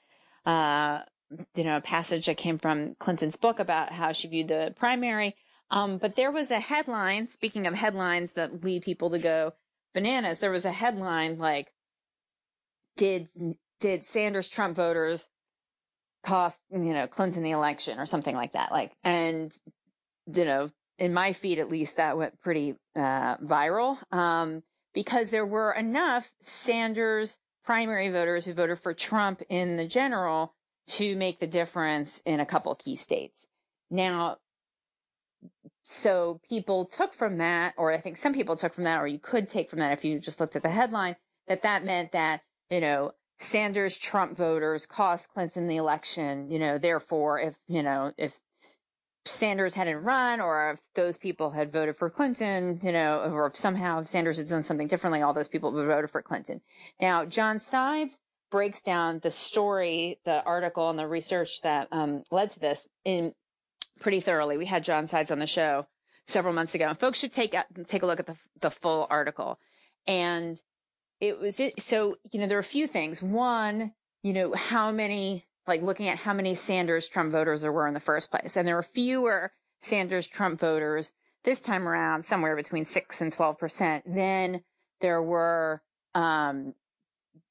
uh, 0.46 1.00
you 1.55 1.64
know, 1.64 1.77
a 1.77 1.81
passage 1.81 2.27
that 2.27 2.37
came 2.37 2.59
from 2.59 2.95
Clinton's 2.95 3.37
book 3.37 3.59
about 3.59 3.93
how 3.93 4.12
she 4.12 4.29
viewed 4.29 4.49
the 4.49 4.75
primary. 4.79 5.37
Um, 5.71 5.99
but 5.99 6.17
there 6.17 6.33
was 6.33 6.51
a 6.51 6.61
headline, 6.61 7.27
speaking 7.27 7.67
of 7.67 7.75
headlines 7.75 8.33
that 8.33 8.64
lead 8.64 8.83
people 8.83 9.11
to 9.11 9.19
go 9.19 9.53
bananas, 9.95 10.38
there 10.38 10.51
was 10.51 10.64
a 10.64 10.73
headline 10.73 11.38
like, 11.38 11.73
did, 12.97 13.29
did 13.81 14.05
Sanders 14.05 14.49
Trump 14.49 14.77
voters 14.77 15.29
cost, 16.25 16.59
you 16.71 16.93
know, 16.95 17.07
Clinton 17.07 17.43
the 17.43 17.51
election 17.51 17.99
or 17.99 18.07
something 18.07 18.35
like 18.35 18.53
that? 18.53 18.73
Like, 18.73 18.93
and, 19.05 19.53
you 20.33 20.45
know, 20.45 20.71
in 20.99 21.12
my 21.12 21.33
feed 21.33 21.59
at 21.59 21.71
least, 21.71 21.97
that 21.97 22.17
went 22.17 22.41
pretty, 22.41 22.75
uh, 22.97 23.37
viral. 23.37 23.99
Um, 24.12 24.62
because 24.95 25.31
there 25.31 25.47
were 25.47 25.73
enough 25.73 26.31
Sanders 26.43 27.38
primary 27.64 28.09
voters 28.09 28.47
who 28.47 28.55
voted 28.55 28.81
for 28.81 28.95
Trump 28.95 29.43
in 29.51 29.77
the 29.77 29.87
general 29.87 30.55
to 30.88 31.16
make 31.16 31.40
the 31.40 31.46
difference 31.46 32.20
in 32.24 32.40
a 32.40 32.46
couple 32.46 32.74
key 32.74 32.96
states. 32.96 33.46
Now, 33.90 34.38
so 35.85 36.40
people 36.48 36.85
took 36.85 37.14
from 37.14 37.38
that, 37.38 37.74
or 37.77 37.92
I 37.92 38.01
think 38.01 38.16
some 38.16 38.35
people 38.35 38.57
took 38.57 38.74
from 38.74 38.85
that, 38.85 39.01
or 39.01 39.07
you 39.07 39.18
could 39.18 39.48
take 39.48 39.70
from 39.70 39.79
that 39.79 39.92
if 39.92 40.05
you 40.05 40.18
just 40.18 40.40
looked 40.40 40.57
at 40.57 40.62
the 40.62 40.68
headline, 40.68 41.16
that 41.46 41.62
that 41.62 41.85
meant 41.85 42.12
that, 42.12 42.42
you 42.70 42.81
know, 42.81 43.12
Sanders 43.38 43.96
Trump 43.96 44.37
voters 44.37 44.85
cost 44.85 45.33
Clinton 45.33 45.66
the 45.68 45.77
election, 45.77 46.51
you 46.51 46.59
know, 46.59 46.77
therefore, 46.77 47.40
if, 47.40 47.57
you 47.68 47.83
know, 47.83 48.12
if 48.18 48.40
Sanders 49.24 49.74
hadn't 49.74 50.03
run 50.03 50.40
or 50.40 50.72
if 50.72 50.81
those 50.94 51.16
people 51.16 51.51
had 51.51 51.72
voted 51.72 51.96
for 51.96 52.11
Clinton, 52.11 52.81
you 52.83 52.92
know, 52.92 53.20
or 53.20 53.46
if 53.46 53.57
somehow 53.57 54.03
Sanders 54.03 54.38
had 54.38 54.48
done 54.48 54.64
something 54.64 54.88
differently, 54.88 55.22
all 55.22 55.33
those 55.33 55.48
people 55.48 55.72
would 55.72 55.87
have 55.87 55.96
voted 55.96 56.11
for 56.11 56.22
Clinton. 56.22 56.61
Now, 57.01 57.24
John 57.24 57.59
Sides 57.59 58.20
breaks 58.51 58.83
down 58.83 59.21
the 59.23 59.31
story, 59.31 60.21
the 60.25 60.43
article, 60.45 60.91
and 60.91 60.99
the 60.99 61.07
research 61.07 61.61
that 61.63 61.89
um, 61.93 62.23
led 62.31 62.51
to 62.51 62.61
this 62.61 62.89
in 63.05 63.33
pretty 64.01 64.21
thoroughly. 64.21 64.57
We 64.57 64.67
had 64.67 64.85
John 64.85 65.07
Sides 65.07 65.31
on 65.31 65.39
the 65.39 65.47
show 65.47 65.87
several 66.27 66.55
months 66.55 66.75
ago, 66.75 66.89
and 66.89 66.99
folks 66.99 67.19
should 67.19 67.33
take 67.33 67.55
take 67.87 68.03
a 68.03 68.07
look 68.07 68.21
at 68.21 68.27
the 68.27 68.37
the 68.61 68.71
full 68.71 69.07
article. 69.11 69.59
And 70.07 70.61
it 71.21 71.39
was 71.39 71.59
it, 71.61 71.83
so 71.83 72.17
you 72.31 72.41
know 72.41 72.47
there 72.47 72.59
are 72.59 72.61
a 72.61 72.65
few 72.65 72.87
things. 72.87 73.23
One, 73.23 73.93
you 74.23 74.33
know 74.33 74.55
how 74.55 74.91
many 74.91 75.47
like 75.67 75.83
looking 75.83 76.09
at 76.09 76.19
how 76.19 76.33
many 76.33 76.55
Sanders 76.55 77.09
Trump 77.09 77.33
voters 77.33 77.63
there 77.63 77.73
were 77.73 77.87
in 77.87 77.95
the 77.95 78.01
first 78.01 78.31
place, 78.31 78.57
and 78.57 78.67
there 78.67 78.77
were 78.77 78.83
fewer 78.83 79.53
Sanders 79.81 80.27
Trump 80.27 80.61
voters 80.61 81.13
this 81.45 81.61
time 81.61 81.89
around, 81.89 82.25
somewhere 82.25 82.57
between 82.57 82.85
six 82.85 83.21
and 83.21 83.33
twelve 83.33 83.59
percent. 83.59 84.05
Then 84.07 84.63
there 85.01 85.23
were 85.23 85.83
um, 86.15 86.75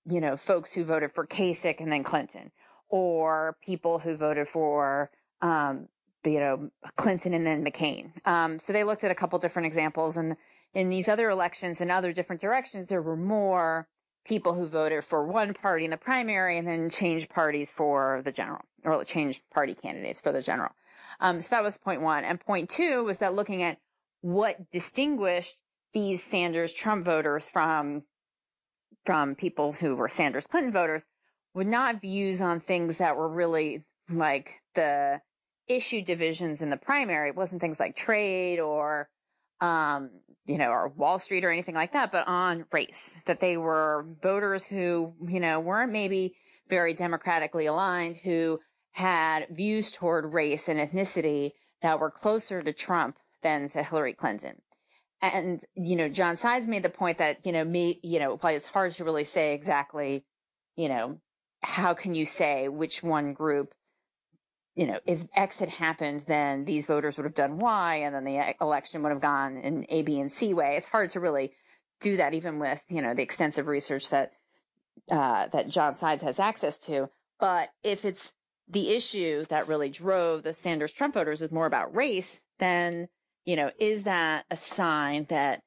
you 0.09 0.21
know, 0.21 0.37
folks 0.37 0.73
who 0.73 0.83
voted 0.83 1.11
for 1.11 1.27
Kasich 1.27 1.79
and 1.79 1.91
then 1.91 2.03
Clinton, 2.03 2.51
or 2.89 3.57
people 3.63 3.99
who 3.99 4.15
voted 4.15 4.47
for, 4.47 5.11
um, 5.41 5.89
you 6.23 6.39
know, 6.39 6.69
Clinton 6.95 7.33
and 7.33 7.45
then 7.45 7.65
McCain. 7.65 8.11
Um, 8.25 8.59
so 8.59 8.71
they 8.73 8.83
looked 8.83 9.03
at 9.03 9.11
a 9.11 9.15
couple 9.15 9.37
different 9.39 9.65
examples, 9.65 10.17
and 10.17 10.37
in 10.73 10.89
these 10.89 11.07
other 11.07 11.29
elections 11.29 11.81
in 11.81 11.91
other 11.91 12.13
different 12.13 12.41
directions, 12.41 12.87
there 12.87 13.01
were 13.01 13.17
more 13.17 13.87
people 14.25 14.53
who 14.53 14.67
voted 14.67 15.03
for 15.03 15.25
one 15.25 15.53
party 15.53 15.85
in 15.85 15.91
the 15.91 15.97
primary 15.97 16.57
and 16.57 16.67
then 16.67 16.89
changed 16.89 17.29
parties 17.29 17.71
for 17.71 18.21
the 18.25 18.31
general, 18.31 18.61
or 18.83 19.03
changed 19.03 19.41
party 19.53 19.73
candidates 19.73 20.19
for 20.19 20.31
the 20.31 20.41
general. 20.41 20.71
Um, 21.19 21.39
so 21.39 21.49
that 21.51 21.63
was 21.63 21.77
point 21.77 22.01
one. 22.01 22.23
And 22.23 22.39
point 22.39 22.69
two 22.69 23.03
was 23.03 23.17
that 23.19 23.33
looking 23.33 23.63
at 23.63 23.77
what 24.21 24.71
distinguished 24.71 25.57
these 25.93 26.23
Sanders 26.23 26.73
Trump 26.73 27.05
voters 27.05 27.47
from 27.47 28.03
from 29.07 29.35
people 29.35 29.71
who 29.71 29.95
were 29.95 30.09
Sanders 30.09 30.47
Clinton 30.47 30.73
voters 30.73 31.05
would 31.53 31.65
not 31.65 32.01
views 32.01 32.41
on 32.41 32.59
things 32.59 32.97
that 32.97 33.15
were 33.15 33.29
really 33.29 33.85
like 34.09 34.55
the 34.75 35.21
issue 35.65 36.01
divisions 36.01 36.61
in 36.61 36.69
the 36.69 36.75
primary. 36.75 37.29
It 37.29 37.35
wasn't 37.37 37.61
things 37.61 37.79
like 37.79 37.95
trade 37.95 38.59
or, 38.59 39.07
um, 39.61 40.09
you 40.45 40.57
know, 40.57 40.71
or 40.71 40.89
Wall 40.89 41.19
Street 41.19 41.45
or 41.45 41.51
anything 41.51 41.73
like 41.73 41.93
that, 41.93 42.11
but 42.11 42.27
on 42.27 42.65
race, 42.73 43.13
that 43.27 43.39
they 43.39 43.55
were 43.55 44.05
voters 44.21 44.65
who, 44.65 45.13
you 45.25 45.39
know, 45.39 45.61
weren't 45.61 45.93
maybe 45.93 46.35
very 46.67 46.93
democratically 46.93 47.65
aligned, 47.65 48.17
who 48.17 48.59
had 48.91 49.47
views 49.49 49.89
toward 49.89 50.33
race 50.33 50.67
and 50.67 50.81
ethnicity 50.81 51.53
that 51.81 52.01
were 52.01 52.11
closer 52.11 52.61
to 52.61 52.73
Trump 52.73 53.19
than 53.41 53.69
to 53.69 53.83
Hillary 53.83 54.13
Clinton 54.13 54.61
and 55.21 55.63
you 55.75 55.95
know 55.95 56.09
john 56.09 56.37
sides 56.37 56.67
made 56.67 56.83
the 56.83 56.89
point 56.89 57.17
that 57.17 57.45
you 57.45 57.51
know 57.51 57.63
me 57.63 57.99
you 58.03 58.19
know 58.19 58.39
it's 58.43 58.67
hard 58.67 58.91
to 58.93 59.03
really 59.03 59.23
say 59.23 59.53
exactly 59.53 60.23
you 60.75 60.87
know 60.87 61.19
how 61.63 61.93
can 61.93 62.13
you 62.13 62.25
say 62.25 62.67
which 62.67 63.01
one 63.03 63.33
group 63.33 63.73
you 64.75 64.85
know 64.85 64.99
if 65.05 65.25
x 65.35 65.57
had 65.57 65.69
happened 65.69 66.23
then 66.27 66.65
these 66.65 66.85
voters 66.85 67.17
would 67.17 67.25
have 67.25 67.35
done 67.35 67.57
y 67.57 67.95
and 67.95 68.15
then 68.15 68.23
the 68.23 68.55
election 68.61 69.01
would 69.01 69.11
have 69.11 69.21
gone 69.21 69.57
in 69.57 69.85
a 69.89 70.03
b 70.03 70.19
and 70.19 70.31
c 70.31 70.53
way. 70.53 70.77
It's 70.77 70.87
hard 70.87 71.09
to 71.11 71.19
really 71.19 71.51
do 71.99 72.15
that 72.17 72.33
even 72.33 72.59
with 72.59 72.83
you 72.87 73.01
know 73.01 73.13
the 73.13 73.23
extensive 73.23 73.67
research 73.67 74.09
that 74.11 74.31
uh, 75.11 75.47
that 75.47 75.67
john 75.67 75.95
sides 75.95 76.23
has 76.23 76.39
access 76.39 76.77
to. 76.79 77.09
But 77.39 77.69
if 77.83 78.05
it's 78.05 78.33
the 78.67 78.89
issue 78.89 79.45
that 79.49 79.67
really 79.67 79.89
drove 79.89 80.43
the 80.43 80.53
sanders 80.53 80.91
trump 80.91 81.13
voters 81.13 81.41
is 81.41 81.51
more 81.51 81.65
about 81.65 81.95
race 81.95 82.41
then 82.59 83.07
you 83.47 83.55
know, 83.55 83.71
is 83.79 84.03
that 84.03 84.45
a 84.51 84.57
sign 84.57 85.25
that 85.29 85.61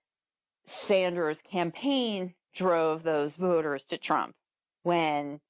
Sanders' 0.66 1.42
campaign 1.42 2.34
drove 2.54 3.02
those 3.02 3.34
voters 3.34 3.84
to 3.86 3.96
Trump 3.96 4.34
when 4.82 5.40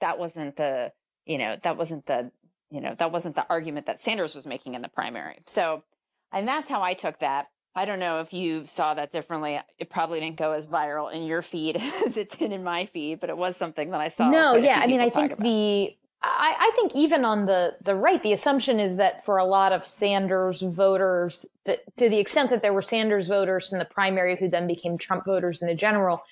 that 0.00 0.18
wasn't 0.18 0.56
the, 0.56 0.90
you 1.26 1.36
know, 1.36 1.56
that 1.62 1.76
wasn't 1.76 2.06
the, 2.06 2.30
you 2.70 2.80
know, 2.80 2.96
that 2.98 3.12
wasn't 3.12 3.36
the 3.36 3.46
argument 3.50 3.86
that 3.86 4.00
Sanders 4.00 4.34
was 4.34 4.46
making 4.46 4.74
in 4.74 4.80
the 4.80 4.88
primary. 4.88 5.38
So, 5.46 5.84
and 6.32 6.48
that's 6.48 6.68
how 6.68 6.82
I 6.82 6.94
took 6.94 7.20
that. 7.20 7.48
I 7.74 7.84
don't 7.84 7.98
know 7.98 8.20
if 8.20 8.32
you 8.32 8.66
saw 8.66 8.94
that 8.94 9.12
differently. 9.12 9.60
It 9.78 9.90
probably 9.90 10.20
didn't 10.20 10.38
go 10.38 10.52
as 10.52 10.66
viral 10.66 11.12
in 11.12 11.24
your 11.24 11.42
feed 11.42 11.76
as 12.06 12.16
it 12.16 12.38
did 12.38 12.52
in 12.52 12.64
my 12.64 12.86
feed, 12.86 13.20
but 13.20 13.28
it 13.28 13.36
was 13.36 13.54
something 13.58 13.90
that 13.90 14.00
I 14.00 14.08
saw. 14.08 14.30
No, 14.30 14.56
yeah. 14.56 14.80
I 14.80 14.86
mean, 14.86 15.00
I 15.00 15.10
think 15.10 15.36
the, 15.36 15.94
I, 16.26 16.54
I, 16.58 16.70
think 16.74 16.94
even 16.94 17.24
on 17.24 17.46
the, 17.46 17.76
the 17.82 17.94
right, 17.94 18.22
the 18.22 18.32
assumption 18.32 18.78
is 18.80 18.96
that 18.96 19.24
for 19.24 19.38
a 19.38 19.44
lot 19.44 19.72
of 19.72 19.84
Sanders 19.84 20.60
voters, 20.60 21.46
that 21.64 21.80
to 21.96 22.08
the 22.08 22.18
extent 22.18 22.50
that 22.50 22.62
there 22.62 22.72
were 22.72 22.82
Sanders 22.82 23.28
voters 23.28 23.72
in 23.72 23.78
the 23.78 23.84
primary 23.84 24.36
who 24.36 24.48
then 24.48 24.66
became 24.66 24.98
Trump 24.98 25.24
voters 25.24 25.62
in 25.62 25.68
the 25.68 25.74
general, 25.74 26.22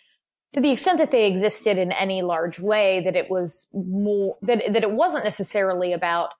to 0.53 0.61
the 0.61 0.71
extent 0.71 0.99
that 0.99 1.11
they 1.11 1.27
existed 1.27 1.79
in 1.79 1.93
any 1.93 2.23
large 2.23 2.61
way, 2.61 3.03
that 3.05 3.17
it 3.17 3.31
was 3.31 3.67
more, 3.73 4.37
that, 4.43 4.73
that 4.73 4.83
it 4.83 4.91
wasn't 4.91 5.25
necessarily 5.25 5.93
about, 5.93 6.31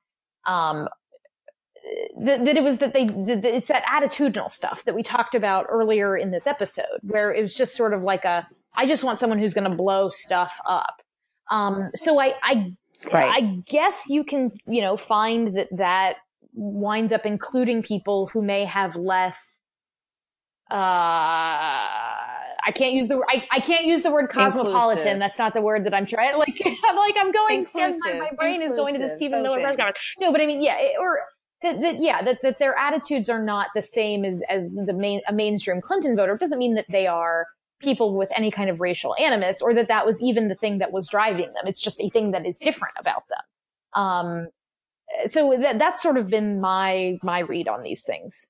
um, 0.47 0.89
that, 2.19 2.45
that, 2.45 2.57
it 2.57 2.63
was 2.63 2.79
that 2.79 2.95
they 2.95 3.07
that 3.07 3.45
it's 3.45 3.69
that 3.69 3.85
attitudinal 3.85 4.51
stuff 4.51 4.85
that 4.85 4.95
we 4.95 5.03
talked 5.03 5.35
about 5.35 5.67
earlier 5.69 6.17
in 6.17 6.31
this 6.31 6.47
episode 6.47 6.99
where 7.03 7.31
it 7.31 7.43
was 7.43 7.55
just 7.55 7.75
sort 7.75 7.93
of 7.93 8.03
like 8.03 8.25
a 8.25 8.49
i 8.75 8.87
just 8.87 9.05
want 9.05 9.19
someone 9.19 9.39
who's 9.39 9.53
going 9.53 9.71
to 9.71 9.77
blow 9.77 10.09
stuff 10.09 10.59
up. 10.65 11.03
Um, 11.51 11.91
so 11.95 12.19
i 12.19 12.35
i 12.43 12.73
right. 13.13 13.31
i 13.35 13.41
guess 13.67 14.05
you 14.09 14.25
can 14.25 14.51
you 14.67 14.81
know 14.81 14.97
find 14.97 15.57
that 15.57 15.69
that 15.77 16.17
winds 16.55 17.13
up 17.13 17.27
including 17.27 17.83
people 17.83 18.29
who 18.33 18.43
may 18.43 18.65
have 18.65 18.97
less 18.97 19.63
uh 20.71 20.75
I 22.67 22.73
can't 22.73 22.95
use 22.95 23.09
the 23.09 23.23
I, 23.29 23.47
I 23.51 23.61
can't 23.61 23.85
use 23.85 24.03
the 24.03 24.11
word 24.11 24.31
cosmopolitan. 24.31 24.97
Inclusive. 24.97 25.19
That's 25.19 25.39
not 25.39 25.53
the 25.53 25.61
word 25.61 25.85
that 25.85 25.93
I'm 25.93 26.07
trying. 26.07 26.39
Like 26.39 26.59
I'm 26.85 26.97
like 26.97 27.15
I'm 27.19 27.31
going. 27.31 27.63
My, 27.75 27.91
my 27.91 28.31
brain 28.39 28.63
Inclusive. 28.63 28.73
is 28.73 28.77
going 28.77 28.95
to 28.95 29.01
the 29.01 29.09
Stephen 29.09 29.43
Miller 29.43 29.61
press 29.61 29.77
conference. 29.77 29.99
No, 30.19 30.33
but 30.33 30.41
I 30.41 30.47
mean, 30.47 30.63
yeah, 30.63 30.79
it, 30.79 30.93
or 30.99 31.21
that, 31.63 31.81
that 31.81 32.01
yeah, 32.01 32.23
that, 32.23 32.39
that 32.43 32.59
their 32.59 32.77
attitudes 32.77 33.29
are 33.29 33.43
not 33.43 33.69
the 33.75 33.83
same 33.83 34.25
as, 34.25 34.43
as 34.49 34.69
the 34.71 34.93
main, 34.93 35.21
a 35.29 35.33
mainstream 35.33 35.81
Clinton 35.81 36.17
voter 36.17 36.35
It 36.35 36.41
doesn't 36.41 36.59
mean 36.59 36.75
that 36.75 36.87
they 36.91 37.07
are 37.07 37.47
people 37.85 38.17
with 38.17 38.31
any 38.35 38.51
kind 38.51 38.71
of 38.71 38.81
racial 38.81 39.15
animus 39.17 39.63
or 39.63 39.75
that 39.75 39.89
that 39.89 40.07
was 40.07 40.23
even 40.23 40.49
the 40.49 40.55
thing 40.55 40.79
that 40.79 40.93
was 40.93 41.09
driving 41.09 41.53
them. 41.53 41.65
It's 41.67 41.81
just 41.81 42.01
a 42.01 42.09
thing 42.11 42.33
that 42.33 42.47
is 42.47 42.59
different 42.59 42.95
about 42.99 43.25
them. 43.29 44.03
Um, 44.03 44.49
so 45.27 45.57
that, 45.61 45.79
that's 45.79 46.03
sort 46.03 46.17
of 46.17 46.29
been 46.29 46.61
my, 46.61 47.19
my 47.23 47.41
read 47.41 47.69
on 47.69 47.83
these 47.83 48.03
things. 48.03 48.47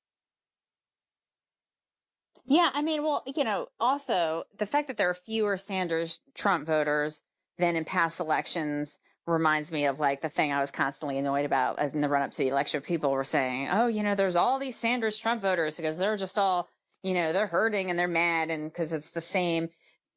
Yeah, 2.47 2.71
I 2.73 2.83
mean, 2.83 3.03
well, 3.03 3.23
you 3.35 3.45
know, 3.45 3.69
also 3.81 4.45
the 4.59 4.67
fact 4.67 4.89
that 4.89 4.97
there 4.97 5.09
are 5.09 5.15
fewer 5.15 5.57
Sanders 5.57 6.21
Trump 6.35 6.67
voters 6.67 7.21
than 7.59 7.77
in 7.77 7.85
past 7.85 8.21
elections 8.21 8.99
reminds 9.27 9.73
me 9.73 9.87
of 9.87 9.99
like 9.99 10.21
the 10.21 10.29
thing 10.29 10.53
I 10.53 10.61
was 10.61 10.71
constantly 10.71 11.17
annoyed 11.17 11.47
about 11.47 11.79
as 11.79 11.95
in 11.95 12.03
the 12.03 12.09
run 12.09 12.23
up 12.23 12.33
to 12.33 12.37
the 12.37 12.49
election. 12.49 12.83
People 12.83 13.11
were 13.11 13.25
saying, 13.25 13.69
"Oh, 13.71 13.87
you 13.87 14.03
know, 14.03 14.15
there's 14.15 14.37
all 14.37 14.59
these 14.59 14.77
Sanders 14.77 15.19
Trump 15.19 15.41
voters 15.41 15.77
because 15.77 15.97
they're 15.97 16.19
just 16.19 16.37
all, 16.37 16.69
you 17.05 17.15
know, 17.15 17.33
they're 17.33 17.47
hurting 17.47 17.89
and 17.89 17.97
they're 17.97 18.09
mad 18.09 18.51
and 18.51 18.73
because 18.73 18.93
it's 18.93 19.13
the 19.13 19.21
same, 19.21 19.69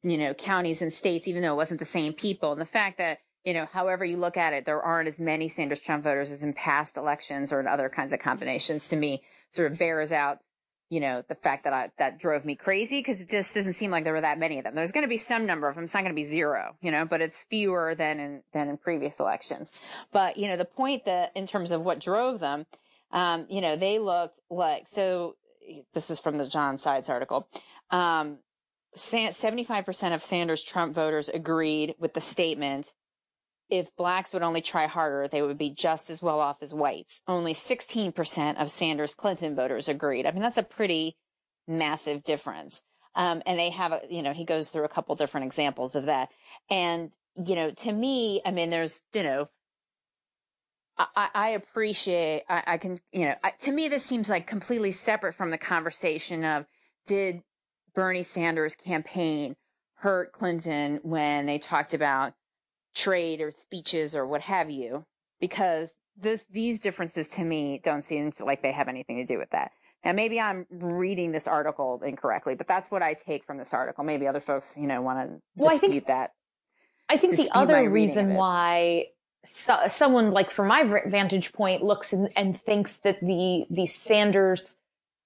you 0.02 0.18
know, 0.18 0.34
counties 0.34 0.82
and 0.82 0.92
states, 0.92 1.28
even 1.28 1.42
though 1.42 1.52
it 1.52 1.56
wasn't 1.56 1.78
the 1.78 1.86
same 1.86 2.12
people." 2.12 2.50
And 2.50 2.60
the 2.60 2.66
fact 2.66 2.98
that 2.98 3.18
you 3.44 3.54
know, 3.54 3.66
however 3.72 4.04
you 4.04 4.16
look 4.16 4.36
at 4.36 4.52
it, 4.52 4.66
there 4.66 4.82
aren't 4.82 5.08
as 5.08 5.20
many 5.20 5.48
Sanders 5.48 5.80
Trump 5.80 6.02
voters 6.02 6.32
as 6.32 6.42
in 6.42 6.52
past 6.52 6.96
elections 6.96 7.52
or 7.52 7.60
in 7.60 7.68
other 7.68 7.88
kinds 7.88 8.12
of 8.12 8.18
combinations. 8.18 8.88
To 8.88 8.96
me, 8.96 9.22
sort 9.52 9.70
of 9.70 9.78
bears 9.78 10.10
out 10.10 10.40
you 10.90 11.00
know, 11.00 11.22
the 11.28 11.34
fact 11.34 11.64
that 11.64 11.72
I, 11.72 11.90
that 11.98 12.18
drove 12.18 12.44
me 12.44 12.54
crazy 12.54 13.00
because 13.00 13.20
it 13.20 13.28
just 13.28 13.54
doesn't 13.54 13.74
seem 13.74 13.90
like 13.90 14.04
there 14.04 14.14
were 14.14 14.22
that 14.22 14.38
many 14.38 14.58
of 14.58 14.64
them. 14.64 14.74
There's 14.74 14.92
going 14.92 15.04
to 15.04 15.08
be 15.08 15.18
some 15.18 15.44
number 15.44 15.68
of 15.68 15.74
them. 15.74 15.84
It's 15.84 15.92
not 15.92 16.00
going 16.00 16.14
to 16.14 16.16
be 16.16 16.24
zero, 16.24 16.76
you 16.80 16.90
know, 16.90 17.04
but 17.04 17.20
it's 17.20 17.42
fewer 17.50 17.94
than 17.94 18.18
in, 18.18 18.42
than 18.52 18.68
in 18.68 18.78
previous 18.78 19.20
elections. 19.20 19.70
But, 20.12 20.38
you 20.38 20.48
know, 20.48 20.56
the 20.56 20.64
point 20.64 21.04
that 21.04 21.32
in 21.34 21.46
terms 21.46 21.72
of 21.72 21.82
what 21.82 22.00
drove 22.00 22.40
them, 22.40 22.64
um, 23.12 23.46
you 23.50 23.60
know, 23.60 23.76
they 23.76 23.98
looked 23.98 24.38
like, 24.50 24.88
so 24.88 25.36
this 25.94 26.10
is 26.10 26.18
from 26.18 26.38
the 26.38 26.48
John 26.48 26.78
Sides 26.78 27.08
article. 27.08 27.48
Um, 27.90 28.38
75% 28.96 30.14
of 30.14 30.22
Sanders 30.22 30.62
Trump 30.62 30.94
voters 30.94 31.28
agreed 31.28 31.94
with 31.98 32.14
the 32.14 32.20
statement 32.20 32.92
if 33.70 33.94
blacks 33.96 34.32
would 34.32 34.42
only 34.42 34.62
try 34.62 34.86
harder, 34.86 35.28
they 35.28 35.42
would 35.42 35.58
be 35.58 35.70
just 35.70 36.10
as 36.10 36.22
well 36.22 36.40
off 36.40 36.62
as 36.62 36.72
whites. 36.72 37.20
Only 37.28 37.52
16% 37.52 38.56
of 38.60 38.70
Sanders 38.70 39.14
Clinton 39.14 39.54
voters 39.54 39.88
agreed. 39.88 40.26
I 40.26 40.30
mean, 40.30 40.42
that's 40.42 40.56
a 40.56 40.62
pretty 40.62 41.16
massive 41.66 42.24
difference. 42.24 42.82
Um, 43.14 43.42
and 43.46 43.58
they 43.58 43.70
have 43.70 43.92
a, 43.92 44.00
you 44.08 44.22
know, 44.22 44.32
he 44.32 44.44
goes 44.44 44.70
through 44.70 44.84
a 44.84 44.88
couple 44.88 45.14
different 45.16 45.46
examples 45.46 45.96
of 45.96 46.06
that. 46.06 46.30
And, 46.70 47.12
you 47.46 47.54
know, 47.56 47.70
to 47.70 47.92
me, 47.92 48.40
I 48.44 48.52
mean, 48.52 48.70
there's, 48.70 49.02
you 49.12 49.22
know, 49.22 49.48
I, 50.98 51.28
I 51.34 51.48
appreciate, 51.50 52.42
I, 52.48 52.62
I, 52.66 52.78
can, 52.78 52.98
you 53.12 53.26
know, 53.26 53.34
I, 53.42 53.52
to 53.62 53.72
me, 53.72 53.88
this 53.88 54.04
seems 54.04 54.28
like 54.28 54.46
completely 54.46 54.92
separate 54.92 55.34
from 55.34 55.50
the 55.50 55.58
conversation 55.58 56.44
of 56.44 56.66
did 57.06 57.42
Bernie 57.94 58.24
Sanders 58.24 58.74
campaign 58.74 59.56
hurt 59.94 60.32
Clinton 60.32 61.00
when 61.02 61.46
they 61.46 61.58
talked 61.58 61.94
about 61.94 62.34
trade 62.94 63.40
or 63.40 63.50
speeches 63.50 64.14
or 64.14 64.26
what 64.26 64.42
have 64.42 64.70
you, 64.70 65.04
because 65.40 65.94
this, 66.16 66.46
these 66.50 66.80
differences 66.80 67.28
to 67.28 67.44
me 67.44 67.80
don't 67.82 68.04
seem 68.04 68.32
like 68.40 68.62
they 68.62 68.72
have 68.72 68.88
anything 68.88 69.16
to 69.18 69.24
do 69.24 69.38
with 69.38 69.50
that. 69.50 69.70
Now, 70.04 70.12
maybe 70.12 70.40
I'm 70.40 70.66
reading 70.70 71.32
this 71.32 71.48
article 71.48 72.00
incorrectly, 72.04 72.54
but 72.54 72.68
that's 72.68 72.90
what 72.90 73.02
I 73.02 73.14
take 73.14 73.44
from 73.44 73.58
this 73.58 73.74
article. 73.74 74.04
Maybe 74.04 74.26
other 74.28 74.40
folks, 74.40 74.76
you 74.76 74.86
know, 74.86 75.02
want 75.02 75.18
to 75.18 75.40
well, 75.56 75.70
dispute 75.70 75.88
I 75.88 75.90
think, 75.90 76.06
that. 76.06 76.30
I 77.08 77.16
think 77.16 77.36
the 77.36 77.50
other 77.52 77.88
reason 77.90 78.34
why 78.34 79.06
so, 79.44 79.76
someone 79.88 80.30
like 80.30 80.50
from 80.50 80.68
my 80.68 80.82
vantage 81.06 81.52
point 81.52 81.82
looks 81.82 82.12
and, 82.12 82.30
and 82.36 82.60
thinks 82.60 82.98
that 82.98 83.20
the 83.20 83.66
the 83.70 83.86
Sanders 83.86 84.76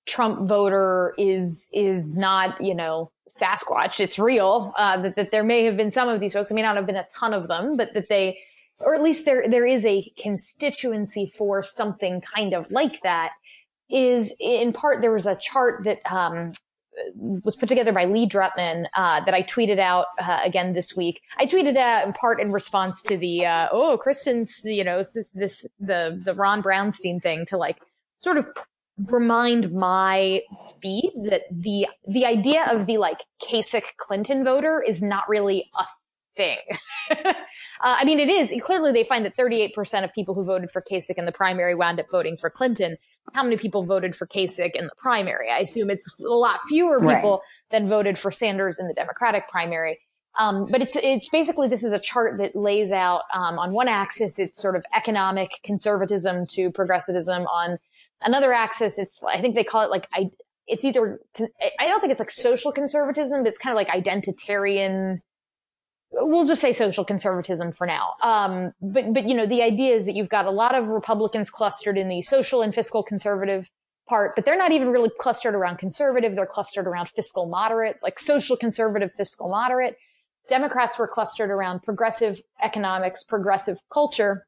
Trump 0.07 0.47
voter 0.47 1.15
is 1.19 1.69
is 1.73 2.15
not, 2.15 2.63
you 2.65 2.75
know, 2.75 3.11
Sasquatch. 3.31 4.01
It's 4.01 4.19
real. 4.19 4.75
Uh, 4.77 5.01
that, 5.01 5.17
that 5.17 5.31
there 5.31 5.45
may 5.45 5.65
have 5.65 5.77
been 5.77 5.91
some 5.91 6.09
of 6.09 6.21
these 6.21 6.33
folks. 6.33 6.51
It 6.51 6.55
may 6.55 6.63
not 6.63 6.77
have 6.77 6.87
been 6.87 6.97
a 6.97 7.07
ton 7.15 7.33
of 7.33 7.49
them, 7.49 7.77
but 7.77 7.95
that 7.95 8.09
they, 8.09 8.39
or 8.79 8.95
at 8.95 9.03
least 9.03 9.25
there, 9.25 9.49
there 9.49 9.67
is 9.67 9.87
a 9.87 10.13
constituency 10.19 11.27
for 11.27 11.63
something 11.63 12.21
kind 12.21 12.53
of 12.53 12.71
like 12.71 13.01
that 13.03 13.33
is 13.89 14.35
in 14.39 14.73
part, 14.73 15.01
there 15.01 15.13
was 15.13 15.27
a 15.27 15.37
chart 15.37 15.85
that, 15.85 15.99
um, 16.11 16.53
was 17.15 17.57
put 17.57 17.69
together 17.69 17.93
by 17.93 18.05
Lee 18.05 18.29
Drutman 18.29 18.85
uh, 18.95 19.25
that 19.25 19.35
I 19.35 19.43
tweeted 19.43 19.79
out 19.79 20.07
uh, 20.21 20.41
again 20.45 20.73
this 20.73 20.97
week. 20.97 21.23
I 21.39 21.47
tweeted 21.47 21.77
out 21.77 22.07
in 22.07 22.13
part 22.13 22.41
in 22.41 22.53
response 22.53 23.03
to 23.05 23.17
the 23.17 23.47
uh, 23.47 23.69
oh 23.73 23.99
Kristen's 23.99 24.61
you 24.65 24.85
know 24.85 25.05
this 25.15 25.29
this 25.35 25.67
the 25.81 26.21
the 26.25 26.35
Ron 26.35 26.63
Brownstein 26.63 27.23
thing 27.23 27.47
to 27.47 27.57
like 27.57 27.79
sort 28.19 28.37
of 28.37 28.47
remind 29.11 29.73
my 29.73 30.43
feed 30.81 31.13
that 31.25 31.43
the 31.51 31.89
the 32.07 32.27
idea 32.27 32.67
of 32.71 32.87
the 32.87 32.99
like 32.99 33.25
Kasich 33.43 33.97
Clinton 33.97 34.45
voter 34.45 34.83
is 34.83 35.03
not 35.03 35.29
really 35.29 35.71
a 35.79 35.85
thing. 36.37 36.59
uh, 37.11 37.35
I 37.81 38.05
mean, 38.05 38.21
it 38.21 38.29
is 38.29 38.55
clearly 38.63 38.93
they 38.93 39.05
find 39.05 39.25
that 39.25 39.37
38% 39.37 40.05
of 40.05 40.13
people 40.13 40.35
who 40.35 40.45
voted 40.45 40.71
for 40.71 40.83
Kasich 40.83 41.19
in 41.19 41.27
the 41.27 41.33
primary 41.33 41.75
wound 41.75 42.01
up 42.01 42.07
voting 42.11 42.37
for 42.37 42.51
Clinton. 42.51 42.97
How 43.33 43.43
many 43.45 43.57
people 43.57 43.85
voted 43.85 44.15
for 44.15 44.27
Kasich 44.27 44.75
in 44.75 44.87
the 44.87 44.93
primary? 44.97 45.49
I 45.51 45.61
assume 45.61 45.91
it's 45.91 46.21
a 46.21 46.25
lot 46.25 46.61
fewer 46.69 47.01
people 47.01 47.09
right. 47.11 47.41
than 47.71 47.89
voted 47.89 48.19
for 48.19 48.31
Sanders 48.31 48.79
in 48.79 48.89
the 48.89 48.95
Democratic 48.95 49.49
primary. 49.49 49.99
Um, 50.39 50.67
but 50.71 50.81
it's 50.81 50.97
it's 50.97 51.29
basically 51.29 51.69
this 51.69 51.85
is 51.85 51.93
a 51.93 51.99
chart 51.99 52.39
that 52.39 52.57
lays 52.57 52.91
out 52.91 53.23
um, 53.35 53.59
on 53.59 53.73
one 53.73 53.87
axis 53.87 54.39
it's 54.39 54.59
sort 54.59 54.77
of 54.77 54.85
economic 54.97 55.61
conservatism 55.63 56.47
to 56.47 56.71
progressivism 56.71 57.43
on 57.43 57.79
another 58.25 58.53
axis, 58.53 58.99
it's, 58.99 59.23
I 59.23 59.41
think 59.41 59.55
they 59.55 59.65
call 59.65 59.83
it 59.83 59.91
like, 59.91 60.09
I, 60.13 60.31
it's 60.67 60.85
either, 60.85 61.21
I 61.39 61.89
don't 61.89 62.01
think 62.01 62.13
it's 62.13 62.21
like 62.21 62.31
social 62.31 62.73
conservatism, 62.73 63.43
but 63.43 63.49
it's 63.49 63.59
kind 63.59 63.73
of 63.73 63.77
like 63.77 63.89
identitarian. 63.89 65.21
We'll 66.15 66.47
just 66.47 66.61
say 66.61 66.73
social 66.73 67.05
conservatism 67.05 67.73
for 67.73 67.87
now. 67.87 68.15
Um, 68.23 68.73
but, 68.81 69.15
but, 69.15 69.27
you 69.27 69.35
know, 69.35 69.47
the 69.47 69.63
idea 69.63 69.95
is 69.95 70.05
that 70.07 70.15
you've 70.15 70.29
got 70.29 70.47
a 70.47 70.51
lot 70.51 70.75
of 70.75 70.89
Republicans 70.89 71.49
clustered 71.49 71.97
in 71.97 72.09
the 72.09 72.21
social 72.23 72.61
and 72.61 72.75
fiscal 72.75 73.03
conservative 73.03 73.71
part, 74.09 74.37
but 74.37 74.45
they're 74.45 74.59
not 74.59 74.73
even 74.73 74.89
really 74.89 75.11
clustered 75.19 75.55
around 75.55 75.79
conservative. 75.79 76.35
They're 76.35 76.45
clustered 76.45 76.87
around 76.87 77.09
fiscal 77.09 77.49
moderate, 77.49 77.97
like 78.03 78.19
social 78.19 78.57
conservative, 78.57 79.11
fiscal 79.17 79.49
moderate. 79.49 79.97
Democrats 80.49 80.99
were 80.99 81.09
clustered 81.09 81.51
around 81.51 81.83
progressive 81.83 82.41
economics, 82.63 83.25
progressive 83.25 83.79
culture. 83.91 84.45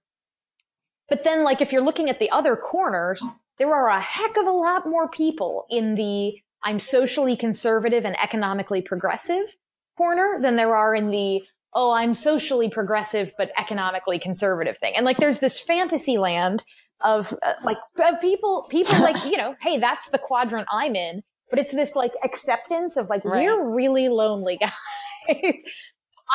But 1.09 1.25
then, 1.25 1.45
like, 1.45 1.63
if 1.63 1.73
you're 1.73 1.83
looking 1.83 2.11
at 2.11 2.19
the 2.19 2.31
other 2.31 2.57
corners, 2.57 3.25
there 3.59 3.73
are 3.73 3.89
a 3.89 4.01
heck 4.01 4.37
of 4.37 4.47
a 4.47 4.51
lot 4.51 4.87
more 4.87 5.09
people 5.09 5.67
in 5.71 5.95
the 5.95 6.35
I'm 6.63 6.81
socially 6.81 7.37
conservative 7.37 8.05
and 8.05 8.19
economically 8.19 8.83
progressive 8.83 9.55
corner 9.97 10.39
than 10.41 10.57
there 10.57 10.75
are 10.75 10.95
in 10.95 11.11
the 11.11 11.43
oh, 11.75 11.91
I'm 11.91 12.15
socially 12.15 12.69
progressive 12.69 13.33
but 13.37 13.51
economically 13.59 14.19
conservative 14.19 14.79
thing. 14.79 14.95
And 14.97 15.05
like 15.05 15.19
there's 15.19 15.39
this 15.39 15.59
fantasy 15.59 16.19
land 16.19 16.65
of 17.01 17.35
uh, 17.43 17.55
like 17.65 17.79
of 17.99 18.21
people 18.21 18.67
people 18.71 18.99
like, 19.01 19.25
you 19.31 19.37
know, 19.37 19.55
hey, 19.61 19.79
that's 19.79 20.09
the 20.11 20.19
quadrant 20.19 20.69
I'm 20.71 20.95
in, 20.95 21.23
but 21.51 21.59
it's 21.59 21.73
this 21.73 21.95
like 21.97 22.13
acceptance 22.23 22.97
of 22.97 23.09
like 23.09 23.25
right. 23.25 23.45
we're 23.45 23.75
really 23.75 24.09
lonely 24.09 24.59
guys. 24.61 25.63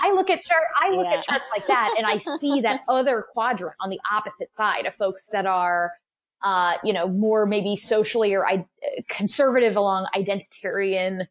I 0.02 0.14
look 0.14 0.30
at 0.30 0.44
chart 0.44 0.64
I 0.80 0.92
look 0.92 1.06
yeah. 1.06 1.16
at 1.16 1.24
charts 1.24 1.50
like 1.52 1.68
that 1.68 1.96
and 1.98 2.06
I 2.06 2.18
see 2.18 2.62
that 2.62 2.82
other 2.88 3.26
quadrant 3.34 3.76
on 3.80 3.90
the 3.90 4.00
opposite 4.12 4.54
side 4.56 4.86
of 4.86 4.96
folks 4.96 5.28
that 5.32 5.46
are 5.46 5.94
uh, 6.42 6.76
you 6.84 6.94
know, 6.94 7.08
more 7.08 7.46
maybe 7.46 7.76
socially 7.76 8.34
or 8.34 8.48
I- 8.48 8.66
conservative 9.10 9.76
along 9.76 10.08
identitarian 10.16 11.26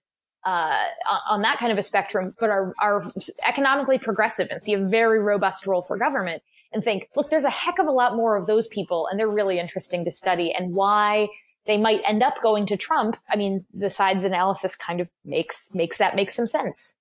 uh, 0.44 0.84
on 1.28 1.42
that 1.42 1.58
kind 1.58 1.72
of 1.72 1.78
a 1.78 1.82
spectrum, 1.82 2.32
but 2.38 2.50
are, 2.50 2.74
are 2.80 3.04
economically 3.46 3.98
progressive 3.98 4.48
and 4.50 4.62
see 4.62 4.74
a 4.74 4.78
very 4.78 5.20
robust 5.20 5.66
role 5.66 5.82
for 5.82 5.98
government 5.98 6.42
and 6.72 6.84
think, 6.84 7.08
look, 7.16 7.28
there's 7.30 7.44
a 7.44 7.50
heck 7.50 7.78
of 7.78 7.86
a 7.86 7.90
lot 7.90 8.14
more 8.14 8.36
of 8.36 8.46
those 8.46 8.68
people 8.68 9.06
and 9.08 9.18
they're 9.18 9.28
really 9.28 9.58
interesting 9.58 10.04
to 10.04 10.10
study 10.10 10.52
and 10.52 10.74
why 10.74 11.28
they 11.66 11.76
might 11.76 12.02
end 12.08 12.22
up 12.22 12.40
going 12.40 12.66
to 12.66 12.76
Trump. 12.76 13.16
I 13.28 13.36
mean, 13.36 13.64
the 13.72 13.90
sides 13.90 14.24
analysis 14.24 14.76
kind 14.76 15.00
of 15.00 15.08
makes, 15.24 15.74
makes 15.74 15.98
that 15.98 16.16
make 16.16 16.30
some 16.30 16.46
sense. 16.46 16.96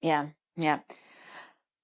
Yeah. 0.00 0.28
Yeah. 0.56 0.80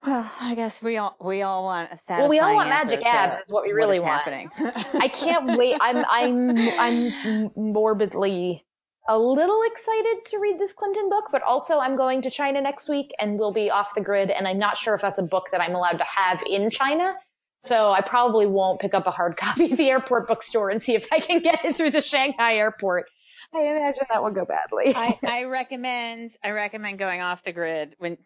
Well, 0.07 0.31
I 0.41 0.55
guess 0.55 0.83
we 0.83 0.99
all 0.99 1.17
we 1.21 1.43
all 1.43 1.65
want 1.65 1.91
a 1.91 1.99
Well, 2.09 2.29
we 2.29 2.39
all 2.39 2.55
want 2.55 2.69
magic 2.69 3.05
abs, 3.05 3.39
is 3.39 3.51
what 3.51 3.65
we 3.65 3.73
really 3.73 3.99
what 3.99 4.25
want. 4.27 4.51
I 4.95 5.09
can't 5.09 5.59
wait. 5.59 5.77
I'm 5.81 6.05
I'm 6.09 6.57
I'm 6.79 7.51
morbidly 7.57 8.66
a 9.09 9.19
little 9.19 9.63
excited 9.65 10.25
to 10.27 10.39
read 10.39 10.59
this 10.59 10.73
Clinton 10.73 11.09
book, 11.09 11.27
but 11.31 11.43
also 11.43 11.79
I'm 11.79 11.97
going 11.97 12.23
to 12.23 12.31
China 12.31 12.61
next 12.61 12.89
week 12.89 13.13
and 13.21 13.39
we'll 13.39 13.53
be 13.53 13.71
off 13.71 13.95
the 13.95 14.01
grid. 14.01 14.31
And 14.31 14.49
I'm 14.49 14.59
not 14.59 14.77
sure 14.77 14.95
if 14.95 15.03
that's 15.03 15.19
a 15.19 15.23
book 15.23 15.49
that 15.53 15.61
I'm 15.61 15.75
allowed 15.75 15.99
to 15.99 16.05
have 16.05 16.43
in 16.49 16.71
China. 16.71 17.15
So 17.59 17.91
I 17.91 18.01
probably 18.01 18.47
won't 18.47 18.81
pick 18.81 18.95
up 18.95 19.07
a 19.07 19.11
hard 19.11 19.37
copy 19.37 19.73
at 19.73 19.79
the 19.79 19.91
airport 19.91 20.27
bookstore 20.27 20.71
and 20.71 20.83
see 20.83 20.95
if 20.95 21.07
I 21.13 21.21
can 21.21 21.41
get 21.41 21.65
it 21.65 21.77
through 21.77 21.91
the 21.91 22.03
Shanghai 22.03 22.57
airport. 22.57 23.07
I 23.55 23.61
imagine 23.61 24.05
that 24.09 24.23
would 24.23 24.35
go 24.35 24.45
badly. 24.45 24.95
I, 24.95 25.19
I 25.27 25.45
recommend 25.45 26.33
I 26.43 26.51
recommend 26.51 26.99
going 26.99 27.21
off 27.21 27.45
the 27.45 27.53
grid 27.53 27.95
when 27.99 28.19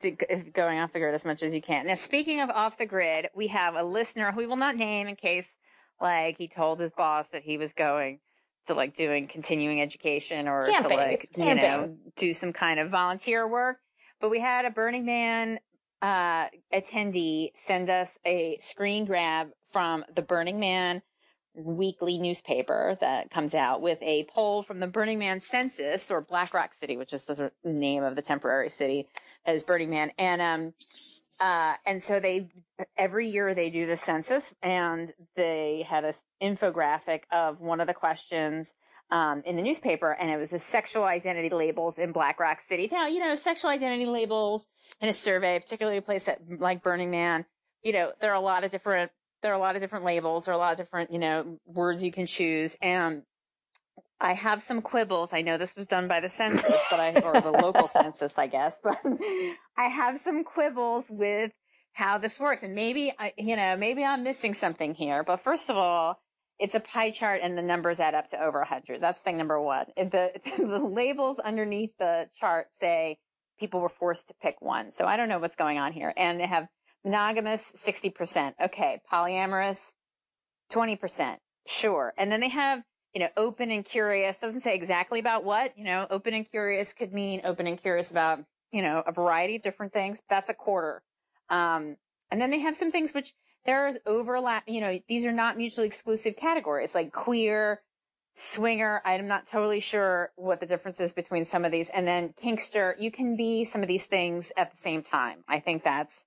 going 0.52 0.78
off 0.78 0.92
the 0.92 0.98
grid 0.98 1.14
as 1.14 1.26
much 1.26 1.42
as 1.42 1.54
you 1.54 1.60
can. 1.60 1.86
Now, 1.86 1.94
speaking 1.94 2.40
of 2.40 2.48
off 2.48 2.78
the 2.78 2.86
grid, 2.86 3.28
we 3.34 3.48
have 3.48 3.76
a 3.76 3.84
listener 3.84 4.32
who 4.32 4.38
we 4.38 4.46
will 4.46 4.56
not 4.56 4.76
name 4.76 5.08
in 5.08 5.16
case 5.16 5.56
like 6.00 6.38
he 6.38 6.48
told 6.48 6.80
his 6.80 6.90
boss 6.92 7.28
that 7.28 7.42
he 7.42 7.58
was 7.58 7.74
going 7.74 8.20
to 8.66 8.74
like 8.74 8.96
doing 8.96 9.26
continuing 9.28 9.80
education 9.80 10.48
or 10.48 10.66
Camping. 10.66 10.90
to 10.92 10.96
like 10.96 11.24
It's 11.24 11.36
you 11.36 11.44
camping. 11.44 11.62
know 11.64 11.96
do 12.16 12.32
some 12.34 12.52
kind 12.52 12.78
of 12.80 12.90
volunteer 12.90 13.46
work. 13.48 13.78
But 14.20 14.30
we 14.30 14.40
had 14.40 14.64
a 14.64 14.70
Burning 14.70 15.04
Man 15.04 15.58
uh, 16.02 16.46
attendee 16.72 17.50
send 17.54 17.90
us 17.90 18.18
a 18.26 18.58
screen 18.61 19.04
grab 19.04 19.48
from 19.72 20.04
the 20.14 20.22
Burning 20.22 20.58
Man 20.61 21.02
weekly 21.55 22.18
newspaper 22.18 22.96
that 23.01 23.30
comes 23.30 23.55
out 23.55 23.80
with 23.80 23.98
a 24.03 24.24
poll 24.24 24.62
from 24.62 24.80
the 24.80 24.86
Burning 24.86 25.18
Man 25.18 25.40
census 25.40 26.11
or 26.11 26.20
Black 26.20 26.55
Rock 26.55 26.74
City, 26.74 26.96
which 26.96 27.12
is 27.12 27.24
the 27.24 27.51
name 27.64 28.03
of 28.05 28.16
the 28.16 28.22
temporary 28.22 28.70
city 28.70 29.09
is 29.46 29.64
Burning 29.64 29.90
Man. 29.90 30.12
And, 30.18 30.40
um, 30.40 30.74
uh, 31.40 31.74
and 31.86 32.03
so 32.03 32.20
they, 32.20 32.48
every 32.96 33.26
year 33.26 33.55
they 33.55 33.70
do 33.70 33.86
the 33.86 33.96
census 33.96 34.55
and 34.62 35.12
they 35.34 35.84
had 35.88 36.05
a 36.05 36.14
infographic 36.42 37.22
of 37.32 37.61
one 37.61 37.80
of 37.80 37.86
the 37.86 37.94
questions, 37.94 38.74
um, 39.11 39.42
in 39.44 39.57
the 39.57 39.62
newspaper 39.62 40.12
and 40.12 40.30
it 40.30 40.36
was 40.36 40.51
the 40.51 40.59
sexual 40.59 41.05
identity 41.05 41.51
labels 41.51 41.98
in 41.98 42.12
Black 42.12 42.38
Rock 42.38 42.61
City. 42.61 42.88
Now, 42.92 43.09
you 43.09 43.18
know, 43.18 43.34
sexual 43.34 43.70
identity 43.70 44.07
labels 44.07 44.70
in 45.01 45.09
a 45.09 45.14
survey, 45.14 45.59
particularly 45.59 45.98
a 45.98 46.03
place 46.03 46.24
that 46.24 46.40
like 46.61 46.82
Burning 46.82 47.11
Man, 47.11 47.44
you 47.82 47.92
know, 47.92 48.12
there 48.20 48.30
are 48.30 48.36
a 48.36 48.40
lot 48.40 48.62
of 48.62 48.70
different 48.70 49.11
there 49.43 49.53
are 49.53 49.57
a 49.57 49.59
lot 49.59 49.76
of 49.76 49.82
different 49.82 50.05
labels, 50.05 50.49
are 50.49 50.53
a 50.53 50.59
lot 50.59 50.72
of 50.72 50.78
different, 50.78 51.12
you 51.12 51.18
know, 51.18 51.59
words 51.66 52.03
you 52.03 52.12
can 52.12 52.26
choose. 52.26 52.76
And 52.82 53.22
I 54.20 54.34
have 54.34 54.62
some 54.62 54.82
quibbles. 54.82 55.30
I 55.32 55.41
know 55.41 55.57
this 55.57 55.74
was 55.74 55.86
done 55.86 56.07
by 56.07 56.20
the 56.20 56.28
census, 56.28 56.80
but 56.91 57.01
I, 57.01 57.12
or 57.20 57.41
the 57.41 57.51
local 57.51 57.88
census, 57.93 58.38
I 58.38 58.47
guess, 58.49 58.78
but 58.82 58.99
I 59.76 59.84
have 59.84 60.18
some 60.18 60.45
quibbles 60.45 61.07
with 61.09 61.53
how 61.93 62.18
this 62.18 62.38
works. 62.38 62.62
And 62.62 62.74
maybe 62.74 63.12
I, 63.18 63.32
you 63.38 63.57
know, 63.57 63.76
maybe 63.76 64.05
I'm 64.05 64.22
missing 64.22 64.55
something 64.55 64.95
here. 64.95 65.24
But 65.24 65.38
first 65.38 65.70
of 65.70 65.76
all, 65.76 66.20
it's 66.59 66.74
a 66.74 66.80
pie 66.80 67.11
chart 67.11 67.41
and 67.43 67.57
the 67.57 67.62
numbers 67.62 67.99
add 67.99 68.14
up 68.14 68.28
to 68.28 68.43
over 68.43 68.59
100. 68.59 69.01
That's 69.01 69.20
thing 69.20 69.38
number 69.38 69.61
one. 69.61 69.86
The, 69.97 70.32
the 70.59 70.78
labels 70.78 71.38
underneath 71.38 71.97
the 71.99 72.28
chart 72.38 72.66
say 72.78 73.18
people 73.59 73.80
were 73.80 73.88
forced 73.88 74.28
to 74.28 74.34
pick 74.34 74.61
one. 74.61 74.93
So 74.93 75.07
I 75.07 75.16
don't 75.16 75.28
know 75.28 75.38
what's 75.38 75.57
going 75.57 75.78
on 75.78 75.93
here. 75.93 76.12
And 76.16 76.38
they 76.38 76.47
have 76.47 76.68
monogamous 77.05 77.72
60%. 77.76 78.55
Okay. 78.62 79.01
Polyamorous 79.11 79.92
20%. 80.72 81.36
Sure. 81.66 82.14
And 82.16 82.30
then 82.30 82.40
they 82.40 82.48
have, 82.48 82.82
you 83.14 83.20
know, 83.20 83.28
open 83.36 83.70
and 83.70 83.84
curious. 83.84 84.38
Doesn't 84.38 84.62
say 84.62 84.74
exactly 84.74 85.18
about 85.18 85.44
what, 85.44 85.76
you 85.76 85.84
know, 85.84 86.07
open 86.11 86.34
and 86.34 86.48
curious 86.48 86.92
could 86.92 87.12
mean 87.12 87.40
open 87.44 87.66
and 87.66 87.80
curious 87.80 88.11
about, 88.11 88.40
you 88.72 88.82
know, 88.82 89.03
a 89.07 89.12
variety 89.12 89.57
of 89.57 89.62
different 89.62 89.92
things. 89.92 90.20
That's 90.28 90.48
a 90.48 90.55
quarter. 90.55 91.03
Um, 91.48 91.96
and 92.30 92.40
then 92.40 92.51
they 92.51 92.61
have 92.61 92.76
some 92.76 92.92
things 92.92 93.12
which 93.12 93.34
there's 93.66 93.96
overlap, 94.07 94.64
you 94.66 94.80
know, 94.80 95.01
these 95.09 95.26
are 95.26 95.32
not 95.32 95.57
mutually 95.57 95.86
exclusive 95.86 96.36
categories 96.36 96.94
like 96.94 97.12
queer, 97.12 97.82
swinger. 98.34 99.03
I'm 99.05 99.28
not 99.28 99.46
totally 99.46 99.80
sure 99.80 100.30
what 100.36 100.61
the 100.61 100.66
difference 100.66 101.01
is 101.01 101.12
between 101.12 101.44
some 101.44 101.64
of 101.64 101.72
these. 101.72 101.88
And 101.90 102.07
then 102.07 102.32
kinkster, 102.42 102.94
you 102.98 103.11
can 103.11 103.36
be 103.36 103.64
some 103.64 103.82
of 103.82 103.88
these 103.88 104.07
things 104.07 104.51
at 104.57 104.70
the 104.70 104.78
same 104.78 105.03
time. 105.03 105.44
I 105.46 105.61
think 105.61 105.84
that's 105.84 106.24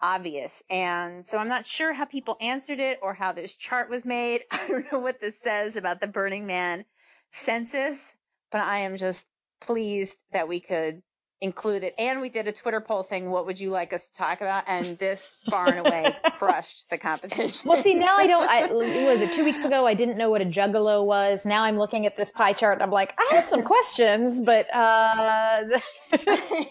obvious. 0.00 0.62
And 0.70 1.26
so 1.26 1.38
I'm 1.38 1.48
not 1.48 1.66
sure 1.66 1.94
how 1.94 2.04
people 2.04 2.36
answered 2.40 2.80
it 2.80 2.98
or 3.02 3.14
how 3.14 3.32
this 3.32 3.54
chart 3.54 3.90
was 3.90 4.04
made. 4.04 4.42
I 4.50 4.66
don't 4.68 4.92
know 4.92 4.98
what 4.98 5.20
this 5.20 5.34
says 5.42 5.76
about 5.76 6.00
the 6.00 6.06
Burning 6.06 6.46
Man 6.46 6.84
census, 7.32 8.14
but 8.50 8.60
I 8.60 8.78
am 8.78 8.96
just 8.96 9.26
pleased 9.60 10.18
that 10.32 10.48
we 10.48 10.60
could 10.60 11.02
include 11.40 11.84
it. 11.84 11.94
And 11.98 12.20
we 12.20 12.28
did 12.28 12.48
a 12.48 12.52
Twitter 12.52 12.80
poll 12.80 13.02
saying, 13.02 13.30
what 13.30 13.46
would 13.46 13.60
you 13.60 13.70
like 13.70 13.92
us 13.92 14.08
to 14.08 14.14
talk 14.14 14.40
about? 14.40 14.64
And 14.66 14.98
this 14.98 15.34
far 15.48 15.68
and 15.68 15.86
away 15.86 16.16
crushed 16.38 16.86
the 16.90 16.98
competition. 16.98 17.68
Well, 17.68 17.82
see, 17.82 17.94
now 17.94 18.16
I 18.16 18.26
don't, 18.26 18.48
I, 18.48 18.66
was 18.72 19.20
it 19.20 19.32
two 19.32 19.44
weeks 19.44 19.64
ago? 19.64 19.86
I 19.86 19.94
didn't 19.94 20.18
know 20.18 20.30
what 20.30 20.42
a 20.42 20.46
juggalo 20.46 21.04
was. 21.04 21.46
Now 21.46 21.62
I'm 21.62 21.78
looking 21.78 22.06
at 22.06 22.16
this 22.16 22.32
pie 22.32 22.52
chart 22.52 22.74
and 22.74 22.82
I'm 22.82 22.90
like, 22.90 23.14
I 23.18 23.34
have 23.34 23.44
some 23.44 23.62
questions, 23.62 24.40
but, 24.40 24.72
uh, 24.74 25.64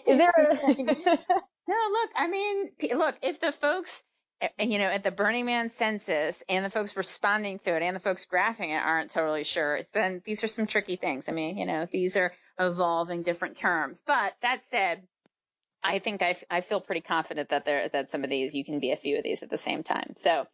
is 0.06 0.18
there 0.18 0.34
a, 0.36 1.18
No, 1.68 1.76
look, 1.92 2.10
I 2.16 2.28
mean, 2.28 2.70
look, 2.96 3.16
if 3.22 3.40
the 3.40 3.52
folks, 3.52 4.02
uh, 4.40 4.48
you 4.58 4.78
know, 4.78 4.86
at 4.86 5.04
the 5.04 5.10
Burning 5.10 5.44
Man 5.44 5.68
census 5.68 6.42
and 6.48 6.64
the 6.64 6.70
folks 6.70 6.96
responding 6.96 7.58
to 7.60 7.76
it 7.76 7.82
and 7.82 7.94
the 7.94 8.00
folks 8.00 8.24
graphing 8.24 8.74
it 8.74 8.82
aren't 8.82 9.10
totally 9.10 9.44
sure, 9.44 9.80
then 9.92 10.22
these 10.24 10.42
are 10.42 10.48
some 10.48 10.66
tricky 10.66 10.96
things. 10.96 11.24
I 11.28 11.32
mean, 11.32 11.58
you 11.58 11.66
know, 11.66 11.86
these 11.92 12.16
are 12.16 12.32
evolving 12.58 13.22
different 13.22 13.58
terms. 13.58 14.02
But 14.06 14.32
that 14.40 14.62
said, 14.70 15.02
I 15.84 15.98
think 15.98 16.22
I, 16.22 16.30
f- 16.30 16.44
I 16.50 16.62
feel 16.62 16.80
pretty 16.80 17.02
confident 17.02 17.50
that 17.50 17.66
there, 17.66 17.86
that 17.90 18.10
some 18.10 18.24
of 18.24 18.30
these, 18.30 18.54
you 18.54 18.64
can 18.64 18.80
be 18.80 18.90
a 18.90 18.96
few 18.96 19.18
of 19.18 19.22
these 19.24 19.42
at 19.42 19.50
the 19.50 19.58
same 19.58 19.82
time. 19.82 20.14
So, 20.18 20.46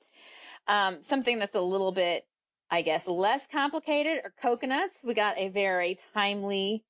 um, 0.66 0.98
something 1.02 1.38
that's 1.38 1.54
a 1.54 1.60
little 1.60 1.92
bit, 1.92 2.24
I 2.70 2.82
guess, 2.82 3.06
less 3.06 3.46
complicated 3.46 4.18
are 4.24 4.34
coconuts. 4.42 4.98
We 5.04 5.14
got 5.14 5.38
a 5.38 5.48
very 5.48 5.96
timely 6.12 6.82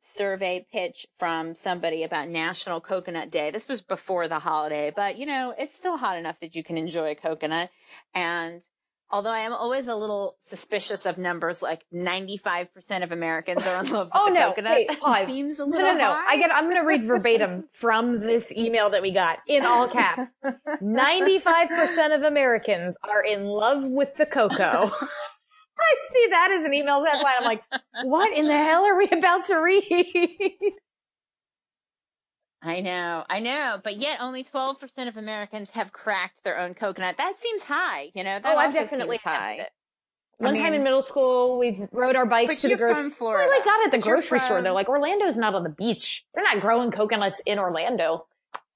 survey 0.00 0.66
pitch 0.72 1.06
from 1.18 1.54
somebody 1.54 2.02
about 2.04 2.28
National 2.28 2.80
Coconut 2.80 3.30
Day. 3.30 3.50
This 3.50 3.68
was 3.68 3.80
before 3.82 4.28
the 4.28 4.38
holiday, 4.40 4.92
but 4.94 5.18
you 5.18 5.26
know, 5.26 5.54
it's 5.58 5.76
still 5.78 5.96
hot 5.96 6.16
enough 6.18 6.40
that 6.40 6.54
you 6.54 6.62
can 6.62 6.76
enjoy 6.78 7.10
a 7.10 7.14
coconut. 7.14 7.70
And 8.14 8.62
although 9.10 9.30
I 9.32 9.40
am 9.40 9.52
always 9.52 9.88
a 9.88 9.94
little 9.96 10.36
suspicious 10.46 11.06
of 11.06 11.16
numbers 11.18 11.62
like 11.62 11.84
95% 11.94 12.68
of 13.02 13.10
Americans 13.10 13.66
are 13.66 13.84
in 13.84 13.90
love 13.90 14.06
with 14.08 14.12
Oh, 14.14 14.26
the 14.26 14.34
no. 14.34 14.48
coconut, 14.50 14.76
Wait, 14.88 15.00
pause. 15.00 15.26
seems 15.26 15.58
a 15.58 15.62
no, 15.66 15.76
little 15.76 15.92
no, 15.92 15.98
no. 15.98 16.12
high. 16.12 16.24
I 16.28 16.36
get, 16.38 16.54
I'm 16.54 16.64
going 16.64 16.76
to 16.76 16.86
read 16.86 17.04
verbatim 17.04 17.64
from 17.72 18.20
this 18.20 18.52
email 18.52 18.90
that 18.90 19.02
we 19.02 19.12
got 19.12 19.38
in 19.46 19.64
all 19.64 19.88
caps. 19.88 20.28
95% 20.82 22.14
of 22.14 22.22
Americans 22.22 22.96
are 23.02 23.22
in 23.22 23.44
love 23.46 23.84
with 23.90 24.14
the 24.16 24.26
cocoa. 24.26 24.90
I 25.80 25.96
see 26.12 26.26
that 26.30 26.50
as 26.50 26.64
an 26.64 26.74
email 26.74 27.04
headline. 27.04 27.34
I'm 27.38 27.44
like, 27.44 27.62
what 28.04 28.36
in 28.36 28.46
the 28.46 28.56
hell 28.56 28.84
are 28.84 28.96
we 28.96 29.08
about 29.08 29.46
to 29.46 29.56
read? 29.56 30.56
I 32.62 32.80
know, 32.80 33.24
I 33.30 33.38
know, 33.38 33.80
but 33.84 33.98
yet 33.98 34.18
only 34.20 34.42
12% 34.42 35.06
of 35.06 35.16
Americans 35.16 35.70
have 35.70 35.92
cracked 35.92 36.42
their 36.42 36.58
own 36.58 36.74
coconut. 36.74 37.16
That 37.16 37.38
seems 37.38 37.62
high, 37.62 38.10
you 38.14 38.24
know, 38.24 38.40
that 38.40 38.54
oh, 38.56 38.58
I've 38.58 38.72
definitely 38.74 39.18
high. 39.18 39.68
One 40.38 40.56
I 40.56 40.58
time 40.58 40.72
in 40.74 40.82
middle 40.82 41.02
school, 41.02 41.58
we 41.58 41.86
rode 41.92 42.16
our 42.16 42.26
bikes 42.26 42.60
to 42.62 42.68
the 42.68 42.76
grocery. 42.76 43.12
Well, 43.20 43.36
I 43.36 43.60
got 43.64 43.80
it 43.80 43.86
at 43.86 43.90
the 43.92 43.98
But 43.98 44.04
grocery 44.06 44.38
store 44.40 44.58
from- 44.58 44.64
though. 44.64 44.74
Like 44.74 44.88
Orlando's 44.88 45.36
not 45.36 45.54
on 45.54 45.62
the 45.62 45.68
beach. 45.68 46.24
They're 46.34 46.44
not 46.44 46.60
growing 46.60 46.90
coconuts 46.90 47.40
in 47.46 47.58
Orlando. 47.58 48.26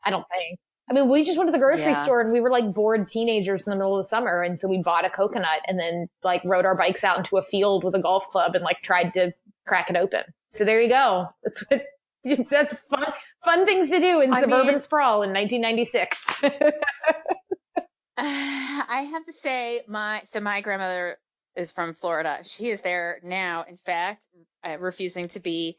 I 0.04 0.10
don't 0.10 0.26
think. 0.28 0.58
I 0.90 0.94
mean, 0.94 1.08
we 1.08 1.24
just 1.24 1.38
went 1.38 1.48
to 1.48 1.52
the 1.52 1.58
grocery 1.58 1.92
Yeah. 1.92 2.02
store 2.02 2.20
and 2.20 2.32
we 2.32 2.40
were 2.40 2.50
like 2.50 2.74
bored 2.74 3.06
teenagers 3.08 3.66
in 3.66 3.70
the 3.70 3.76
middle 3.76 3.96
of 3.98 4.04
the 4.04 4.08
summer. 4.08 4.42
And 4.42 4.58
so 4.58 4.68
we 4.68 4.82
bought 4.82 5.04
a 5.04 5.10
coconut 5.10 5.60
and 5.66 5.78
then 5.78 6.08
like 6.24 6.42
rode 6.44 6.64
our 6.66 6.76
bikes 6.76 7.04
out 7.04 7.18
into 7.18 7.36
a 7.36 7.42
field 7.42 7.84
with 7.84 7.94
a 7.94 8.00
golf 8.00 8.28
club 8.28 8.54
and 8.54 8.64
like 8.64 8.82
tried 8.82 9.14
to 9.14 9.32
crack 9.66 9.88
it 9.90 9.96
open. 9.96 10.22
So 10.50 10.64
there 10.64 10.80
you 10.82 10.88
go. 10.88 11.28
That's 11.44 11.64
what, 11.70 11.82
that's 12.50 12.74
fun, 12.90 13.12
fun 13.44 13.64
things 13.64 13.90
to 13.90 14.00
do 14.00 14.20
in 14.20 14.32
I 14.34 14.40
suburban 14.40 14.66
mean- 14.66 14.78
sprawl 14.80 15.22
in 15.22 15.32
1996. 15.32 16.42
I 18.18 19.08
have 19.10 19.24
to 19.26 19.32
say, 19.32 19.80
my 19.88 20.22
so 20.32 20.40
my 20.40 20.60
grandmother 20.60 21.16
is 21.56 21.72
from 21.72 21.94
Florida. 21.94 22.38
She 22.44 22.68
is 22.68 22.82
there 22.82 23.18
now. 23.22 23.64
In 23.68 23.78
fact, 23.84 24.22
uh, 24.66 24.76
refusing 24.78 25.28
to 25.28 25.40
be 25.40 25.78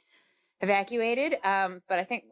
evacuated. 0.61 1.35
Um, 1.43 1.81
but 1.87 1.99
I 1.99 2.03
think 2.03 2.23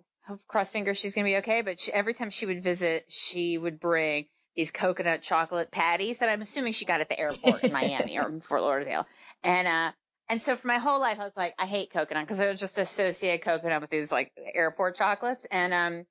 cross 0.47 0.71
fingers 0.71 0.97
she's 0.97 1.15
going 1.15 1.25
to 1.25 1.31
be 1.31 1.37
okay. 1.37 1.61
But 1.61 1.79
she, 1.79 1.91
every 1.91 2.13
time 2.13 2.29
she 2.29 2.45
would 2.45 2.63
visit, 2.63 3.05
she 3.07 3.57
would 3.57 3.79
bring 3.79 4.27
these 4.55 4.71
coconut 4.71 5.21
chocolate 5.21 5.71
patties 5.71 6.19
that 6.19 6.29
I'm 6.29 6.41
assuming 6.41 6.73
she 6.73 6.85
got 6.85 7.01
at 7.01 7.09
the 7.09 7.19
airport 7.19 7.63
in 7.63 7.71
Miami 7.71 8.17
or 8.17 8.39
Fort 8.47 8.61
Lauderdale. 8.61 9.05
And, 9.43 9.67
uh, 9.67 9.91
and 10.29 10.41
so 10.41 10.55
for 10.55 10.67
my 10.67 10.77
whole 10.77 10.99
life, 10.99 11.19
I 11.19 11.23
was 11.23 11.35
like, 11.35 11.53
I 11.57 11.65
hate 11.65 11.91
coconut 11.91 12.25
because 12.25 12.39
I 12.39 12.47
would 12.47 12.57
just 12.57 12.77
associate 12.77 13.43
coconut 13.43 13.81
with 13.81 13.89
these 13.89 14.11
like 14.11 14.31
airport 14.53 14.95
chocolates. 14.95 15.45
And, 15.51 15.73
um, 15.73 16.05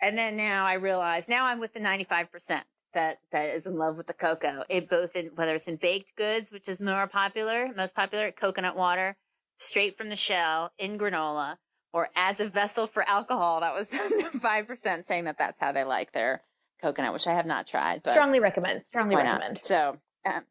and 0.00 0.18
then 0.18 0.36
now 0.36 0.66
I 0.66 0.74
realize 0.74 1.28
now 1.28 1.46
I'm 1.46 1.60
with 1.60 1.72
the 1.72 1.80
95% 1.80 2.62
that, 2.92 3.18
that 3.32 3.54
is 3.54 3.66
in 3.66 3.76
love 3.76 3.96
with 3.96 4.06
the 4.06 4.12
cocoa. 4.12 4.64
It 4.68 4.88
both 4.88 5.16
in, 5.16 5.30
whether 5.34 5.54
it's 5.54 5.66
in 5.66 5.76
baked 5.76 6.16
goods, 6.16 6.50
which 6.50 6.68
is 6.68 6.80
more 6.80 7.06
popular, 7.06 7.68
most 7.74 7.94
popular, 7.94 8.30
coconut 8.30 8.76
water, 8.76 9.16
straight 9.58 9.96
from 9.96 10.10
the 10.10 10.16
shell 10.16 10.72
in 10.78 10.98
granola, 10.98 11.56
or 11.94 12.08
as 12.16 12.40
a 12.40 12.48
vessel 12.48 12.88
for 12.88 13.08
alcohol. 13.08 13.60
That 13.60 13.72
was 13.72 13.86
5% 14.40 15.06
saying 15.06 15.24
that 15.24 15.38
that's 15.38 15.60
how 15.60 15.72
they 15.72 15.84
like 15.84 16.12
their 16.12 16.42
coconut, 16.82 17.14
which 17.14 17.26
I 17.26 17.34
have 17.34 17.46
not 17.46 17.68
tried. 17.68 18.02
But 18.02 18.10
strongly 18.10 18.40
recommend. 18.40 18.84
Strongly 18.84 19.16
recommend. 19.16 19.54
Not? 19.54 19.66
So, 19.66 19.96
um, 20.26 20.42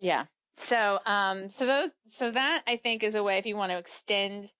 yeah. 0.00 0.24
So, 0.56 0.98
um, 1.06 1.50
so 1.50 1.66
those, 1.66 1.90
so 2.10 2.30
that 2.30 2.62
I 2.66 2.78
think 2.78 3.02
is 3.02 3.14
a 3.14 3.22
way 3.22 3.38
if 3.38 3.46
you 3.46 3.56
want 3.56 3.72
to 3.72 3.78
extend 3.78 4.50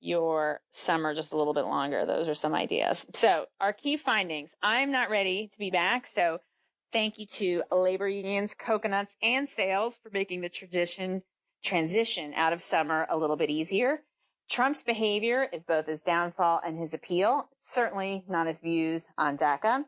your 0.00 0.60
summer 0.72 1.14
just 1.14 1.32
a 1.32 1.36
little 1.36 1.54
bit 1.54 1.64
longer. 1.64 2.04
Those 2.04 2.28
are 2.28 2.34
some 2.34 2.54
ideas. 2.54 3.06
So 3.14 3.46
our 3.60 3.72
key 3.72 3.96
findings. 3.96 4.54
I'm 4.62 4.90
not 4.90 5.10
ready 5.10 5.48
to 5.48 5.58
be 5.58 5.70
back. 5.70 6.06
So 6.08 6.40
thank 6.92 7.18
you 7.18 7.26
to 7.26 7.62
labor 7.70 8.08
unions, 8.08 8.52
coconuts 8.52 9.14
and 9.22 9.48
sales 9.48 9.98
for 10.02 10.10
making 10.12 10.40
the 10.40 10.48
tradition 10.48 11.22
transition 11.64 12.34
out 12.34 12.52
of 12.52 12.60
summer 12.60 13.06
a 13.08 13.16
little 13.16 13.36
bit 13.36 13.48
easier. 13.48 14.02
Trump's 14.48 14.82
behavior 14.82 15.48
is 15.52 15.64
both 15.64 15.86
his 15.86 16.00
downfall 16.00 16.60
and 16.64 16.78
his 16.78 16.94
appeal, 16.94 17.48
certainly 17.62 18.24
not 18.28 18.46
his 18.46 18.60
views 18.60 19.08
on 19.16 19.36
DACA. 19.36 19.84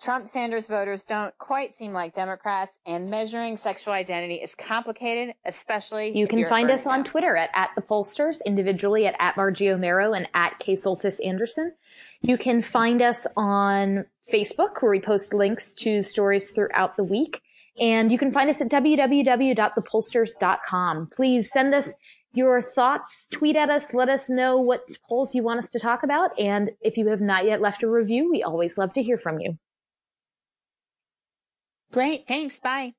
Trump 0.00 0.26
Sanders 0.26 0.66
voters 0.66 1.04
don't 1.04 1.36
quite 1.36 1.74
seem 1.74 1.92
like 1.92 2.14
Democrats, 2.14 2.78
and 2.86 3.10
measuring 3.10 3.58
sexual 3.58 3.92
identity 3.92 4.36
is 4.36 4.54
complicated, 4.54 5.34
especially. 5.44 6.16
You 6.16 6.26
can 6.26 6.46
find 6.46 6.70
us 6.70 6.86
on 6.86 7.04
Twitter 7.04 7.36
at, 7.36 7.50
at 7.52 7.72
the 7.76 7.82
pollsters, 7.82 8.38
individually 8.46 9.06
at, 9.06 9.14
at 9.18 9.36
Margie 9.36 9.66
Omero 9.66 10.16
and 10.16 10.26
at 10.32 10.58
K 10.58 10.72
Soltis 10.72 11.20
Anderson. 11.24 11.74
You 12.22 12.38
can 12.38 12.62
find 12.62 13.02
us 13.02 13.26
on 13.36 14.06
Facebook, 14.32 14.80
where 14.80 14.90
we 14.90 15.00
post 15.00 15.34
links 15.34 15.74
to 15.74 16.02
stories 16.02 16.50
throughout 16.50 16.96
the 16.96 17.04
week. 17.04 17.42
And 17.78 18.10
you 18.10 18.16
can 18.16 18.32
find 18.32 18.48
us 18.48 18.62
at 18.62 18.70
www.thepollsters.com. 18.70 21.08
Please 21.14 21.52
send 21.52 21.74
us 21.74 21.94
your 22.32 22.62
thoughts, 22.62 23.28
tweet 23.28 23.56
at 23.56 23.70
us, 23.70 23.92
let 23.92 24.08
us 24.08 24.30
know 24.30 24.60
what 24.60 24.88
polls 25.08 25.34
you 25.34 25.42
want 25.42 25.58
us 25.58 25.70
to 25.70 25.80
talk 25.80 26.02
about. 26.02 26.38
And 26.38 26.70
if 26.80 26.96
you 26.96 27.08
have 27.08 27.20
not 27.20 27.44
yet 27.44 27.60
left 27.60 27.82
a 27.82 27.88
review, 27.88 28.30
we 28.30 28.42
always 28.42 28.78
love 28.78 28.92
to 28.94 29.02
hear 29.02 29.18
from 29.18 29.40
you. 29.40 29.58
Great. 31.92 32.26
Thanks. 32.28 32.60
Bye. 32.60 32.94